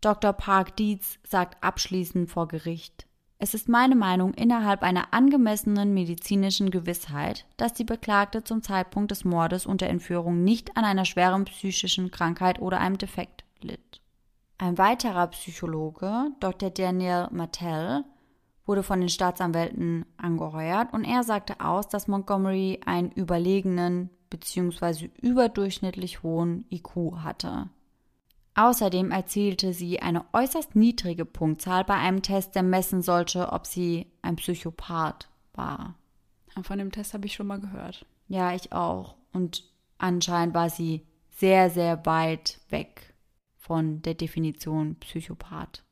Dr. 0.00 0.32
Park 0.32 0.76
Dietz 0.76 1.18
sagt 1.24 1.62
abschließend 1.62 2.30
vor 2.30 2.48
Gericht, 2.48 3.06
es 3.38 3.54
ist 3.54 3.68
meine 3.68 3.96
Meinung 3.96 4.34
innerhalb 4.34 4.82
einer 4.82 5.12
angemessenen 5.12 5.92
medizinischen 5.92 6.70
Gewissheit, 6.70 7.44
dass 7.56 7.74
die 7.74 7.84
Beklagte 7.84 8.44
zum 8.44 8.62
Zeitpunkt 8.62 9.10
des 9.10 9.24
Mordes 9.24 9.66
und 9.66 9.80
der 9.80 9.90
Entführung 9.90 10.44
nicht 10.44 10.76
an 10.76 10.84
einer 10.84 11.04
schweren 11.04 11.44
psychischen 11.46 12.12
Krankheit 12.12 12.60
oder 12.60 12.78
einem 12.78 12.98
Defekt 12.98 13.44
litt. 13.60 14.01
Ein 14.62 14.78
weiterer 14.78 15.26
Psychologe, 15.26 16.30
Dr. 16.38 16.70
Daniel 16.70 17.26
Mattel, 17.32 18.04
wurde 18.64 18.84
von 18.84 19.00
den 19.00 19.08
Staatsanwälten 19.08 20.06
angeheuert 20.18 20.92
und 20.92 21.02
er 21.02 21.24
sagte 21.24 21.58
aus, 21.58 21.88
dass 21.88 22.06
Montgomery 22.06 22.78
einen 22.86 23.10
überlegenen 23.10 24.08
bzw. 24.30 25.10
überdurchschnittlich 25.20 26.22
hohen 26.22 26.64
IQ 26.70 27.16
hatte. 27.24 27.70
Außerdem 28.54 29.10
erzielte 29.10 29.72
sie 29.72 29.98
eine 29.98 30.26
äußerst 30.32 30.76
niedrige 30.76 31.24
Punktzahl 31.24 31.82
bei 31.82 31.94
einem 31.94 32.22
Test, 32.22 32.54
der 32.54 32.62
messen 32.62 33.02
sollte, 33.02 33.50
ob 33.50 33.66
sie 33.66 34.12
ein 34.22 34.36
Psychopath 34.36 35.28
war. 35.54 35.96
Von 36.62 36.78
dem 36.78 36.92
Test 36.92 37.14
habe 37.14 37.26
ich 37.26 37.32
schon 37.32 37.48
mal 37.48 37.58
gehört. 37.58 38.06
Ja, 38.28 38.54
ich 38.54 38.72
auch. 38.72 39.16
Und 39.32 39.64
anscheinend 39.98 40.54
war 40.54 40.70
sie 40.70 41.04
sehr, 41.32 41.68
sehr 41.68 42.06
weit 42.06 42.60
weg 42.68 43.11
von 43.72 44.02
der 44.02 44.12
Definition 44.12 44.96
Psychopath. 44.96 45.82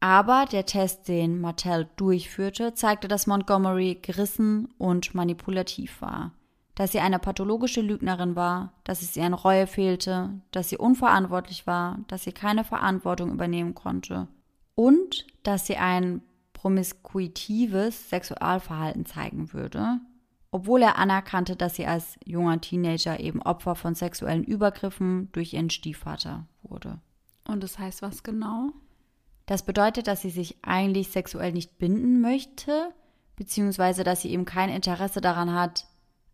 Aber 0.00 0.46
der 0.50 0.64
Test, 0.64 1.08
den 1.08 1.42
Martell 1.42 1.90
durchführte, 1.96 2.72
zeigte, 2.72 3.06
dass 3.06 3.26
Montgomery 3.26 3.98
gerissen 4.00 4.72
und 4.78 5.14
manipulativ 5.14 6.00
war 6.00 6.32
dass 6.76 6.92
sie 6.92 7.00
eine 7.00 7.18
pathologische 7.18 7.80
Lügnerin 7.80 8.36
war, 8.36 8.74
dass 8.84 9.00
es 9.00 9.16
ihr 9.16 9.24
an 9.24 9.32
Reue 9.32 9.66
fehlte, 9.66 10.42
dass 10.50 10.68
sie 10.68 10.76
unverantwortlich 10.76 11.66
war, 11.66 12.00
dass 12.06 12.24
sie 12.24 12.32
keine 12.32 12.64
Verantwortung 12.64 13.32
übernehmen 13.32 13.74
konnte 13.74 14.28
und 14.74 15.26
dass 15.42 15.66
sie 15.66 15.78
ein 15.78 16.20
promiskuitives 16.52 18.10
Sexualverhalten 18.10 19.06
zeigen 19.06 19.54
würde, 19.54 20.00
obwohl 20.50 20.82
er 20.82 20.98
anerkannte, 20.98 21.56
dass 21.56 21.76
sie 21.76 21.86
als 21.86 22.18
junger 22.24 22.60
Teenager 22.60 23.20
eben 23.20 23.42
Opfer 23.42 23.74
von 23.74 23.94
sexuellen 23.94 24.44
Übergriffen 24.44 25.30
durch 25.32 25.54
ihren 25.54 25.70
Stiefvater 25.70 26.46
wurde. 26.62 27.00
Und 27.46 27.62
das 27.62 27.78
heißt 27.78 28.02
was 28.02 28.22
genau? 28.22 28.72
Das 29.46 29.64
bedeutet, 29.64 30.08
dass 30.08 30.22
sie 30.22 30.30
sich 30.30 30.56
eigentlich 30.62 31.08
sexuell 31.08 31.52
nicht 31.52 31.78
binden 31.78 32.20
möchte, 32.20 32.92
beziehungsweise 33.36 34.02
dass 34.02 34.22
sie 34.22 34.30
eben 34.30 34.44
kein 34.44 34.70
Interesse 34.70 35.20
daran 35.20 35.54
hat, 35.54 35.86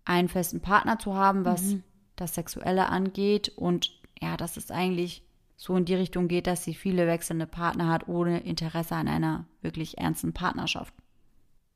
einen 0.05 0.29
festen 0.29 0.61
Partner 0.61 0.99
zu 0.99 1.15
haben, 1.15 1.45
was 1.45 1.63
mhm. 1.63 1.83
das 2.17 2.35
Sexuelle 2.35 2.89
angeht. 2.89 3.51
Und 3.51 4.01
ja, 4.21 4.37
dass 4.37 4.57
es 4.57 4.71
eigentlich 4.71 5.23
so 5.57 5.77
in 5.77 5.85
die 5.85 5.95
Richtung 5.95 6.27
geht, 6.27 6.47
dass 6.47 6.65
sie 6.65 6.75
viele 6.75 7.07
wechselnde 7.07 7.47
Partner 7.47 7.89
hat, 7.89 8.09
ohne 8.09 8.41
Interesse 8.41 8.97
an 8.97 9.09
einer 9.09 9.47
wirklich 9.61 9.99
ernsten 9.99 10.33
Partnerschaft. 10.33 10.95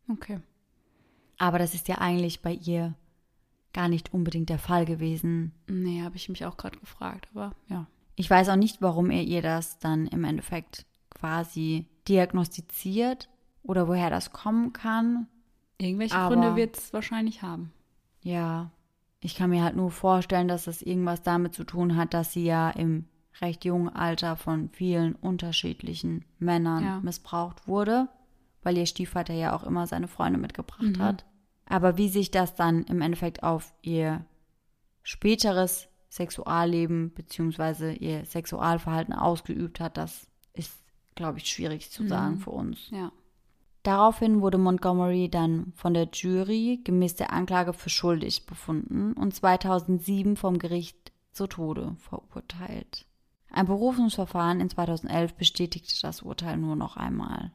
Okay. 0.09 0.41
Aber 1.39 1.59
das 1.59 1.75
ist 1.75 1.89
ja 1.89 1.99
eigentlich 1.99 2.43
bei 2.43 2.53
ihr 2.53 2.95
gar 3.73 3.89
nicht 3.89 4.13
unbedingt 4.15 4.49
der 4.49 4.59
Fall 4.59 4.87
gewesen. 4.87 5.53
Nee, 5.67 6.03
habe 6.03 6.17
ich 6.17 6.29
mich 6.29 6.45
auch 6.47 6.57
gerade 6.57 6.79
gefragt, 6.79 7.29
aber 7.35 7.53
ja. 7.69 7.87
Ich 8.15 8.31
weiß 8.31 8.49
auch 8.49 8.57
nicht, 8.57 8.81
warum 8.81 9.11
er 9.11 9.23
ihr 9.23 9.43
das 9.43 9.79
dann 9.79 10.07
im 10.07 10.25
Endeffekt 10.25 10.87
quasi 11.11 11.87
diagnostiziert 12.09 13.29
oder 13.63 13.89
woher 13.89 14.09
das 14.09 14.33
kommen 14.33 14.73
kann. 14.73 15.27
Irgendwelche 15.79 16.15
aber 16.15 16.35
Gründe 16.35 16.57
wird 16.57 16.79
es 16.79 16.93
wahrscheinlich 16.95 17.43
haben. 17.43 17.73
Ja, 18.23 18.71
ich 19.21 19.35
kann 19.35 19.51
mir 19.51 19.63
halt 19.63 19.77
nur 19.77 19.91
vorstellen, 19.91 20.49
dass 20.49 20.65
das 20.65 20.81
irgendwas 20.81 21.23
damit 21.23 21.55
zu 21.55 21.65
tun 21.65 21.97
hat, 21.97 22.15
dass 22.15 22.33
sie 22.33 22.45
ja 22.45 22.71
im 22.71 23.05
recht 23.41 23.65
jungen 23.65 23.89
Alter 23.89 24.37
von 24.37 24.71
vielen 24.71 25.15
unterschiedlichen 25.15 26.25
Männern 26.39 26.85
ja. 26.85 27.01
missbraucht 27.01 27.69
wurde, 27.69 28.09
weil 28.67 28.77
ihr 28.77 28.87
Stiefvater 28.87 29.33
ja 29.33 29.55
auch 29.55 29.63
immer 29.63 29.87
seine 29.87 30.09
Freunde 30.09 30.41
mitgebracht 30.41 30.83
mhm. 30.83 30.99
hat. 30.99 31.25
Aber 31.67 31.97
wie 31.97 32.09
sich 32.09 32.33
das 32.33 32.57
dann 32.57 32.83
im 32.83 33.01
Endeffekt 33.01 33.45
auf 33.45 33.73
ihr 33.81 34.25
späteres 35.05 35.87
Sexualleben 36.09 37.11
bzw. 37.11 37.95
ihr 37.95 38.25
Sexualverhalten 38.25 39.15
ausgeübt 39.15 39.79
hat, 39.79 39.97
das 39.97 40.27
ist, 40.53 40.77
glaube 41.15 41.39
ich, 41.39 41.49
schwierig 41.49 41.93
zu 41.93 42.09
sagen 42.09 42.35
mhm. 42.35 42.41
für 42.41 42.51
uns. 42.51 42.91
Ja. 42.91 43.13
Daraufhin 43.85 44.41
wurde 44.41 44.59
Montgomery 44.59 45.29
dann 45.29 45.73
von 45.77 45.95
der 45.95 46.09
Jury 46.13 46.81
gemäß 46.83 47.15
der 47.15 47.33
Anklage 47.33 47.73
für 47.73 47.89
schuldig 47.89 48.47
befunden 48.47 49.13
und 49.13 49.33
2007 49.33 50.37
vom 50.37 50.59
Gericht 50.59 51.13
zu 51.31 51.47
Tode 51.47 51.95
verurteilt. 52.01 53.07
Ein 53.49 53.67
Berufungsverfahren 53.67 54.61
in 54.61 54.71
2011 54.71 55.35
bestätigte 55.35 55.95
das 56.03 56.23
Urteil 56.23 56.57
nur 56.57 56.75
noch 56.75 56.97
einmal. 56.97 57.53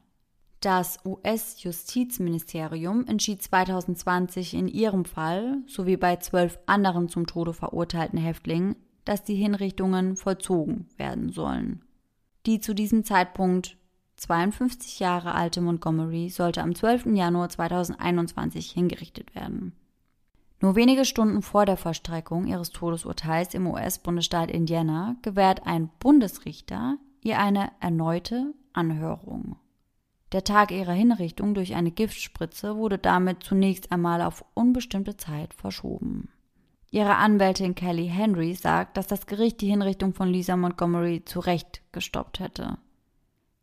Das 0.62 1.00
US-Justizministerium 1.04 3.04
entschied 3.08 3.42
2020 3.42 4.54
in 4.54 4.68
ihrem 4.68 5.04
Fall 5.04 5.58
sowie 5.66 5.96
bei 5.96 6.14
zwölf 6.16 6.56
anderen 6.66 7.08
zum 7.08 7.26
Tode 7.26 7.52
verurteilten 7.52 8.20
Häftlingen, 8.20 8.76
dass 9.04 9.24
die 9.24 9.34
Hinrichtungen 9.34 10.16
vollzogen 10.16 10.86
werden 10.96 11.30
sollen. 11.30 11.82
Die 12.46 12.60
zu 12.60 12.76
diesem 12.76 13.02
Zeitpunkt 13.02 13.76
52 14.18 15.00
Jahre 15.00 15.34
alte 15.34 15.60
Montgomery 15.60 16.28
sollte 16.28 16.62
am 16.62 16.76
12. 16.76 17.06
Januar 17.06 17.48
2021 17.48 18.70
hingerichtet 18.70 19.34
werden. 19.34 19.72
Nur 20.60 20.76
wenige 20.76 21.04
Stunden 21.04 21.42
vor 21.42 21.66
der 21.66 21.76
Vollstreckung 21.76 22.46
ihres 22.46 22.70
Todesurteils 22.70 23.54
im 23.54 23.66
US-Bundesstaat 23.66 24.48
Indiana 24.48 25.16
gewährt 25.22 25.66
ein 25.66 25.90
Bundesrichter 25.98 26.98
ihr 27.24 27.40
eine 27.40 27.72
erneute 27.80 28.54
Anhörung. 28.72 29.56
Der 30.32 30.44
Tag 30.44 30.70
ihrer 30.70 30.92
Hinrichtung 30.92 31.52
durch 31.52 31.74
eine 31.74 31.90
Giftspritze 31.90 32.76
wurde 32.76 32.96
damit 32.96 33.42
zunächst 33.42 33.92
einmal 33.92 34.22
auf 34.22 34.44
unbestimmte 34.54 35.18
Zeit 35.18 35.52
verschoben. 35.52 36.30
Ihre 36.90 37.16
Anwältin 37.16 37.74
Kelly 37.74 38.08
Henry 38.08 38.54
sagt, 38.54 38.96
dass 38.96 39.06
das 39.06 39.26
Gericht 39.26 39.60
die 39.60 39.68
Hinrichtung 39.68 40.14
von 40.14 40.28
Lisa 40.28 40.56
Montgomery 40.56 41.22
zu 41.24 41.40
Recht 41.40 41.82
gestoppt 41.92 42.40
hätte. 42.40 42.78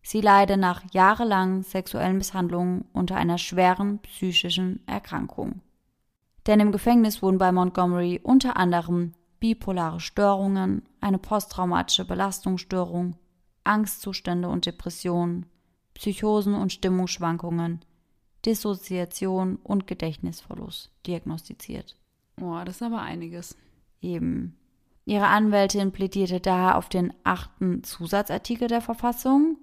Sie 0.01 0.21
leide 0.21 0.57
nach 0.57 0.83
jahrelangen 0.93 1.63
sexuellen 1.63 2.17
Misshandlungen 2.17 2.85
unter 2.93 3.15
einer 3.15 3.37
schweren 3.37 3.99
psychischen 3.99 4.81
Erkrankung. 4.87 5.61
Denn 6.47 6.59
im 6.59 6.71
Gefängnis 6.71 7.21
wurden 7.21 7.37
bei 7.37 7.51
Montgomery 7.51 8.19
unter 8.23 8.57
anderem 8.57 9.13
bipolare 9.39 9.99
Störungen, 9.99 10.83
eine 11.01 11.17
posttraumatische 11.17 12.05
Belastungsstörung, 12.05 13.15
Angstzustände 13.63 14.47
und 14.47 14.65
Depressionen, 14.65 15.45
Psychosen 15.99 16.55
und 16.55 16.71
Stimmungsschwankungen, 16.71 17.81
Dissoziation 18.45 19.57
und 19.57 19.85
Gedächtnisverlust 19.85 20.91
diagnostiziert. 21.05 21.97
Oh, 22.41 22.57
das 22.63 22.77
ist 22.77 22.83
aber 22.83 23.01
einiges. 23.01 23.57
Eben. 24.01 24.55
Ihre 25.03 25.27
Anwältin 25.27 25.91
plädierte 25.91 26.39
daher 26.39 26.77
auf 26.77 26.87
den 26.87 27.13
achten 27.25 27.83
Zusatzartikel 27.83 28.69
der 28.69 28.79
Verfassung. 28.79 29.57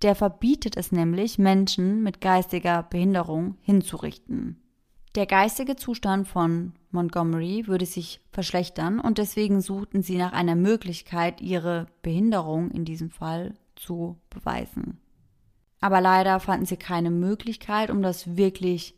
Der 0.00 0.14
verbietet 0.14 0.78
es 0.78 0.92
nämlich, 0.92 1.38
Menschen 1.38 2.02
mit 2.02 2.22
geistiger 2.22 2.84
Behinderung 2.84 3.58
hinzurichten. 3.60 4.62
Der 5.14 5.26
geistige 5.26 5.76
Zustand 5.76 6.26
von 6.26 6.72
Montgomery 6.90 7.66
würde 7.66 7.84
sich 7.84 8.22
verschlechtern 8.30 8.98
und 8.98 9.18
deswegen 9.18 9.60
suchten 9.60 10.02
sie 10.02 10.16
nach 10.16 10.32
einer 10.32 10.56
Möglichkeit, 10.56 11.42
ihre 11.42 11.86
Behinderung 12.00 12.70
in 12.70 12.86
diesem 12.86 13.10
Fall 13.10 13.52
zu 13.76 14.16
beweisen. 14.30 14.98
Aber 15.82 16.00
leider 16.00 16.38
fanden 16.38 16.64
sie 16.64 16.76
keine 16.76 17.10
Möglichkeit, 17.10 17.90
um 17.90 18.02
das 18.02 18.36
wirklich 18.36 18.94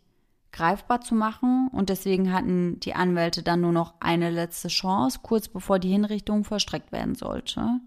greifbar 0.52 1.00
zu 1.00 1.14
machen 1.14 1.68
und 1.72 1.88
deswegen 1.88 2.32
hatten 2.32 2.78
die 2.80 2.94
Anwälte 2.94 3.42
dann 3.42 3.62
nur 3.62 3.72
noch 3.72 3.94
eine 4.00 4.30
letzte 4.30 4.68
Chance, 4.68 5.20
kurz 5.22 5.48
bevor 5.48 5.78
die 5.78 5.88
Hinrichtung 5.90 6.44
vollstreckt 6.44 6.92
werden 6.92 7.14
sollte. 7.14 7.80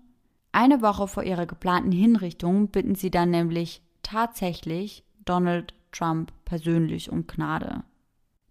Eine 0.52 0.82
Woche 0.82 1.08
vor 1.08 1.24
ihrer 1.24 1.46
geplanten 1.46 1.92
Hinrichtung 1.92 2.70
bitten 2.70 2.96
sie 2.96 3.12
dann 3.12 3.30
nämlich 3.30 3.84
tatsächlich 4.02 5.06
Donald 5.24 5.76
Trump 5.92 6.34
persönlich 6.44 7.12
um 7.12 7.28
Gnade. 7.28 7.84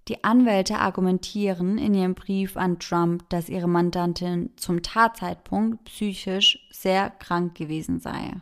Die 0.07 0.23
Anwälte 0.23 0.79
argumentieren 0.79 1.77
in 1.77 1.93
ihrem 1.93 2.15
Brief 2.15 2.57
an 2.57 2.79
Trump, 2.79 3.29
dass 3.31 3.49
ihre 3.49 3.69
Mandantin 3.69 4.51
zum 4.57 4.83
Tatzeitpunkt 4.83 5.85
psychisch 5.87 6.69
sehr 6.71 7.11
krank 7.11 7.57
gewesen 7.57 7.99
sei. 7.99 8.35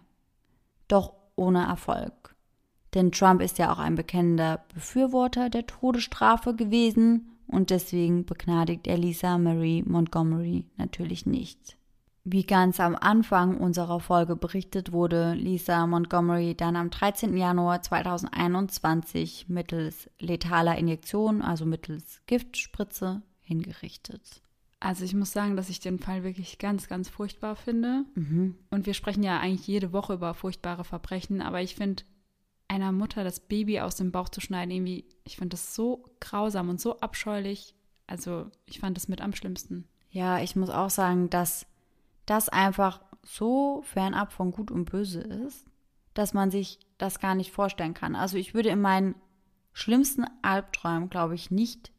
Doch 0.86 1.14
ohne 1.36 1.66
Erfolg. 1.66 2.34
Denn 2.94 3.10
Trump 3.10 3.42
ist 3.42 3.58
ja 3.58 3.72
auch 3.72 3.78
ein 3.78 3.96
bekennender 3.96 4.64
Befürworter 4.72 5.50
der 5.50 5.66
Todesstrafe 5.66 6.54
gewesen 6.54 7.30
und 7.46 7.70
deswegen 7.70 8.24
begnadigt 8.24 8.86
er 8.86 8.98
Lisa 8.98 9.36
Marie 9.38 9.82
Montgomery 9.82 10.64
natürlich 10.76 11.26
nicht. 11.26 11.76
Wie 12.26 12.44
ganz 12.44 12.80
am 12.80 12.96
Anfang 12.96 13.58
unserer 13.58 14.00
Folge 14.00 14.34
berichtet, 14.34 14.92
wurde 14.92 15.34
Lisa 15.34 15.86
Montgomery 15.86 16.54
dann 16.54 16.74
am 16.74 16.88
13. 16.88 17.36
Januar 17.36 17.82
2021 17.82 19.50
mittels 19.50 20.08
letaler 20.18 20.78
Injektion, 20.78 21.42
also 21.42 21.66
mittels 21.66 22.22
Giftspritze, 22.24 23.20
hingerichtet. 23.42 24.40
Also 24.84 25.02
ich 25.06 25.14
muss 25.14 25.32
sagen, 25.32 25.56
dass 25.56 25.70
ich 25.70 25.80
den 25.80 25.98
Fall 25.98 26.24
wirklich 26.24 26.58
ganz, 26.58 26.88
ganz 26.88 27.08
furchtbar 27.08 27.56
finde. 27.56 28.04
Mhm. 28.16 28.58
Und 28.70 28.84
wir 28.84 28.92
sprechen 28.92 29.22
ja 29.22 29.40
eigentlich 29.40 29.66
jede 29.66 29.94
Woche 29.94 30.12
über 30.12 30.34
furchtbare 30.34 30.84
Verbrechen, 30.84 31.40
aber 31.40 31.62
ich 31.62 31.74
finde, 31.74 32.02
einer 32.68 32.92
Mutter 32.92 33.24
das 33.24 33.40
Baby 33.40 33.80
aus 33.80 33.96
dem 33.96 34.12
Bauch 34.12 34.28
zu 34.28 34.42
schneiden, 34.42 34.70
irgendwie, 34.70 35.06
ich 35.24 35.36
finde 35.36 35.54
das 35.54 35.74
so 35.74 36.04
grausam 36.20 36.68
und 36.68 36.82
so 36.82 37.00
abscheulich. 37.00 37.74
Also 38.06 38.50
ich 38.66 38.80
fand 38.80 38.98
das 38.98 39.08
mit 39.08 39.22
am 39.22 39.34
schlimmsten. 39.34 39.88
Ja, 40.10 40.40
ich 40.40 40.54
muss 40.54 40.68
auch 40.68 40.90
sagen, 40.90 41.30
dass 41.30 41.66
das 42.26 42.50
einfach 42.50 43.00
so 43.22 43.80
fernab 43.86 44.34
von 44.34 44.50
Gut 44.50 44.70
und 44.70 44.90
Böse 44.90 45.20
ist, 45.22 45.64
dass 46.12 46.34
man 46.34 46.50
sich 46.50 46.78
das 46.98 47.20
gar 47.20 47.34
nicht 47.34 47.52
vorstellen 47.52 47.94
kann. 47.94 48.14
Also 48.14 48.36
ich 48.36 48.52
würde 48.52 48.68
in 48.68 48.82
meinen 48.82 49.14
schlimmsten 49.72 50.26
Albträumen, 50.42 51.08
glaube 51.08 51.36
ich, 51.36 51.50
nicht 51.50 51.90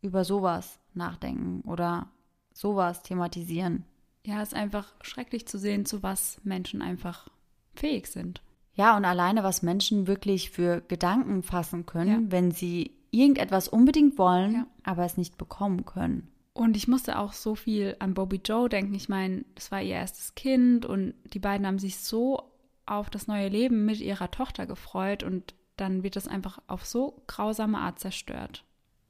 über 0.00 0.24
sowas 0.24 0.80
nachdenken 0.94 1.60
oder 1.68 2.08
sowas 2.54 3.02
thematisieren. 3.02 3.84
Ja, 4.24 4.40
es 4.40 4.48
ist 4.48 4.54
einfach 4.54 4.94
schrecklich 5.02 5.46
zu 5.46 5.58
sehen, 5.58 5.84
zu 5.84 6.02
was 6.02 6.40
Menschen 6.44 6.80
einfach 6.80 7.28
fähig 7.74 8.06
sind. 8.06 8.40
Ja, 8.74 8.96
und 8.96 9.04
alleine, 9.04 9.44
was 9.44 9.62
Menschen 9.62 10.06
wirklich 10.06 10.50
für 10.50 10.80
Gedanken 10.88 11.42
fassen 11.42 11.84
können, 11.84 12.24
Ja. 12.26 12.32
wenn 12.32 12.50
sie 12.50 12.92
irgendetwas 13.10 13.68
unbedingt 13.68 14.16
wollen, 14.16 14.54
Ja. 14.54 14.66
aber 14.82 15.04
es 15.04 15.16
nicht 15.18 15.36
bekommen 15.36 15.84
können. 15.84 16.28
Und 16.54 16.76
ich 16.76 16.88
musste 16.88 17.18
auch 17.18 17.32
so 17.32 17.54
viel 17.56 17.96
an 17.98 18.14
Bobby 18.14 18.40
Joe 18.44 18.68
denken. 18.68 18.94
Ich 18.94 19.08
meine, 19.08 19.44
das 19.56 19.70
war 19.70 19.82
ihr 19.82 19.96
erstes 19.96 20.34
Kind 20.34 20.86
und 20.86 21.14
die 21.24 21.38
beiden 21.40 21.66
haben 21.66 21.78
sich 21.80 21.98
so 21.98 22.50
auf 22.86 23.10
das 23.10 23.26
neue 23.26 23.48
Leben 23.48 23.84
mit 23.84 24.00
ihrer 24.00 24.30
Tochter 24.30 24.66
gefreut 24.66 25.22
und 25.22 25.54
dann 25.76 26.02
wird 26.04 26.14
das 26.16 26.28
einfach 26.28 26.58
auf 26.68 26.84
so 26.86 27.22
grausame 27.26 27.78
Art 27.78 27.98
zerstört. 27.98 28.64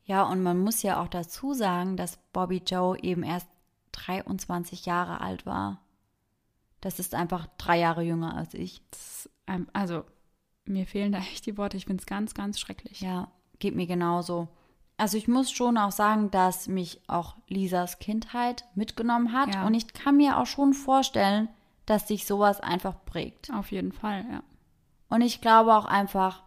Ja, 0.04 0.24
und 0.24 0.42
man 0.42 0.58
muss 0.58 0.82
ja 0.82 1.02
auch 1.02 1.08
dazu 1.08 1.54
sagen, 1.54 1.96
dass 1.96 2.18
Bobby 2.32 2.62
Joe 2.66 2.98
eben 3.00 3.22
erst 3.22 3.48
23 3.92 4.86
Jahre 4.86 5.20
alt 5.20 5.46
war. 5.46 5.80
Das 6.80 6.98
ist 6.98 7.14
einfach 7.14 7.46
drei 7.56 7.78
Jahre 7.78 8.02
jünger 8.02 8.36
als 8.36 8.52
ich. 8.54 8.82
Das 8.90 9.30
also, 9.72 10.04
mir 10.66 10.86
fehlen 10.86 11.12
da 11.12 11.18
echt 11.18 11.46
die 11.46 11.56
Worte. 11.56 11.76
Ich 11.76 11.86
finde 11.86 12.02
es 12.02 12.06
ganz, 12.06 12.34
ganz 12.34 12.60
schrecklich. 12.60 13.00
Ja, 13.00 13.28
geht 13.58 13.74
mir 13.74 13.86
genauso. 13.86 14.48
Also 14.96 15.16
ich 15.18 15.26
muss 15.26 15.50
schon 15.50 15.76
auch 15.76 15.90
sagen, 15.90 16.30
dass 16.30 16.68
mich 16.68 17.00
auch 17.08 17.36
Lisas 17.48 17.98
Kindheit 17.98 18.64
mitgenommen 18.74 19.32
hat. 19.32 19.54
Ja. 19.54 19.66
Und 19.66 19.74
ich 19.74 19.92
kann 19.92 20.16
mir 20.16 20.38
auch 20.38 20.46
schon 20.46 20.72
vorstellen, 20.72 21.48
dass 21.86 22.08
sich 22.08 22.26
sowas 22.26 22.60
einfach 22.60 23.04
prägt. 23.04 23.52
Auf 23.52 23.72
jeden 23.72 23.92
Fall, 23.92 24.24
ja. 24.30 24.42
Und 25.08 25.20
ich 25.20 25.40
glaube 25.40 25.74
auch 25.74 25.84
einfach, 25.84 26.43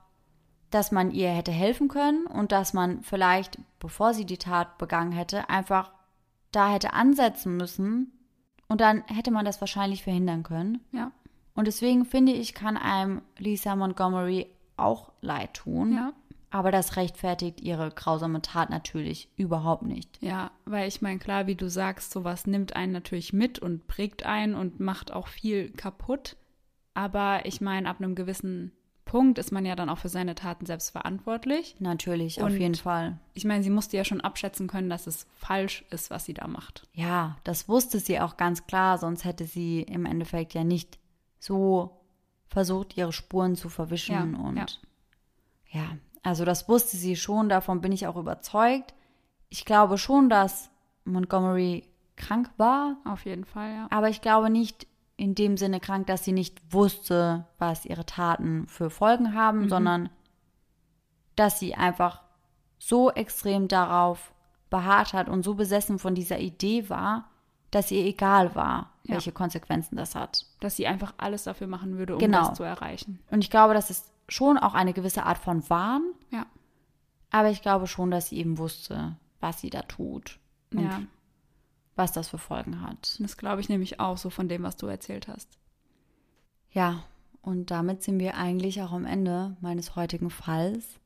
dass 0.69 0.91
man 0.91 1.11
ihr 1.11 1.29
hätte 1.29 1.51
helfen 1.51 1.87
können 1.87 2.25
und 2.27 2.51
dass 2.51 2.73
man 2.73 3.01
vielleicht, 3.03 3.57
bevor 3.79 4.13
sie 4.13 4.25
die 4.25 4.37
Tat 4.37 4.77
begangen 4.77 5.11
hätte, 5.11 5.49
einfach 5.49 5.91
da 6.51 6.71
hätte 6.71 6.93
ansetzen 6.93 7.55
müssen. 7.57 8.11
Und 8.67 8.81
dann 8.81 9.03
hätte 9.07 9.31
man 9.31 9.45
das 9.45 9.61
wahrscheinlich 9.61 10.03
verhindern 10.03 10.43
können. 10.43 10.81
Ja, 10.91 11.11
Und 11.55 11.67
deswegen 11.67 12.05
finde 12.05 12.33
ich, 12.33 12.53
kann 12.53 12.75
einem 12.75 13.21
Lisa 13.37 13.75
Montgomery 13.75 14.47
auch 14.75 15.11
leid 15.21 15.53
tun. 15.53 15.93
ja. 15.93 16.13
Aber 16.49 16.71
das 16.71 16.95
rechtfertigt 16.95 17.59
ihre 17.59 17.91
grausame 17.91 18.41
Tat 18.41 18.69
natürlich 18.69 19.29
überhaupt 19.35 19.83
nicht. 19.83 20.17
Ja, 20.21 20.51
weil 20.63 20.87
ich 20.87 21.01
meine, 21.01 21.19
klar, 21.19 21.45
wie 21.45 21.55
du 21.55 21.69
sagst, 21.69 22.11
sowas 22.11 22.47
nimmt 22.47 22.73
einen 22.73 22.93
natürlich 22.93 23.33
mit 23.33 23.59
und 23.59 23.85
prägt 23.87 24.25
einen 24.25 24.55
und 24.55 24.79
macht 24.79 25.11
auch 25.11 25.27
viel 25.27 25.71
kaputt. 25.71 26.37
Aber 26.93 27.45
ich 27.45 27.59
meine, 27.59 27.89
ab 27.89 27.97
einem 27.99 28.15
gewissen 28.15 28.71
Punkt 29.07 29.39
ist 29.39 29.51
man 29.51 29.65
ja 29.65 29.75
dann 29.75 29.89
auch 29.89 29.97
für 29.97 30.09
seine 30.09 30.35
Taten 30.35 30.65
selbst 30.67 30.91
verantwortlich. 30.91 31.75
Natürlich, 31.79 32.39
auf 32.41 32.49
Und- 32.51 32.59
jeden 32.59 32.75
Fall. 32.75 33.17
Ich 33.33 33.45
meine, 33.45 33.63
sie 33.63 33.69
musste 33.71 33.97
ja 33.97 34.03
schon 34.05 34.21
abschätzen 34.21 34.67
können, 34.67 34.89
dass 34.89 35.07
es 35.07 35.25
falsch 35.35 35.83
ist, 35.89 36.11
was 36.11 36.25
sie 36.25 36.33
da 36.35 36.47
macht. 36.47 36.87
Ja, 36.93 37.37
das 37.43 37.67
wusste 37.67 37.99
sie 37.99 38.19
auch 38.19 38.37
ganz 38.37 38.67
klar, 38.67 38.97
sonst 38.99 39.25
hätte 39.25 39.45
sie 39.45 39.81
im 39.81 40.05
Endeffekt 40.05 40.53
ja 40.53 40.63
nicht 40.63 40.99
so 41.39 41.99
versucht, 42.49 42.95
ihre 42.97 43.13
Spuren 43.13 43.55
zu 43.55 43.69
verwischen. 43.69 44.13
Ja, 44.13 44.39
und 44.39 44.57
ja. 44.57 44.65
ja, 45.71 45.97
also 46.23 46.45
das 46.45 46.69
wusste 46.69 46.97
sie 46.97 47.15
schon, 47.15 47.49
davon 47.49 47.81
bin 47.81 47.91
ich 47.91 48.07
auch 48.07 48.15
überzeugt. 48.17 48.93
Ich 49.49 49.65
glaube 49.65 49.97
schon, 49.97 50.29
dass 50.29 50.69
Montgomery 51.05 51.83
krank 52.15 52.49
war, 52.57 52.97
Auf 53.05 53.25
jeden 53.25 53.45
Fall, 53.45 53.71
ja. 53.73 53.87
aber 53.91 54.09
ich 54.09 54.21
glaube 54.21 54.49
nicht 54.49 54.87
in 55.17 55.33
dem 55.35 55.57
Sinne 55.57 55.79
krank, 55.79 56.07
dass 56.07 56.23
sie 56.23 56.31
nicht 56.31 56.61
wusste, 56.71 57.45
was 57.57 57.85
ihre 57.85 58.05
Taten 58.05 58.67
für 58.67 58.89
Folgen 58.89 59.33
haben, 59.33 59.63
Mhm. 59.63 59.69
sondern 59.69 60.09
dass 61.35 61.59
sie 61.59 61.75
einfach 61.75 62.21
so 62.79 63.11
extrem 63.11 63.67
darauf 63.67 64.33
beharrt 64.69 65.13
hat 65.13 65.29
und 65.29 65.43
so 65.43 65.55
besessen 65.55 65.97
von 65.99 66.13
dieser 66.15 66.39
Idee 66.39 66.89
war, 66.89 67.29
dass 67.71 67.91
ihr 67.91 68.05
egal 68.05 68.55
war, 68.55 68.91
Ja. 69.03 69.15
welche 69.15 69.31
Konsequenzen 69.31 69.95
das 69.95 70.13
hat. 70.15 70.45
Dass 70.59 70.75
sie 70.75 70.87
einfach 70.87 71.13
alles 71.17 71.43
dafür 71.43 71.67
machen 71.67 71.97
würde, 71.97 72.13
um 72.13 72.19
Genau. 72.19 72.39
das 72.49 72.53
zu 72.57 72.63
erreichen. 72.63 73.19
Und 73.31 73.43
ich 73.43 73.49
glaube, 73.49 73.73
das 73.73 73.89
ist 73.89 74.11
schon 74.29 74.57
auch 74.57 74.73
eine 74.73 74.93
gewisse 74.93 75.23
Art 75.23 75.37
von 75.37 75.67
Wahn, 75.69 76.03
Ja. 76.31 76.45
aber 77.31 77.49
ich 77.49 77.61
glaube 77.61 77.87
schon, 77.87 78.11
dass 78.11 78.29
sie 78.29 78.37
eben 78.37 78.57
wusste, 78.57 79.15
was 79.39 79.61
sie 79.61 79.69
da 79.69 79.81
tut 79.83 80.39
und 80.73 80.83
ja. 80.83 81.01
Was 81.97 82.11
das 82.11 82.27
für 82.29 82.37
Folgen 82.37 82.81
hat. 82.81 83.17
Das 83.19 83.37
glaube 83.37 83.61
ich 83.61 83.69
nämlich 83.69 83.99
auch 83.99 84.17
so 84.17 84.29
von 84.29 84.47
dem, 84.47 84.63
was 84.63 84.77
du 84.77 84.87
erzählt 84.87 85.27
hast. 85.27 85.57
Ja, 86.71 87.03
und 87.41 87.71
damit 87.71 88.03
sind 88.03 88.19
wir 88.19 88.35
eigentlich 88.37 88.81
auch 88.81 88.91
am 88.91 89.05
Ende 89.05 89.55
meines 89.61 89.95
heutigen 89.95 90.29
Falls. 90.29 90.99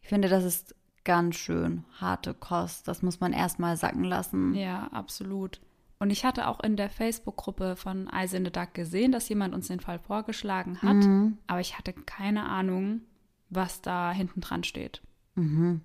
Ich 0.00 0.08
finde, 0.08 0.28
das 0.28 0.44
ist 0.44 0.74
ganz 1.04 1.36
schön 1.36 1.84
harte 2.00 2.34
Kost. 2.34 2.88
Das 2.88 3.02
muss 3.02 3.20
man 3.20 3.32
erstmal 3.32 3.76
sacken 3.76 4.04
lassen. 4.04 4.54
Ja, 4.54 4.88
absolut. 4.88 5.60
Und 5.98 6.10
ich 6.10 6.24
hatte 6.24 6.48
auch 6.48 6.60
in 6.60 6.76
der 6.76 6.90
Facebook-Gruppe 6.90 7.76
von 7.76 8.08
Eyes 8.08 8.32
in 8.34 8.44
the 8.44 8.50
Duck 8.50 8.74
gesehen, 8.74 9.12
dass 9.12 9.28
jemand 9.28 9.54
uns 9.54 9.68
den 9.68 9.80
Fall 9.80 9.98
vorgeschlagen 9.98 10.82
hat, 10.82 10.96
Mhm. 10.96 11.38
aber 11.46 11.60
ich 11.60 11.78
hatte 11.78 11.92
keine 11.92 12.46
Ahnung, 12.48 13.00
was 13.48 13.80
da 13.80 14.12
hinten 14.12 14.40
dran 14.40 14.64
steht. 14.64 15.00
Mhm. 15.36 15.80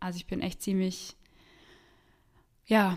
Also 0.00 0.16
ich 0.16 0.26
bin 0.26 0.40
echt 0.40 0.62
ziemlich, 0.62 1.16
ja, 2.66 2.96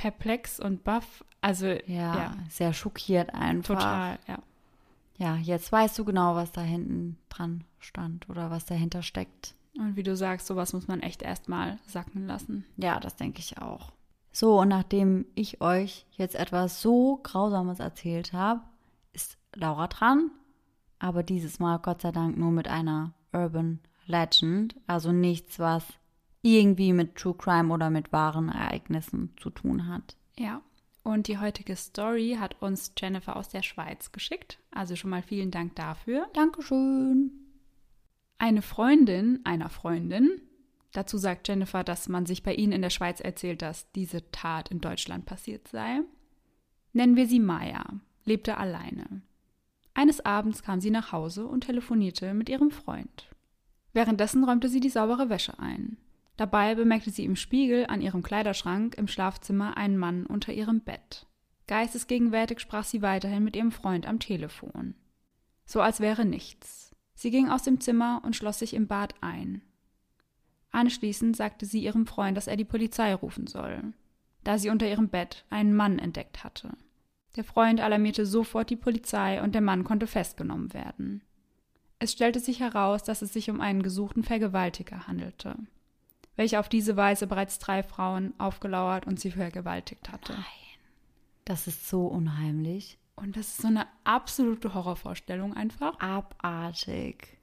perplex 0.00 0.58
und 0.58 0.82
baff. 0.82 1.22
Also 1.42 1.66
Ja, 1.66 1.76
ja, 1.86 2.34
sehr 2.48 2.72
schockiert 2.72 3.34
einfach. 3.34 3.74
total, 3.74 4.18
ja. 4.26 4.38
Ja, 5.18 5.36
jetzt 5.36 5.70
weißt 5.70 5.98
du 5.98 6.06
genau, 6.06 6.34
was 6.34 6.52
da 6.52 6.62
hinten 6.62 7.18
dran 7.28 7.64
stand 7.78 8.26
oder 8.30 8.50
was 8.50 8.64
dahinter 8.64 9.02
steckt. 9.02 9.54
Und 9.76 9.96
wie 9.96 10.02
du 10.02 10.16
sagst, 10.16 10.46
sowas 10.46 10.72
muss 10.72 10.88
man 10.88 11.00
echt 11.00 11.20
erstmal 11.20 11.78
sacken 11.86 12.26
lassen. 12.26 12.64
Ja, 12.78 12.98
das 12.98 13.16
denke 13.16 13.40
ich 13.40 13.58
auch. 13.58 13.92
So, 14.32 14.58
und 14.60 14.68
nachdem 14.68 15.26
ich 15.34 15.60
euch 15.60 16.06
jetzt 16.12 16.34
etwas 16.34 16.80
so 16.80 17.20
Grausames 17.22 17.78
erzählt 17.78 18.32
habe, 18.32 18.62
ist 19.12 19.36
Laura 19.54 19.86
dran. 19.88 20.30
Aber 20.98 21.22
dieses 21.22 21.58
Mal 21.58 21.78
Gott 21.78 22.00
sei 22.00 22.12
Dank 22.12 22.38
nur 22.38 22.52
mit 22.52 22.68
einer 22.68 23.12
Urban 23.32 23.80
Legend. 24.06 24.74
Also 24.86 25.12
nichts, 25.12 25.58
was 25.58 25.84
irgendwie 26.42 26.92
mit 26.92 27.16
True 27.16 27.34
Crime 27.34 27.72
oder 27.72 27.90
mit 27.90 28.12
wahren 28.12 28.48
Ereignissen 28.48 29.34
zu 29.38 29.50
tun 29.50 29.88
hat. 29.88 30.16
Ja. 30.38 30.62
Und 31.02 31.28
die 31.28 31.38
heutige 31.38 31.76
Story 31.76 32.36
hat 32.38 32.60
uns 32.60 32.92
Jennifer 32.98 33.36
aus 33.36 33.48
der 33.48 33.62
Schweiz 33.62 34.12
geschickt. 34.12 34.58
Also 34.70 34.96
schon 34.96 35.10
mal 35.10 35.22
vielen 35.22 35.50
Dank 35.50 35.74
dafür. 35.76 36.26
Dankeschön. 36.34 37.32
Eine 38.38 38.62
Freundin 38.62 39.40
einer 39.44 39.68
Freundin, 39.68 40.40
dazu 40.92 41.18
sagt 41.18 41.48
Jennifer, 41.48 41.84
dass 41.84 42.08
man 42.08 42.26
sich 42.26 42.42
bei 42.42 42.54
ihnen 42.54 42.72
in 42.72 42.82
der 42.82 42.90
Schweiz 42.90 43.20
erzählt, 43.20 43.60
dass 43.60 43.92
diese 43.92 44.30
Tat 44.30 44.70
in 44.70 44.80
Deutschland 44.80 45.26
passiert 45.26 45.68
sei. 45.68 46.00
Nennen 46.92 47.16
wir 47.16 47.26
sie 47.26 47.40
Maya, 47.40 47.84
lebte 48.24 48.56
alleine. 48.56 49.22
Eines 49.92 50.24
Abends 50.24 50.62
kam 50.62 50.80
sie 50.80 50.90
nach 50.90 51.12
Hause 51.12 51.46
und 51.46 51.64
telefonierte 51.64 52.32
mit 52.32 52.48
ihrem 52.48 52.70
Freund. 52.70 53.28
Währenddessen 53.92 54.44
räumte 54.44 54.68
sie 54.68 54.80
die 54.80 54.88
saubere 54.88 55.28
Wäsche 55.28 55.58
ein. 55.58 55.98
Dabei 56.40 56.74
bemerkte 56.74 57.10
sie 57.10 57.26
im 57.26 57.36
Spiegel 57.36 57.84
an 57.88 58.00
ihrem 58.00 58.22
Kleiderschrank 58.22 58.94
im 58.96 59.08
Schlafzimmer 59.08 59.76
einen 59.76 59.98
Mann 59.98 60.24
unter 60.24 60.54
ihrem 60.54 60.80
Bett. 60.80 61.26
Geistesgegenwärtig 61.66 62.60
sprach 62.60 62.86
sie 62.86 63.02
weiterhin 63.02 63.44
mit 63.44 63.56
ihrem 63.56 63.70
Freund 63.70 64.06
am 64.06 64.20
Telefon. 64.20 64.94
So 65.66 65.82
als 65.82 66.00
wäre 66.00 66.24
nichts. 66.24 66.96
Sie 67.12 67.30
ging 67.30 67.50
aus 67.50 67.64
dem 67.64 67.78
Zimmer 67.78 68.22
und 68.24 68.36
schloss 68.36 68.60
sich 68.60 68.72
im 68.72 68.86
Bad 68.86 69.16
ein. 69.20 69.60
Anschließend 70.70 71.36
sagte 71.36 71.66
sie 71.66 71.82
ihrem 71.84 72.06
Freund, 72.06 72.38
dass 72.38 72.46
er 72.46 72.56
die 72.56 72.64
Polizei 72.64 73.12
rufen 73.12 73.46
soll, 73.46 73.92
da 74.42 74.56
sie 74.56 74.70
unter 74.70 74.88
ihrem 74.88 75.10
Bett 75.10 75.44
einen 75.50 75.76
Mann 75.76 75.98
entdeckt 75.98 76.42
hatte. 76.42 76.70
Der 77.36 77.44
Freund 77.44 77.82
alarmierte 77.82 78.24
sofort 78.24 78.70
die 78.70 78.76
Polizei 78.76 79.42
und 79.42 79.54
der 79.54 79.60
Mann 79.60 79.84
konnte 79.84 80.06
festgenommen 80.06 80.72
werden. 80.72 81.20
Es 81.98 82.12
stellte 82.12 82.40
sich 82.40 82.60
heraus, 82.60 83.02
dass 83.02 83.20
es 83.20 83.34
sich 83.34 83.50
um 83.50 83.60
einen 83.60 83.82
gesuchten 83.82 84.22
Vergewaltiger 84.22 85.06
handelte 85.06 85.54
welcher 86.40 86.58
auf 86.58 86.70
diese 86.70 86.96
Weise 86.96 87.26
bereits 87.26 87.58
drei 87.58 87.82
Frauen 87.82 88.32
aufgelauert 88.38 89.06
und 89.06 89.20
sie 89.20 89.30
vergewaltigt 89.30 90.10
hatte. 90.10 90.32
Nein. 90.32 90.44
Das 91.44 91.66
ist 91.66 91.86
so 91.86 92.06
unheimlich. 92.06 92.98
Und 93.14 93.36
das 93.36 93.48
ist 93.48 93.58
so 93.58 93.68
eine 93.68 93.86
absolute 94.04 94.72
Horrorvorstellung 94.72 95.52
einfach. 95.54 96.00
Abartig. 96.00 97.36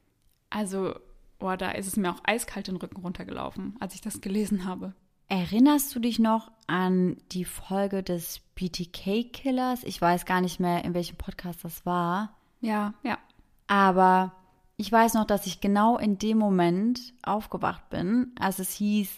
Also, 0.49 0.95
boah, 1.37 1.57
da 1.57 1.71
ist 1.71 1.85
es 1.85 1.95
mir 1.95 2.09
auch 2.11 2.21
eiskalt 2.23 2.69
den 2.69 2.77
Rücken 2.77 3.01
runtergelaufen, 3.01 3.75
als 3.79 3.93
ich 3.93 4.01
das 4.01 4.19
gelesen 4.19 4.65
habe. 4.65 4.95
Erinnerst 5.27 5.93
du 5.93 5.99
dich 5.99 6.17
noch 6.17 6.49
an 6.65 7.17
die 7.31 7.45
Folge 7.45 8.01
des 8.01 8.39
BTK-Killers? 8.55 9.83
Ich 9.83 10.01
weiß 10.01 10.25
gar 10.25 10.41
nicht 10.41 10.59
mehr, 10.59 10.83
in 10.83 10.95
welchem 10.95 11.17
Podcast 11.17 11.63
das 11.63 11.85
war. 11.85 12.35
Ja, 12.61 12.95
ja. 13.03 13.19
Aber 13.67 14.33
ich 14.77 14.91
weiß 14.91 15.15
noch, 15.15 15.25
dass 15.25 15.47
ich 15.47 15.59
genau 15.59 15.97
in 15.97 16.19
dem 16.19 16.37
Moment 16.37 17.13
aufgewacht 17.23 17.89
bin, 17.89 18.31
als 18.39 18.59
es 18.59 18.71
hieß, 18.73 19.09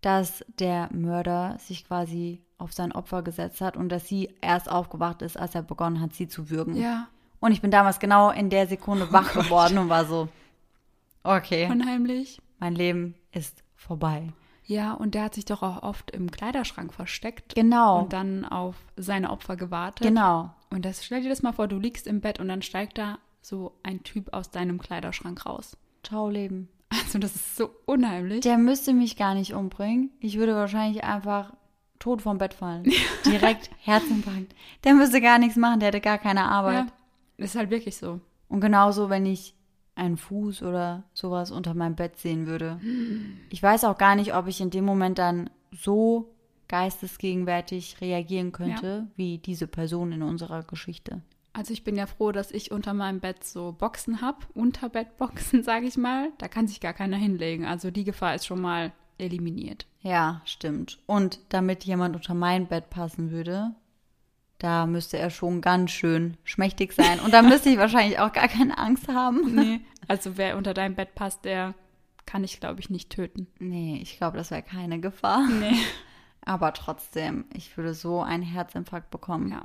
dass 0.00 0.44
der 0.58 0.88
Mörder 0.92 1.56
sich 1.58 1.86
quasi 1.86 2.40
auf 2.58 2.72
sein 2.72 2.92
Opfer 2.92 3.22
gesetzt 3.22 3.60
hat 3.60 3.76
und 3.76 3.88
dass 3.88 4.06
sie 4.06 4.32
erst 4.40 4.70
aufgewacht 4.70 5.22
ist, 5.22 5.36
als 5.36 5.54
er 5.54 5.62
begonnen 5.62 6.00
hat, 6.00 6.14
sie 6.14 6.28
zu 6.28 6.48
würgen. 6.48 6.76
Ja. 6.76 7.08
Und 7.40 7.52
ich 7.52 7.60
bin 7.60 7.72
damals 7.72 7.98
genau 7.98 8.30
in 8.30 8.50
der 8.50 8.68
Sekunde 8.68 9.12
wach 9.12 9.34
oh 9.36 9.40
geworden 9.40 9.78
und 9.78 9.88
war 9.88 10.04
so, 10.04 10.28
okay. 11.24 11.68
Unheimlich. 11.70 12.40
Mein 12.60 12.74
Leben 12.74 13.14
ist 13.32 13.64
vorbei. 13.74 14.32
Ja, 14.66 14.92
und 14.92 15.14
der 15.14 15.24
hat 15.24 15.34
sich 15.34 15.44
doch 15.44 15.62
auch 15.62 15.82
oft 15.82 16.12
im 16.12 16.30
Kleiderschrank 16.30 16.94
versteckt. 16.94 17.54
Genau. 17.54 18.02
Und 18.02 18.12
dann 18.12 18.44
auf 18.44 18.76
seine 18.96 19.30
Opfer 19.30 19.56
gewartet. 19.56 20.06
Genau. 20.06 20.54
Und 20.70 20.84
das, 20.84 21.04
stell 21.04 21.22
dir 21.22 21.28
das 21.28 21.42
mal 21.42 21.52
vor, 21.52 21.68
du 21.68 21.78
liegst 21.78 22.06
im 22.06 22.20
Bett 22.20 22.38
und 22.38 22.48
dann 22.48 22.62
steigt 22.62 22.96
da 22.96 23.18
so 23.44 23.72
ein 23.82 24.02
Typ 24.02 24.32
aus 24.32 24.50
deinem 24.50 24.78
Kleiderschrank 24.78 25.44
raus. 25.46 25.76
Ciao, 26.02 26.28
Leben. 26.28 26.68
Also, 26.90 27.18
das 27.18 27.34
ist 27.34 27.56
so 27.56 27.70
unheimlich. 27.86 28.40
Der 28.40 28.58
müsste 28.58 28.94
mich 28.94 29.16
gar 29.16 29.34
nicht 29.34 29.52
umbringen. 29.54 30.10
Ich 30.20 30.38
würde 30.38 30.54
wahrscheinlich 30.54 31.04
einfach 31.04 31.52
tot 31.98 32.22
vom 32.22 32.38
Bett 32.38 32.54
fallen. 32.54 32.84
Direkt 33.26 33.70
Herzinfarkt. 33.80 34.54
Der 34.84 34.94
müsste 34.94 35.20
gar 35.20 35.38
nichts 35.38 35.56
machen, 35.56 35.80
der 35.80 35.88
hätte 35.88 36.00
gar 36.00 36.18
keine 36.18 36.44
Arbeit. 36.44 36.86
Ja, 37.38 37.44
ist 37.44 37.56
halt 37.56 37.70
wirklich 37.70 37.96
so. 37.96 38.20
Und 38.48 38.60
genauso, 38.60 39.10
wenn 39.10 39.26
ich 39.26 39.54
einen 39.94 40.16
Fuß 40.16 40.62
oder 40.62 41.04
sowas 41.12 41.50
unter 41.50 41.74
meinem 41.74 41.94
Bett 41.94 42.18
sehen 42.18 42.46
würde. 42.46 42.80
Ich 43.50 43.62
weiß 43.62 43.84
auch 43.84 43.96
gar 43.96 44.16
nicht, 44.16 44.34
ob 44.34 44.48
ich 44.48 44.60
in 44.60 44.70
dem 44.70 44.84
Moment 44.84 45.18
dann 45.18 45.50
so 45.70 46.34
geistesgegenwärtig 46.68 48.00
reagieren 48.00 48.52
könnte, 48.52 48.86
ja. 48.86 49.06
wie 49.16 49.38
diese 49.38 49.66
Person 49.66 50.12
in 50.12 50.22
unserer 50.22 50.62
Geschichte. 50.62 51.22
Also 51.54 51.72
ich 51.72 51.84
bin 51.84 51.94
ja 51.96 52.06
froh, 52.06 52.32
dass 52.32 52.50
ich 52.50 52.72
unter 52.72 52.92
meinem 52.94 53.20
Bett 53.20 53.44
so 53.44 53.72
Boxen 53.72 54.20
habe, 54.20 54.38
Unterbettboxen, 54.54 55.62
sage 55.64 55.86
ich 55.86 55.96
mal. 55.96 56.30
Da 56.38 56.48
kann 56.48 56.66
sich 56.66 56.80
gar 56.80 56.92
keiner 56.92 57.16
hinlegen. 57.16 57.64
Also 57.64 57.90
die 57.90 58.04
Gefahr 58.04 58.34
ist 58.34 58.44
schon 58.44 58.60
mal 58.60 58.92
eliminiert. 59.18 59.86
Ja, 60.00 60.42
stimmt. 60.44 60.98
Und 61.06 61.38
damit 61.50 61.84
jemand 61.84 62.16
unter 62.16 62.34
mein 62.34 62.66
Bett 62.66 62.90
passen 62.90 63.30
würde, 63.30 63.72
da 64.58 64.86
müsste 64.86 65.16
er 65.16 65.30
schon 65.30 65.60
ganz 65.60 65.92
schön 65.92 66.36
schmächtig 66.42 66.92
sein. 66.92 67.20
Und 67.20 67.32
da 67.32 67.42
müsste 67.42 67.70
ich 67.70 67.78
wahrscheinlich 67.78 68.18
auch 68.18 68.32
gar 68.32 68.48
keine 68.48 68.76
Angst 68.76 69.08
haben. 69.08 69.40
Nee, 69.54 69.80
also 70.08 70.36
wer 70.36 70.56
unter 70.56 70.74
deinem 70.74 70.96
Bett 70.96 71.14
passt, 71.14 71.44
der 71.44 71.74
kann 72.26 72.42
ich, 72.42 72.58
glaube 72.58 72.80
ich, 72.80 72.90
nicht 72.90 73.10
töten. 73.10 73.46
Nee, 73.60 74.00
ich 74.02 74.16
glaube, 74.16 74.36
das 74.36 74.50
wäre 74.50 74.62
keine 74.62 74.98
Gefahr. 74.98 75.46
Nee. 75.46 75.78
Aber 76.44 76.72
trotzdem, 76.72 77.44
ich 77.52 77.76
würde 77.76 77.94
so 77.94 78.22
einen 78.22 78.42
Herzinfarkt 78.42 79.10
bekommen. 79.10 79.48
Ja. 79.50 79.62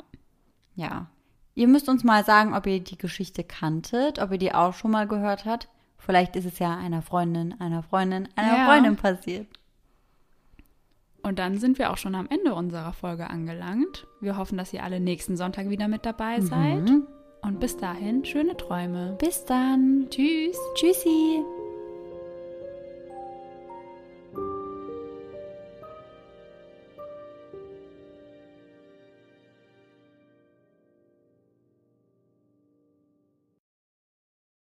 Ja, 0.76 1.10
Ihr 1.56 1.68
müsst 1.68 1.90
uns 1.90 2.04
mal 2.04 2.24
sagen, 2.24 2.54
ob 2.54 2.66
ihr 2.68 2.80
die 2.80 2.98
Geschichte 2.98 3.44
kanntet, 3.44 4.20
ob 4.20 4.32
ihr 4.32 4.38
die 4.38 4.54
auch 4.54 4.74
schon 4.74 4.92
mal 4.92 5.08
gehört 5.08 5.46
habt. 5.46 5.68
Vielleicht 5.98 6.36
ist 6.36 6.46
es 6.46 6.60
ja 6.60 6.76
einer 6.78 7.02
Freundin, 7.02 7.60
einer 7.60 7.84
Freundin, 7.84 8.30
einer 8.36 8.58
ja. 8.58 8.66
Freundin 8.66 8.96
passiert. 8.96 9.48
Und 11.22 11.38
dann 11.38 11.58
sind 11.58 11.78
wir 11.78 11.92
auch 11.92 11.98
schon 11.98 12.16
am 12.16 12.28
Ende 12.30 12.56
unserer 12.56 12.94
Folge 12.94 13.30
angelangt. 13.30 14.08
Wir 14.22 14.38
hoffen, 14.38 14.58
dass 14.58 14.74
ihr 14.74 14.84
alle 14.84 15.00
nächsten 15.00 15.36
Sonntag 15.36 15.70
wieder 15.70 15.88
mit 15.88 16.06
dabei 16.06 16.40
seid. 16.40 16.90
Mhm. 16.90 17.08
Und 17.42 17.60
bis 17.60 17.78
dahin, 17.78 18.26
schöne 18.26 18.56
Träume. 18.56 19.18
Bis 19.20 19.46
dann. 19.46 20.08
Tschüss. 20.10 20.58
Tschüssi. 20.76 21.44